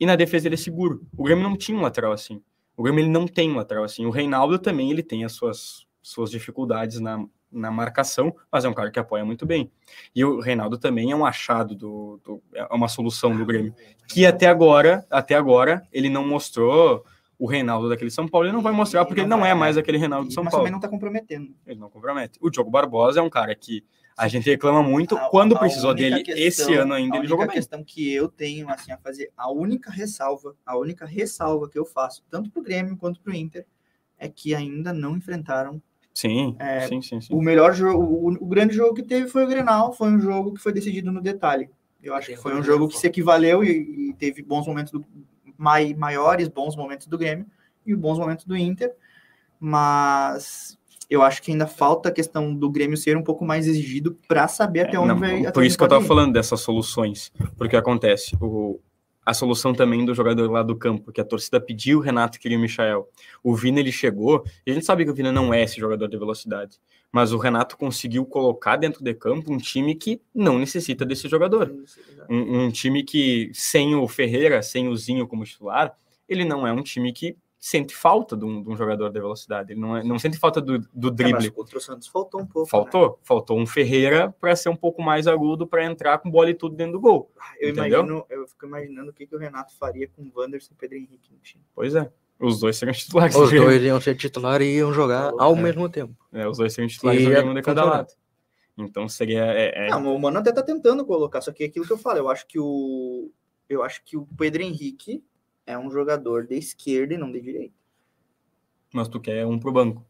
e 0.00 0.06
na 0.06 0.16
defesa 0.16 0.48
ele 0.48 0.54
é 0.54 0.58
seguro. 0.58 1.06
O 1.16 1.22
Grêmio 1.24 1.44
não 1.44 1.56
tinha 1.56 1.76
um 1.76 1.82
lateral 1.82 2.12
assim. 2.12 2.42
O 2.76 2.82
Grêmio 2.82 3.02
ele 3.02 3.10
não 3.10 3.26
tem 3.26 3.50
um 3.50 3.56
lateral 3.56 3.84
assim. 3.84 4.04
O 4.06 4.10
Reinaldo 4.10 4.58
também 4.58 4.90
ele 4.90 5.02
tem 5.02 5.24
as 5.24 5.32
suas, 5.32 5.86
suas 6.02 6.30
dificuldades 6.30 6.98
na, 7.00 7.24
na 7.54 7.70
marcação, 7.70 8.34
mas 8.50 8.64
é 8.64 8.68
um 8.68 8.74
cara 8.74 8.90
que 8.90 8.98
apoia 8.98 9.24
muito 9.24 9.46
bem. 9.46 9.70
E 10.14 10.24
o 10.24 10.40
Reinaldo 10.40 10.76
também 10.78 11.10
é 11.12 11.16
um 11.16 11.24
achado 11.24 11.74
do, 11.74 12.20
do 12.24 12.42
é 12.52 12.64
uma 12.74 12.88
solução 12.88 13.34
do 13.36 13.46
Grêmio, 13.46 13.74
que 14.08 14.26
até 14.26 14.46
agora, 14.46 15.06
até 15.10 15.34
agora 15.34 15.82
ele 15.92 16.08
não 16.10 16.26
mostrou 16.26 17.04
o 17.38 17.46
Reinaldo 17.46 17.88
daquele 17.88 18.10
São 18.10 18.28
Paulo, 18.28 18.46
ele 18.46 18.54
não 18.54 18.62
vai 18.62 18.72
mostrar 18.72 19.04
porque 19.04 19.20
ele 19.20 19.28
não 19.28 19.44
é 19.44 19.54
mais 19.54 19.76
aquele 19.76 19.98
Reinaldo 19.98 20.28
de 20.28 20.34
São 20.34 20.44
Mas 20.44 20.50
Paulo. 20.52 20.64
também 20.64 20.72
não 20.72 20.80
tá 20.80 20.88
comprometendo. 20.88 21.54
Ele 21.66 21.80
não 21.80 21.90
compromete. 21.90 22.38
O 22.40 22.48
Diogo 22.50 22.70
Barbosa 22.70 23.18
é 23.18 23.22
um 23.22 23.28
cara 23.30 23.54
que 23.54 23.84
a 24.16 24.28
gente 24.28 24.48
reclama 24.48 24.80
muito. 24.84 25.16
A- 25.16 25.28
Quando 25.28 25.56
a 25.56 25.58
precisou 25.58 25.92
dele 25.92 26.22
questão- 26.22 26.44
esse 26.46 26.74
ano 26.74 26.94
ainda, 26.94 27.16
a 27.16 27.18
ele 27.18 27.26
jogou 27.26 27.44
bem. 27.46 27.56
questão 27.56 27.82
que 27.82 28.12
eu 28.14 28.28
tenho 28.28 28.68
assim 28.70 28.92
a 28.92 28.96
fazer, 28.98 29.32
a 29.36 29.50
única 29.50 29.90
ressalva, 29.90 30.54
a 30.64 30.78
única 30.78 31.04
ressalva 31.04 31.68
que 31.68 31.76
eu 31.78 31.84
faço, 31.84 32.22
tanto 32.30 32.48
pro 32.50 32.62
Grêmio 32.62 32.96
quanto 32.96 33.20
pro 33.20 33.34
Inter, 33.34 33.66
é 34.16 34.28
que 34.28 34.54
ainda 34.54 34.92
não 34.92 35.16
enfrentaram 35.16 35.82
Sim, 36.14 36.54
É, 36.60 36.86
sim, 36.86 37.02
sim, 37.02 37.20
sim. 37.20 37.34
o 37.34 37.42
melhor 37.42 37.74
jogo, 37.74 38.02
o, 38.02 38.28
o 38.32 38.46
grande 38.46 38.72
jogo 38.74 38.94
que 38.94 39.02
teve 39.02 39.28
foi 39.28 39.44
o 39.44 39.48
Grenal, 39.48 39.92
foi 39.92 40.08
um 40.10 40.20
jogo 40.20 40.54
que 40.54 40.60
foi 40.60 40.72
decidido 40.72 41.10
no 41.10 41.20
detalhe. 41.20 41.68
Eu 42.00 42.14
acho 42.14 42.28
que 42.28 42.36
foi 42.36 42.54
um 42.54 42.62
jogo 42.62 42.86
que 42.86 42.96
se 42.96 43.06
equivaleu 43.06 43.64
e, 43.64 44.10
e 44.10 44.14
teve 44.14 44.42
bons 44.42 44.66
momentos 44.66 44.92
do 44.92 45.04
mai, 45.58 45.92
maiores 45.94 46.48
bons 46.48 46.76
momentos 46.76 47.06
do 47.06 47.18
Grêmio 47.18 47.46
e 47.84 47.94
bons 47.96 48.18
momentos 48.18 48.44
do 48.44 48.56
Inter, 48.56 48.94
mas 49.58 50.78
eu 51.08 51.22
acho 51.22 51.42
que 51.42 51.50
ainda 51.50 51.66
falta 51.66 52.08
a 52.08 52.12
questão 52.12 52.54
do 52.54 52.70
Grêmio 52.70 52.96
ser 52.96 53.16
um 53.16 53.22
pouco 53.22 53.44
mais 53.44 53.66
exigido 53.66 54.18
para 54.28 54.46
saber 54.48 54.80
até 54.86 54.98
onde 54.98 55.08
Não, 55.08 55.18
vai. 55.18 55.40
até 55.40 55.52
por 55.52 55.64
isso 55.64 55.76
que 55.76 55.82
eu 55.82 55.88
pode 55.88 55.96
tava 55.98 56.04
ir. 56.04 56.08
falando 56.08 56.32
dessas 56.32 56.60
soluções. 56.60 57.32
Porque 57.56 57.76
acontece, 57.76 58.36
o, 58.40 58.78
a 59.24 59.32
solução 59.32 59.72
também 59.72 60.04
do 60.04 60.14
jogador 60.14 60.50
lá 60.50 60.62
do 60.62 60.76
campo, 60.76 61.12
que 61.12 61.20
a 61.20 61.24
torcida 61.24 61.60
pediu, 61.60 61.98
o 61.98 62.02
Renato 62.02 62.38
queria 62.38 62.58
o 62.58 62.60
Michael. 62.60 63.08
O 63.42 63.54
Vina, 63.54 63.80
ele 63.80 63.92
chegou, 63.92 64.44
e 64.66 64.70
a 64.70 64.74
gente 64.74 64.84
sabe 64.84 65.04
que 65.04 65.10
o 65.10 65.14
Vina 65.14 65.32
não 65.32 65.52
é 65.52 65.62
esse 65.62 65.80
jogador 65.80 66.08
de 66.08 66.16
velocidade. 66.16 66.78
Mas 67.10 67.32
o 67.32 67.38
Renato 67.38 67.76
conseguiu 67.76 68.26
colocar 68.26 68.76
dentro 68.76 69.02
de 69.02 69.14
campo 69.14 69.52
um 69.52 69.58
time 69.58 69.94
que 69.94 70.20
não 70.34 70.58
necessita 70.58 71.04
desse 71.04 71.28
jogador. 71.28 71.72
Um, 72.28 72.64
um 72.64 72.70
time 72.70 73.04
que, 73.04 73.50
sem 73.54 73.94
o 73.94 74.06
Ferreira, 74.08 74.62
sem 74.62 74.88
o 74.88 74.96
Zinho 74.96 75.26
como 75.26 75.44
titular, 75.44 75.96
ele 76.28 76.44
não 76.44 76.66
é 76.66 76.72
um 76.72 76.82
time 76.82 77.12
que 77.12 77.36
sente 77.66 77.94
falta 77.96 78.36
de 78.36 78.44
um, 78.44 78.62
de 78.62 78.68
um 78.68 78.76
jogador 78.76 79.08
de 79.08 79.18
velocidade. 79.18 79.72
Ele 79.72 79.80
não, 79.80 79.96
é, 79.96 80.04
não 80.04 80.18
sente 80.18 80.36
falta 80.36 80.60
do, 80.60 80.78
do 80.92 81.08
É, 81.08 81.10
drible. 81.10 81.32
mas 81.32 81.48
contra 81.48 81.78
o 81.78 81.80
Santos 81.80 82.06
faltou 82.08 82.42
um 82.42 82.46
pouco. 82.46 82.66
né? 82.66 82.70
Faltou, 82.70 83.18
faltou 83.22 83.58
um 83.58 83.66
Ferreira 83.66 84.30
para 84.38 84.54
ser 84.54 84.68
um 84.68 84.76
pouco 84.76 85.00
mais 85.02 85.26
agudo 85.26 85.66
para 85.66 85.82
entrar 85.82 86.18
com 86.18 86.30
bola 86.30 86.50
e 86.50 86.54
tudo 86.54 86.76
dentro 86.76 86.92
do 86.92 87.00
gol. 87.00 87.32
Eu 87.58 87.70
Entendeu? 87.70 88.00
imagino, 88.00 88.26
eu 88.28 88.46
fico 88.46 88.66
imaginando 88.66 89.10
o 89.10 89.14
que, 89.14 89.26
que 89.26 89.34
o 89.34 89.38
Renato 89.38 89.74
faria 89.78 90.06
com 90.08 90.20
o 90.20 90.30
Wanderson 90.38 90.72
e 90.72 90.74
o 90.74 90.76
Pedro 90.76 90.98
Henrique 90.98 91.32
no 91.32 91.38
time. 91.38 91.64
Pois 91.74 91.94
é, 91.94 92.12
os 92.38 92.60
dois 92.60 92.76
seriam 92.76 92.92
titulares. 92.92 93.34
Os 93.34 93.50
dois 93.50 93.82
iam 93.82 93.98
ser 93.98 94.14
titulares 94.14 94.66
e 94.68 94.76
iam 94.76 94.92
jogar 94.92 95.30
Falou, 95.30 95.40
ao 95.40 95.56
é. 95.56 95.60
mesmo 95.62 95.88
tempo. 95.88 96.14
É, 96.34 96.46
os 96.46 96.58
dois 96.58 96.70
seriam 96.74 96.88
titulares 96.90 97.22
E 97.22 97.24
do 97.24 97.30
ia 97.30 97.36
Grêmio 97.38 97.54
de 97.54 97.62
cada 97.62 97.82
lado. 97.82 98.08
Então 98.76 99.08
seria 99.08 99.42
é, 99.46 99.86
é- 99.86 99.88
Não, 99.88 100.14
o 100.14 100.20
Mano 100.20 100.38
até 100.38 100.52
tá 100.52 100.62
tentando 100.62 101.02
colocar, 101.06 101.40
só 101.40 101.50
que 101.50 101.64
é 101.64 101.66
aquilo 101.68 101.86
que 101.86 101.92
eu 101.94 101.98
falo, 101.98 102.18
eu 102.18 102.28
acho 102.28 102.46
que 102.46 102.58
o 102.60 103.30
eu 103.70 103.82
acho 103.82 104.04
que 104.04 104.18
o 104.18 104.28
Pedro 104.36 104.60
Henrique 104.62 105.24
é 105.66 105.76
um 105.78 105.90
jogador 105.90 106.46
de 106.46 106.56
esquerda 106.56 107.14
e 107.14 107.18
não 107.18 107.30
de 107.32 107.40
direita. 107.40 107.74
mas 108.92 109.08
tu 109.08 109.20
quer 109.20 109.44
um 109.46 109.58
pro 109.58 109.72
banco. 109.72 110.04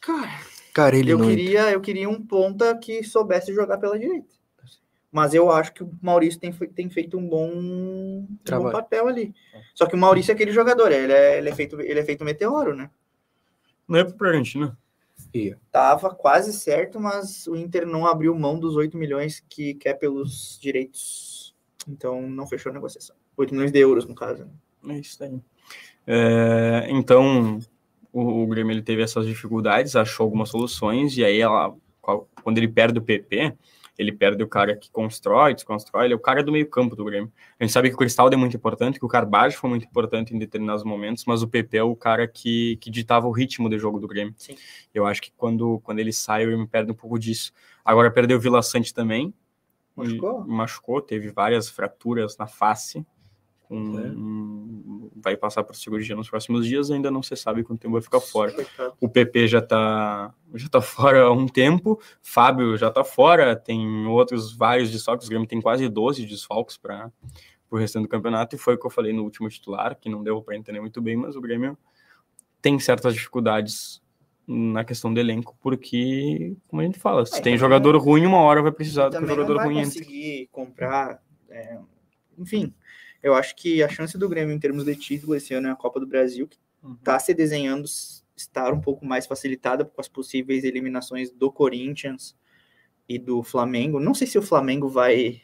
Cara, 0.00 0.40
Cara, 0.72 0.96
ele 0.96 1.12
eu 1.12 1.18
não. 1.18 1.26
queria, 1.26 1.70
eu 1.70 1.80
queria 1.80 2.08
um 2.08 2.24
ponta 2.24 2.76
que 2.78 3.02
soubesse 3.02 3.52
jogar 3.52 3.78
pela 3.78 3.98
direita. 3.98 4.28
Mas 5.12 5.34
eu 5.34 5.50
acho 5.50 5.72
que 5.74 5.82
o 5.82 5.90
Maurício 6.00 6.38
tem, 6.38 6.52
tem 6.52 6.88
feito 6.88 7.18
um 7.18 7.28
bom, 7.28 7.50
um 7.52 8.26
bom 8.28 8.36
Trabalho. 8.44 8.72
papel 8.72 9.08
ali. 9.08 9.34
Só 9.74 9.86
que 9.86 9.96
o 9.96 9.98
Maurício 9.98 10.30
é 10.30 10.34
aquele 10.34 10.52
jogador, 10.52 10.92
ele 10.92 11.12
é, 11.12 11.38
ele 11.38 11.48
é 11.48 11.54
feito, 11.54 11.80
ele 11.80 11.98
é 11.98 12.04
feito 12.04 12.24
meteoro, 12.24 12.76
né? 12.76 12.88
Não 13.88 13.98
é 13.98 14.04
pro 14.04 14.28
Argentina. 14.28 14.78
ia. 15.34 15.58
Tava 15.72 16.14
quase 16.14 16.52
certo, 16.52 17.00
mas 17.00 17.48
o 17.48 17.56
Inter 17.56 17.84
não 17.86 18.06
abriu 18.06 18.32
mão 18.38 18.56
dos 18.58 18.76
8 18.76 18.96
milhões 18.96 19.44
que 19.48 19.74
quer 19.74 19.94
pelos 19.94 20.56
direitos. 20.62 21.56
Então 21.88 22.22
não 22.30 22.46
fechou 22.46 22.70
a 22.70 22.72
negociação. 22.74 23.16
8 23.40 23.54
milhões 23.54 23.72
de 23.72 23.78
euros, 23.78 24.06
no 24.06 24.14
caso. 24.14 24.44
né? 24.82 24.96
É 24.96 24.98
isso 24.98 25.22
aí. 25.22 25.40
É, 26.06 26.86
então, 26.90 27.58
o, 28.12 28.42
o 28.42 28.46
Grêmio 28.46 28.72
ele 28.72 28.82
teve 28.82 29.02
essas 29.02 29.26
dificuldades, 29.26 29.96
achou 29.96 30.24
algumas 30.24 30.48
soluções, 30.48 31.16
e 31.16 31.24
aí 31.24 31.40
ela, 31.40 31.74
quando 32.42 32.58
ele 32.58 32.68
perde 32.68 32.98
o 32.98 33.02
PP, 33.02 33.54
ele 33.98 34.12
perde 34.12 34.42
o 34.42 34.48
cara 34.48 34.74
que 34.74 34.90
constrói, 34.90 35.54
desconstrói, 35.54 36.06
ele 36.06 36.14
é 36.14 36.16
o 36.16 36.20
cara 36.20 36.42
do 36.42 36.50
meio 36.50 36.66
campo 36.66 36.96
do 36.96 37.04
Grêmio. 37.04 37.30
A 37.58 37.64
gente 37.64 37.72
sabe 37.72 37.90
que 37.90 37.94
o 37.94 37.98
Cristaldo 37.98 38.34
é 38.34 38.36
muito 38.36 38.56
importante, 38.56 38.98
que 38.98 39.04
o 39.04 39.08
Carbajo 39.08 39.58
foi 39.58 39.68
muito 39.68 39.84
importante 39.84 40.34
em 40.34 40.38
determinados 40.38 40.82
momentos, 40.84 41.24
mas 41.26 41.42
o 41.42 41.48
PP 41.48 41.76
é 41.76 41.82
o 41.82 41.94
cara 41.94 42.26
que, 42.26 42.76
que 42.76 42.90
ditava 42.90 43.26
o 43.26 43.30
ritmo 43.30 43.68
do 43.68 43.78
jogo 43.78 44.00
do 44.00 44.08
Grêmio. 44.08 44.34
Sim. 44.38 44.54
Eu 44.94 45.06
acho 45.06 45.20
que 45.20 45.30
quando, 45.36 45.80
quando 45.80 45.98
ele 45.98 46.12
sai, 46.14 46.44
o 46.44 46.46
Grêmio 46.46 46.66
perde 46.66 46.90
um 46.90 46.94
pouco 46.94 47.18
disso. 47.18 47.52
Agora 47.84 48.10
perdeu 48.10 48.38
o 48.38 48.40
Vila 48.40 48.62
Sante 48.62 48.92
também, 48.94 49.34
Machucou? 49.94 50.46
machucou, 50.46 51.02
teve 51.02 51.28
várias 51.30 51.68
fraturas 51.68 52.36
na 52.38 52.46
face. 52.46 53.04
Com- 53.76 55.10
Vai 55.22 55.36
passar 55.36 55.62
por 55.64 55.76
cirurgia 55.76 56.16
nos 56.16 56.30
próximos 56.30 56.66
dias, 56.66 56.90
ainda 56.90 57.10
não 57.10 57.22
se 57.22 57.36
sabe 57.36 57.62
quanto 57.62 57.80
tempo 57.80 57.92
vai 57.92 58.00
ficar 58.00 58.20
fora. 58.20 58.52
Coitado. 58.52 58.94
O 59.00 59.08
PP 59.08 59.48
já 59.48 59.60
tá, 59.60 60.32
já 60.54 60.68
tá 60.68 60.80
fora 61.14 61.22
há 61.24 61.30
um 61.32 61.46
tempo, 61.46 62.00
Fábio 62.22 62.76
já 62.76 62.90
tá 62.90 63.04
fora, 63.04 63.54
tem 63.54 64.06
outros 64.06 64.56
vários 64.56 64.90
desfalques, 64.90 65.26
o 65.26 65.30
Grêmio 65.30 65.46
tem 65.46 65.60
quase 65.60 65.88
12 65.88 66.24
desfalques 66.24 66.76
para 66.78 67.12
o 67.70 67.76
restante 67.76 68.04
do 68.04 68.08
campeonato, 68.08 68.56
e 68.56 68.58
foi 68.58 68.74
o 68.74 68.78
que 68.78 68.86
eu 68.86 68.90
falei 68.90 69.12
no 69.12 69.22
último 69.24 69.48
titular, 69.48 69.94
que 69.94 70.08
não 70.08 70.22
deu 70.22 70.40
para 70.42 70.56
entender 70.56 70.80
muito 70.80 71.00
bem, 71.02 71.16
mas 71.16 71.36
o 71.36 71.40
Grêmio 71.40 71.76
tem 72.62 72.78
certas 72.78 73.12
dificuldades 73.14 74.02
na 74.46 74.84
questão 74.84 75.12
do 75.12 75.20
elenco, 75.20 75.54
porque, 75.60 76.56
como 76.66 76.80
a 76.80 76.84
gente 76.84 76.98
fala, 76.98 77.24
se 77.26 77.38
É, 77.38 77.42
tem 77.42 77.56
jogador 77.58 77.94
ruim, 77.98 78.24
uma 78.26 78.38
hora 78.38 78.62
vai 78.62 78.72
precisar 78.72 79.10
do 79.10 79.26
jogador 79.26 79.58
ruim 79.64 79.78
entre. 79.80 80.00
conseguir 80.00 80.48
comprar. 80.50 81.22
é, 81.50 81.78
enfim, 82.38 82.72
eu 83.22 83.34
acho 83.34 83.54
que 83.56 83.82
a 83.82 83.88
chance 83.88 84.16
do 84.18 84.28
Grêmio 84.28 84.54
em 84.54 84.58
termos 84.58 84.84
de 84.84 84.94
título 84.96 85.34
esse 85.34 85.52
ano 85.54 85.68
é 85.68 85.70
a 85.70 85.76
Copa 85.76 85.98
do 86.00 86.06
Brasil, 86.06 86.46
que 86.48 86.58
Uhum. 86.82 86.94
está 86.94 87.18
se 87.18 87.34
desenhando 87.34 87.84
estar 88.34 88.72
um 88.72 88.80
pouco 88.80 89.04
mais 89.04 89.26
facilitada 89.26 89.84
com 89.84 90.00
as 90.00 90.08
possíveis 90.08 90.64
eliminações 90.64 91.30
do 91.30 91.52
Corinthians 91.52 92.34
e 93.06 93.18
do 93.18 93.42
Flamengo. 93.42 94.00
Não 94.00 94.14
sei 94.14 94.26
se 94.26 94.38
o 94.38 94.42
Flamengo 94.42 94.88
vai 94.88 95.42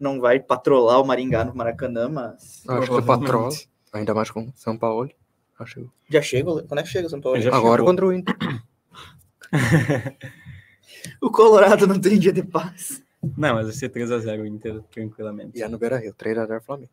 não 0.00 0.18
vai 0.20 0.40
patrolar 0.40 1.00
o 1.00 1.06
Maringá 1.06 1.44
no 1.44 1.54
Maracanã, 1.54 2.08
mas 2.08 2.64
Acho 2.68 2.96
que 2.96 3.02
patrola, 3.06 3.50
ainda 3.92 4.14
mais 4.14 4.30
com 4.32 4.50
São 4.54 4.76
Paulo. 4.76 5.08
Acho. 5.60 5.88
já 6.10 6.20
chega. 6.22 6.44
Quando 6.64 6.78
é 6.80 6.82
que 6.82 6.88
chega 6.88 7.06
o 7.06 7.10
São 7.10 7.20
Paulo? 7.20 7.40
Já 7.40 7.50
Agora 7.54 7.76
chegou. 7.82 7.86
contra 7.86 8.06
o 8.06 8.12
Inter. 8.12 8.36
O 11.22 11.30
Colorado 11.30 11.86
não 11.86 11.98
tem 12.00 12.18
dia 12.18 12.32
de 12.32 12.42
paz. 12.42 13.02
Não, 13.36 13.54
mas 13.54 13.66
vai 13.66 13.74
ser 13.74 13.88
3x0 13.90 14.40
o 14.42 14.46
Inter, 14.46 14.80
tranquilamente. 14.90 15.58
E 15.58 15.62
é 15.62 15.68
no 15.68 15.78
Beira 15.78 15.96
Rio, 15.98 16.14
3x0 16.14 16.60
Flamengo. 16.62 16.90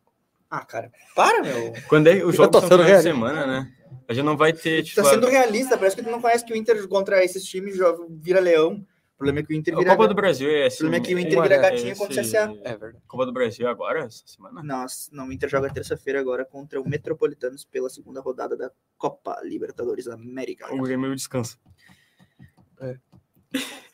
Ah, 0.50 0.66
cara, 0.66 0.92
para, 1.16 1.42
meu. 1.42 1.74
Quando 1.88 2.08
é, 2.08 2.24
o 2.24 2.32
jogo 2.32 2.52
são 2.60 2.68
sendo 2.70 2.84
final 2.84 2.98
de 2.98 3.04
semana, 3.04 3.46
né? 3.48 3.72
A 4.08 4.14
gente 4.14 4.26
não 4.26 4.38
vai 4.38 4.54
ter, 4.54 4.78
Tá 4.84 4.84
tipo, 4.84 5.04
sendo 5.06 5.28
realista, 5.28 5.78
parece 5.78 5.96
que 5.96 6.04
tu 6.04 6.10
não 6.12 6.22
conhece 6.22 6.46
que 6.46 6.54
o 6.54 6.56
Inter 6.56 6.88
contra 6.88 7.24
esses 7.24 7.44
times 7.44 7.76
joga, 7.76 8.06
vira 8.10 8.40
leão. 8.40 8.86
O 9.14 9.18
problema 9.18 9.40
é 9.40 9.44
que 9.44 9.54
o 9.54 9.56
Inter 9.56 9.74
a 9.74 9.78
vira 9.78 9.92
Copa 9.96 10.08
do 10.10 10.14
Brasil 10.16 10.50
é 10.50 10.66
assim. 10.66 10.76
O 10.76 10.80
problema 10.90 11.04
é 11.04 11.08
que 11.08 11.16
o 11.16 11.20
Inter 11.20 11.42
vira 11.42 11.56
é 11.56 11.60
gatinho 11.60 11.92
esse- 11.92 12.00
contra 12.02 12.22
o 12.22 12.24
CSA. 12.24 12.54
É 12.64 12.78
verdade. 12.78 12.98
Copa 13.08 13.26
do 13.26 13.32
Brasil 13.34 13.68
agora, 13.68 14.00
essa 14.06 14.24
semana? 14.28 14.62
Nossa, 14.62 15.10
não, 15.14 15.28
o 15.28 15.32
Inter 15.32 15.50
joga 15.50 15.72
terça-feira 15.74 16.20
agora 16.20 16.44
contra 16.46 16.80
o 16.82 16.88
Metropolitanos 16.88 17.64
pela 17.66 17.90
segunda 17.90 18.20
rodada 18.22 18.56
da 18.58 18.70
Copa 18.98 19.40
Libertadores 19.44 20.06
da 20.06 20.16
América. 20.16 20.72
O 20.74 20.82
Grêmio 20.84 21.16
descansa. 21.16 21.58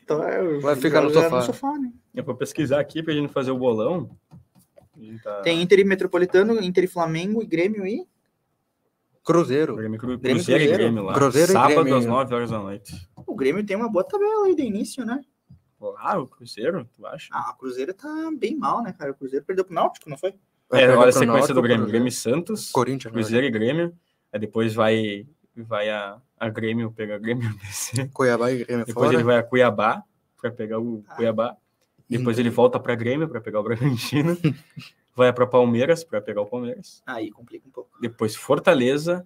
Então, 0.04 0.24
é, 0.24 0.60
Vai 0.60 0.76
ficar 0.76 1.02
no 1.02 1.14
joga 1.14 1.42
sofá. 1.44 1.78
né? 1.78 1.92
Eu 2.14 2.24
vou 2.24 2.36
pesquisar 2.36 2.80
aqui 2.80 3.02
pra 3.02 3.14
gente 3.14 3.32
fazer 3.32 3.52
o 3.52 3.58
bolão. 3.58 4.10
Tá- 5.24 5.42
Tem 5.42 5.62
Inter 5.62 5.80
e 5.80 5.84
Metropolitano, 5.84 6.62
Inter 6.62 6.84
e 6.84 6.88
Flamengo 6.88 7.42
e 7.42 7.46
Grêmio 7.46 7.86
e. 7.88 8.06
Cruzeiro. 9.24 9.76
Grêmio, 9.76 10.00
Cru- 10.00 10.18
Grêmio, 10.18 10.38
Cruzeiro 10.44 10.64
e 10.64 10.68
Cruzeiro. 10.68 10.84
Grêmio 10.84 11.04
lá. 11.04 11.14
Cruzeiro 11.14 11.50
e 11.52 11.54
Sábado 11.54 11.84
Grêmio. 11.84 11.98
às 12.00 12.06
9 12.06 12.34
horas 12.36 12.50
da 12.52 12.60
noite. 12.60 13.10
O 13.26 13.36
Grêmio 13.36 13.66
tem 13.66 13.78
uma 13.78 13.90
boa 13.90 14.04
tabela 14.04 14.46
aí 14.48 14.56
de 14.56 14.64
início, 14.64 15.06
né? 15.06 15.22
Ah, 15.98 16.20
o 16.20 16.28
Cruzeiro, 16.28 16.88
tu 16.96 17.06
acha? 17.08 17.28
Ah, 17.32 17.52
o 17.52 17.58
Cruzeiro 17.58 17.94
tá 17.94 18.08
bem 18.38 18.56
mal, 18.56 18.84
né, 18.84 18.94
cara? 18.94 19.12
O 19.12 19.16
Cruzeiro 19.16 19.44
perdeu 19.46 19.66
pro 19.66 19.74
Náutico, 19.74 20.10
não 20.10 20.18
foi? 20.18 20.30
É, 20.30 20.36
perder 20.70 20.96
olha 20.98 21.10
a 21.10 21.12
sequência 21.12 21.26
Náutico, 21.34 21.54
do 21.56 21.62
Grêmio. 21.62 21.88
Grêmio 21.88 22.08
e 22.08 22.12
Santos, 22.12 22.72
Corinthians, 22.72 23.14
né? 23.14 23.20
Cruzeiro 23.20 23.48
e 23.48 23.52
Grêmio. 23.52 23.96
Aí 24.32 24.40
depois 24.40 24.74
vai, 24.76 25.26
vai 25.56 25.90
a, 25.90 26.20
a 26.40 26.50
Grêmio 26.50 26.92
pegar 26.92 27.18
Grêmio. 27.18 27.50
Cuiabá 28.14 28.52
e 28.52 28.64
Grêmio 28.64 28.86
Depois 28.86 29.06
fora. 29.08 29.18
ele 29.18 29.24
vai 29.24 29.38
a 29.38 29.44
Cuiabá 29.44 30.04
para 30.40 30.52
pegar 30.52 30.80
o 30.80 31.04
Ah. 31.08 31.16
Cuiabá. 31.16 31.58
Depois 32.18 32.38
ele 32.38 32.50
volta 32.50 32.80
para 32.80 32.94
Grêmio 32.94 33.28
para 33.28 33.40
pegar 33.40 33.62
o 33.62 33.64
Bragantino. 33.64 34.38
vai 35.16 35.32
para 35.32 35.48
Palmeiras 35.48 36.04
para 36.04 36.22
pegar 36.22 36.42
o 36.42 36.46
Palmeiras. 36.46 37.02
Aí 37.06 37.32
complica 37.32 37.68
um 37.68 37.72
pouco. 37.72 37.90
Depois 38.02 38.36
Fortaleza, 38.36 39.26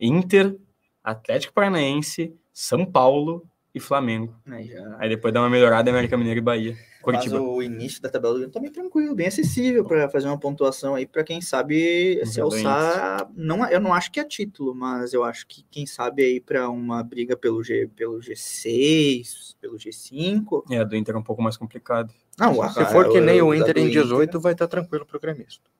Inter, 0.00 0.56
Atlético 1.04 1.52
Paranaense, 1.52 2.34
São 2.52 2.86
Paulo 2.86 3.46
e 3.76 3.80
Flamengo. 3.80 4.34
Aí 4.46 4.68
já... 4.68 4.96
Aí 4.98 5.06
depois 5.10 5.34
dá 5.34 5.40
uma 5.42 5.50
melhorada 5.50 5.90
em 5.90 5.92
América 5.92 6.16
Mineira 6.16 6.38
e 6.38 6.42
Bahia. 6.42 6.76
Curitiba. 7.02 7.38
Mas 7.38 7.46
o 7.46 7.62
início 7.62 8.00
da 8.00 8.08
tabela 8.08 8.32
do 8.32 8.38
Grêmio 8.38 8.52
tá 8.54 8.58
bem 8.58 8.72
tranquilo, 8.72 9.14
bem 9.14 9.26
acessível 9.26 9.84
para 9.84 10.08
fazer 10.08 10.28
uma 10.28 10.38
pontuação 10.38 10.94
aí 10.94 11.04
para 11.06 11.22
quem 11.22 11.42
sabe 11.42 12.24
se 12.24 12.40
alçar. 12.40 13.30
Não, 13.36 13.68
eu 13.68 13.78
não 13.78 13.92
acho 13.92 14.10
que 14.10 14.18
é 14.18 14.24
título, 14.24 14.74
mas 14.74 15.12
eu 15.12 15.22
acho 15.22 15.46
que 15.46 15.62
quem 15.70 15.84
sabe 15.84 16.24
aí 16.24 16.40
para 16.40 16.70
uma 16.70 17.04
briga 17.04 17.36
pelo 17.36 17.62
G, 17.62 17.86
pelo 17.94 18.18
G6, 18.18 19.54
pelo 19.60 19.76
G5. 19.76 20.64
É, 20.70 20.78
a 20.78 20.84
do 20.84 20.96
Inter 20.96 21.14
é 21.14 21.18
um 21.18 21.22
pouco 21.22 21.42
mais 21.42 21.58
complicado. 21.58 22.12
Não, 22.38 22.68
Se 22.70 22.84
for 22.86 23.10
que 23.12 23.20
nem 23.20 23.42
o 23.42 23.54
Inter 23.54 23.76
em 23.76 23.90
18, 23.90 24.40
vai 24.40 24.52
estar 24.52 24.66
tranquilo 24.66 25.04
pro 25.04 25.20
gremista. 25.20 25.70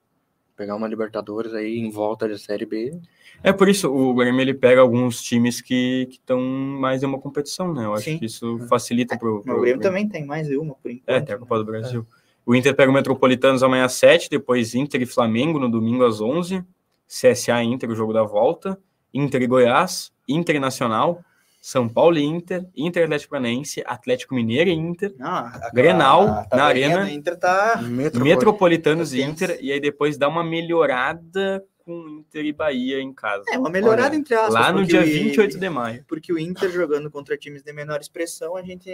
Pegar 0.57 0.75
uma 0.75 0.87
Libertadores 0.87 1.53
aí 1.53 1.77
em 1.77 1.89
volta 1.89 2.27
de 2.27 2.37
Série 2.39 2.65
B. 2.65 2.99
É 3.43 3.53
por 3.53 3.69
isso 3.69 3.93
o 3.93 4.13
Grêmio 4.15 4.41
ele 4.41 4.55
pega 4.55 4.81
alguns 4.81 5.21
times 5.21 5.61
que 5.61 6.07
estão 6.09 6.41
mais 6.41 7.03
em 7.03 7.05
uma 7.05 7.19
competição, 7.19 7.73
né? 7.73 7.85
Eu 7.85 7.93
acho 7.93 8.05
Sim. 8.05 8.17
que 8.17 8.25
isso 8.25 8.57
facilita 8.67 9.17
pro, 9.17 9.35
Mas 9.35 9.45
pro 9.45 9.57
o 9.57 9.61
Grêmio 9.61 9.81
também 9.81 10.09
tem 10.09 10.25
mais 10.25 10.47
de 10.47 10.57
uma 10.57 10.73
por 10.73 10.89
enquanto. 10.89 11.09
É, 11.15 11.21
tem 11.21 11.35
a 11.35 11.37
Copa 11.37 11.59
do 11.59 11.65
Brasil. 11.65 12.05
O 12.43 12.55
Inter 12.55 12.75
pega 12.75 12.89
o 12.89 12.93
Metropolitanos 12.93 13.61
amanhã 13.61 13.85
às 13.85 13.93
7, 13.93 14.29
depois 14.29 14.73
Inter 14.73 15.01
e 15.01 15.05
Flamengo 15.05 15.59
no 15.59 15.69
domingo 15.69 16.03
às 16.03 16.19
11, 16.19 16.63
CSA 17.07 17.63
e 17.63 17.67
Inter, 17.67 17.91
o 17.91 17.95
jogo 17.95 18.11
da 18.11 18.23
volta, 18.23 18.79
Inter 19.13 19.43
e 19.43 19.47
Goiás, 19.47 20.11
Inter 20.27 20.55
e 20.55 20.59
Nacional, 20.59 21.23
São 21.69 21.89
Paulo 21.89 22.17
e 22.17 22.23
Inter, 22.23 22.65
Inter 22.73 23.03
Atlético 23.03 23.31
Paranaense, 23.31 23.83
Atlético 23.85 24.33
Mineiro 24.33 24.69
e 24.69 24.73
Inter, 24.73 25.13
Não, 25.17 25.27
a- 25.27 25.69
Grenal, 25.73 26.21
a 26.21 26.25
na 26.25 26.43
tabelinha 26.45 26.95
arena. 26.99 27.11
Inter 27.11 27.35
tá. 27.37 27.81
Metropolitanos 28.23 29.13
e 29.13 29.17
Tenso. 29.17 29.31
Inter, 29.43 29.57
e 29.61 29.73
aí 29.73 29.79
depois 29.81 30.17
dá 30.17 30.29
uma 30.29 30.45
melhorada 30.45 31.61
com 31.83 32.07
Inter 32.19 32.45
e 32.45 32.53
Bahia 32.53 33.01
em 33.01 33.13
casa. 33.13 33.43
É 33.51 33.57
uma 33.57 33.69
melhorada 33.69 34.09
Olha, 34.09 34.15
entre 34.17 34.33
aspas. 34.33 34.53
Lá 34.53 34.71
no 34.71 34.79
porque 34.79 34.91
dia 34.93 35.01
o- 35.01 35.03
28 35.05 35.59
de 35.59 35.69
maio. 35.69 36.05
Porque 36.07 36.31
o 36.31 36.39
Inter 36.39 36.69
jogando 36.71 37.11
contra 37.11 37.37
times 37.37 37.63
de 37.63 37.73
menor 37.73 37.99
expressão, 37.99 38.55
a 38.55 38.61
gente 38.61 38.89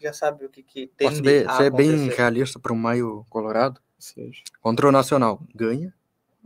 já 0.00 0.12
sabe 0.14 0.46
o 0.46 0.48
que, 0.48 0.62
que 0.62 0.86
tem 0.96 1.08
Posso 1.10 1.22
ser, 1.22 1.48
a 1.48 1.52
ser 1.58 1.70
bem 1.70 2.08
realista 2.08 2.58
para 2.58 2.72
o 2.72 2.76
Maio 2.76 3.26
Colorado? 3.28 3.78
Seja, 3.98 4.42
Contra 4.62 4.88
o 4.88 4.92
Nacional, 4.92 5.42
ganha. 5.54 5.92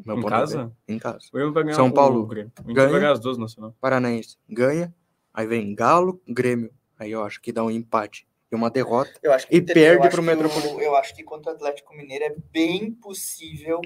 Meu 0.05 0.17
em 0.17 0.21
de 0.21 0.27
casa? 0.27 0.57
vista, 0.65 0.77
Em 0.89 0.99
casa. 0.99 1.19
O 1.33 1.73
São 1.75 1.89
o- 1.89 1.93
Paulo, 1.93 2.21
o. 2.21 2.23
O 2.25 2.27
ganha. 2.27 2.51
vai 2.89 3.01
ganhar 3.01 3.13
as 3.13 3.21
duas 3.21 3.37
nacional. 3.39 3.75
Paranaense, 3.81 4.37
ganha. 4.49 4.93
Aí 5.33 5.47
vem 5.47 5.75
Galo, 5.75 6.21
Grêmio. 6.29 6.71
Aí 6.99 7.11
eu 7.13 7.23
acho 7.25 7.41
que 7.41 7.53
dá 7.53 7.65
um 7.65 7.71
empate 7.71 8.27
e 8.51 8.55
uma 8.55 8.71
derrota. 8.71 9.13
Eu 9.23 9.33
acho 9.33 9.47
E 9.51 9.61
perde 9.61 10.09
que 10.09 10.19
o- 10.19 10.23
Metropolitano. 10.23 10.81
Eu 10.83 10.95
acho 10.97 11.15
que 11.15 11.23
contra 11.23 11.53
o 11.53 11.55
Atlético 11.55 11.95
Mineiro 11.97 12.25
é 12.25 12.35
bem 12.53 12.91
possível, 12.93 13.81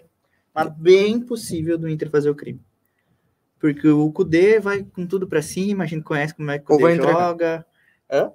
mas 0.55 0.69
bem 0.77 1.21
possível 1.21 1.77
do 1.79 1.89
Inter 1.89 2.11
fazer 2.11 2.31
o 2.31 2.35
crime. 2.35 2.61
Porque 3.59 3.89
o 3.89 4.11
Kudê 4.13 4.59
vai 4.61 4.83
com 4.83 5.07
tudo 5.07 5.27
pra 5.27 5.41
cima, 5.41 5.85
a 5.85 5.87
gente 5.87 6.03
conhece 6.03 6.35
como 6.35 6.51
é 6.51 6.59
que 6.59 6.65
o 6.65 6.77
Kudê 6.77 6.95
entregar. 6.95 7.13
joga. 7.13 7.67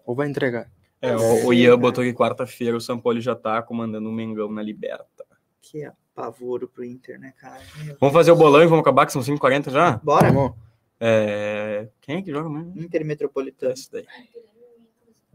Ou 0.06 0.16
vai 0.16 0.28
entregar. 0.28 0.72
É, 1.02 1.16
o, 1.16 1.48
o 1.48 1.54
Ian 1.54 1.78
botou 1.78 2.04
que 2.04 2.14
quarta-feira 2.14 2.76
o 2.76 2.82
São 2.82 3.00
Paulo 3.00 3.22
já 3.22 3.36
tá 3.36 3.62
comandando 3.62 4.10
o 4.10 4.12
Mengão 4.12 4.52
na 4.52 4.62
Liberta. 4.62 5.26
Que 5.62 5.84
apavoro 5.86 6.68
pro 6.68 6.84
Inter, 6.84 7.20
né, 7.20 7.34
cara? 7.40 7.62
Meu. 7.86 7.96
Vamos 8.00 8.14
fazer 8.14 8.32
o 8.32 8.36
bolão 8.36 8.62
e 8.64 8.66
vamos 8.68 8.82
acabar 8.82 9.06
que 9.06 9.14
são 9.14 9.22
5h40 9.22 9.70
já? 9.72 9.92
Bora. 10.04 10.32
Vamos. 10.32 10.54
É... 11.00 11.88
Quem 12.02 12.18
é 12.18 12.22
que 12.22 12.32
joga 12.32 12.50
mesmo? 12.50 12.74
Inter 12.76 13.06
Metropolitano. 13.06 13.74
Esse 13.74 13.92
daí. 13.92 14.06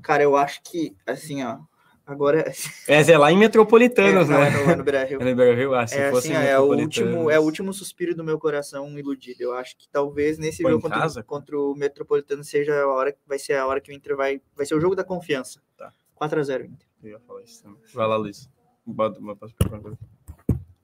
Cara, 0.02 0.22
eu 0.22 0.36
acho 0.36 0.62
que, 0.62 0.94
assim, 1.06 1.42
ó. 1.42 1.58
Agora. 2.06 2.44
Essa 2.86 3.12
é 3.12 3.16
lá 3.16 3.32
em 3.32 3.38
Metropolitanos, 3.38 4.28
não, 4.28 4.38
né? 4.38 4.48
é 4.48 4.50
no, 4.50 4.70
é 4.72 4.76
no 4.76 4.84
Beira-Rio. 4.84 5.18
É 5.22 5.34
no? 5.34 5.74
Ah, 5.74 5.86
se 5.86 5.96
É, 5.96 6.10
fosse 6.10 6.30
assim, 6.32 6.46
é, 6.46 6.58
o 6.58 6.64
último, 6.64 7.30
é 7.30 7.40
o 7.40 7.42
último 7.42 7.72
suspiro 7.72 8.14
do 8.14 8.22
meu 8.22 8.38
coração 8.38 8.98
iludido. 8.98 9.42
Eu 9.42 9.54
acho 9.54 9.74
que 9.78 9.88
talvez 9.88 10.36
nesse 10.36 10.62
Foi 10.62 10.70
em 10.70 10.74
jogo 10.74 10.82
contra, 10.82 11.00
casa? 11.00 11.22
contra 11.22 11.58
o 11.58 11.74
Metropolitano 11.74 12.44
seja 12.44 12.78
a 12.78 12.86
hora, 12.86 13.16
vai 13.26 13.38
ser 13.38 13.54
a 13.54 13.66
hora 13.66 13.80
que 13.80 13.90
o 13.90 13.94
Inter 13.94 14.14
vai. 14.16 14.42
Vai 14.54 14.66
ser 14.66 14.74
o 14.74 14.80
jogo 14.80 14.94
da 14.94 15.02
confiança. 15.02 15.62
Tá. 15.78 15.94
4x0 16.20 16.66
Inter. 16.66 16.86
Eu 17.02 17.10
ia 17.12 17.20
falar 17.20 17.42
isso 17.42 17.62
também. 17.62 17.80
Vai 17.94 18.06
lá, 18.06 18.16
Luiz. 18.16 18.50
Bota, 18.84 19.18
bota, 19.18 19.46
bota, 19.70 19.98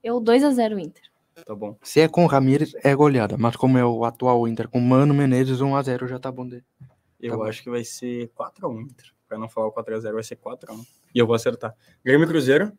Eu 0.02 0.18
2x0 0.22 0.78
Inter. 0.78 1.04
Tá 1.44 1.54
bom. 1.54 1.76
Se 1.82 2.00
é 2.00 2.08
com 2.08 2.24
o 2.24 2.26
Ramires, 2.26 2.74
é 2.82 2.94
goleada. 2.94 3.36
Mas 3.36 3.56
como 3.56 3.78
é 3.78 3.84
o 3.84 4.04
atual 4.04 4.46
Inter 4.48 4.68
com 4.68 4.80
Mano 4.80 5.14
Menezes, 5.14 5.58
1x0 5.60 6.06
já 6.08 6.18
tá 6.18 6.30
bom 6.30 6.46
dele. 6.46 6.64
Eu 7.20 7.38
bom. 7.38 7.44
acho 7.44 7.62
que 7.62 7.70
vai 7.70 7.84
ser 7.84 8.28
4x1, 8.30 8.82
Inter. 8.82 9.06
Pra 9.28 9.38
não 9.38 9.48
falar 9.48 9.68
o 9.68 9.72
4x0, 9.72 10.12
vai 10.12 10.22
ser 10.22 10.36
4x1. 10.36 10.86
E 11.14 11.18
eu 11.18 11.26
vou 11.26 11.34
acertar. 11.34 11.74
Grêmio 12.04 12.24
e 12.24 12.28
Cruzeiro. 12.28 12.72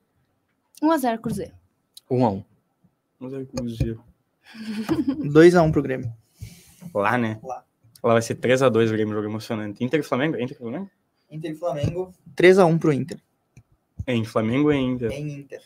1x0 0.81 1.19
Cruzeiro. 1.19 1.53
1x1. 2.09 2.43
1x0 3.21 3.47
Cruzeiro. 3.47 4.03
2x1 5.31 5.71
pro 5.71 5.81
Grêmio. 5.83 6.11
Lá, 6.93 7.17
né? 7.17 7.39
Lá. 7.43 7.63
Lá 8.03 8.13
vai 8.13 8.21
ser 8.21 8.35
3x2 8.35 8.89
o 8.89 8.91
Grêmio, 8.91 9.13
jogo 9.13 9.27
emocionante. 9.27 9.83
Inter 9.83 9.99
e 9.99 10.03
Flamengo? 10.03 10.35
Inter 10.37 10.55
e 10.55 10.59
Flamengo? 10.59 10.89
Inter 11.29 11.51
e 11.51 11.55
Flamengo. 11.55 12.13
3x1 12.35 12.79
pro 12.79 12.91
Inter. 12.91 13.19
É, 14.07 14.15
em 14.15 14.25
Flamengo 14.25 14.71
e 14.71 14.77
Inter. 14.77 15.11
Em 15.11 15.39
Inter. 15.39 15.61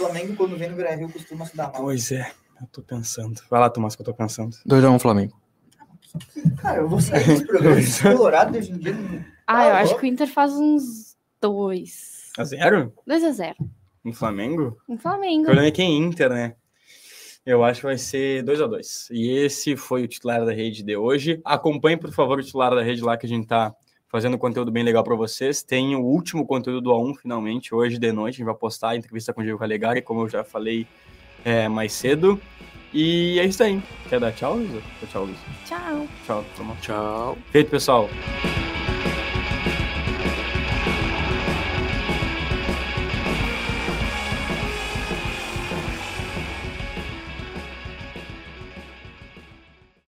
O 0.00 0.04
Flamengo, 0.04 0.34
quando 0.36 0.56
vem 0.56 0.70
no 0.70 0.76
Beira-Rio, 0.76 1.10
costuma 1.12 1.44
se 1.44 1.54
dar 1.54 1.64
mal. 1.72 1.82
Pois 1.82 2.10
é, 2.10 2.30
eu 2.60 2.66
tô 2.72 2.82
pensando. 2.82 3.38
Vai 3.50 3.60
lá, 3.60 3.68
Tomás, 3.68 3.94
que 3.94 4.00
eu 4.00 4.06
tô 4.06 4.14
pensando. 4.14 4.56
2x1 4.66 4.98
Flamengo. 4.98 5.38
Cara, 6.62 6.78
eu 6.78 6.88
vou 6.88 7.00
sair 7.00 7.26
desse 7.26 7.46
programa. 7.46 7.78
Esse 7.78 8.02
Colorado 8.02 8.56
hoje 8.56 8.72
em 8.72 8.78
dia. 8.78 8.92
não- 8.94 9.24
Ah, 9.46 9.64
eu 9.66 9.70
Tá 9.72 9.78
acho 9.78 9.84
louco. 9.88 10.00
que 10.00 10.06
o 10.06 10.08
Inter 10.08 10.26
faz 10.26 10.52
uns 10.54 11.16
2. 11.40 12.30
A 12.38 12.44
zero? 12.44 12.92
2x0. 13.06 13.54
Em 14.04 14.12
Flamengo? 14.12 14.78
Em 14.88 14.94
O 14.94 14.98
Flamengo. 14.98 15.44
problema 15.44 15.68
é 15.68 15.70
que 15.70 15.82
é 15.82 15.84
Inter, 15.84 16.30
né? 16.30 16.54
Eu 17.44 17.62
acho 17.62 17.80
que 17.80 17.86
vai 17.86 17.98
ser 17.98 18.42
2x2. 18.42 19.08
E 19.10 19.30
esse 19.30 19.76
foi 19.76 20.04
o 20.04 20.08
titular 20.08 20.44
da 20.46 20.52
rede 20.52 20.82
de 20.82 20.96
hoje. 20.96 21.40
Acompanhe, 21.44 21.96
por 21.98 22.10
favor, 22.12 22.38
o 22.38 22.42
titular 22.42 22.74
da 22.74 22.82
rede 22.82 23.02
lá 23.02 23.16
que 23.18 23.26
a 23.26 23.28
gente 23.28 23.46
tá 23.46 23.74
fazendo 24.10 24.36
conteúdo 24.36 24.70
bem 24.70 24.82
legal 24.82 25.04
para 25.04 25.14
vocês. 25.14 25.62
Tem 25.62 25.94
o 25.94 26.00
último 26.00 26.44
conteúdo 26.44 26.80
do 26.80 26.90
A1, 26.90 27.18
finalmente, 27.22 27.74
hoje 27.74 27.98
de 27.98 28.12
noite. 28.12 28.34
A 28.34 28.38
gente 28.38 28.46
vai 28.46 28.54
postar 28.54 28.90
a 28.90 28.96
entrevista 28.96 29.32
com 29.32 29.40
o 29.40 29.44
Diego 29.44 29.58
Calegari, 29.58 30.02
como 30.02 30.22
eu 30.22 30.28
já 30.28 30.42
falei 30.42 30.86
é, 31.44 31.68
mais 31.68 31.92
cedo. 31.92 32.40
E 32.92 33.38
é 33.38 33.46
isso 33.46 33.62
aí. 33.62 33.80
Quer 34.08 34.18
dar 34.18 34.32
tchau, 34.32 34.56
Luiz? 34.56 34.82
Tchau, 35.10 35.24
Luiz. 35.24 35.38
Tchau. 35.64 36.06
Tchau, 36.26 36.44
Tomás. 36.56 36.80
Tchau. 36.80 37.38
Feito, 37.52 37.70
pessoal. 37.70 38.08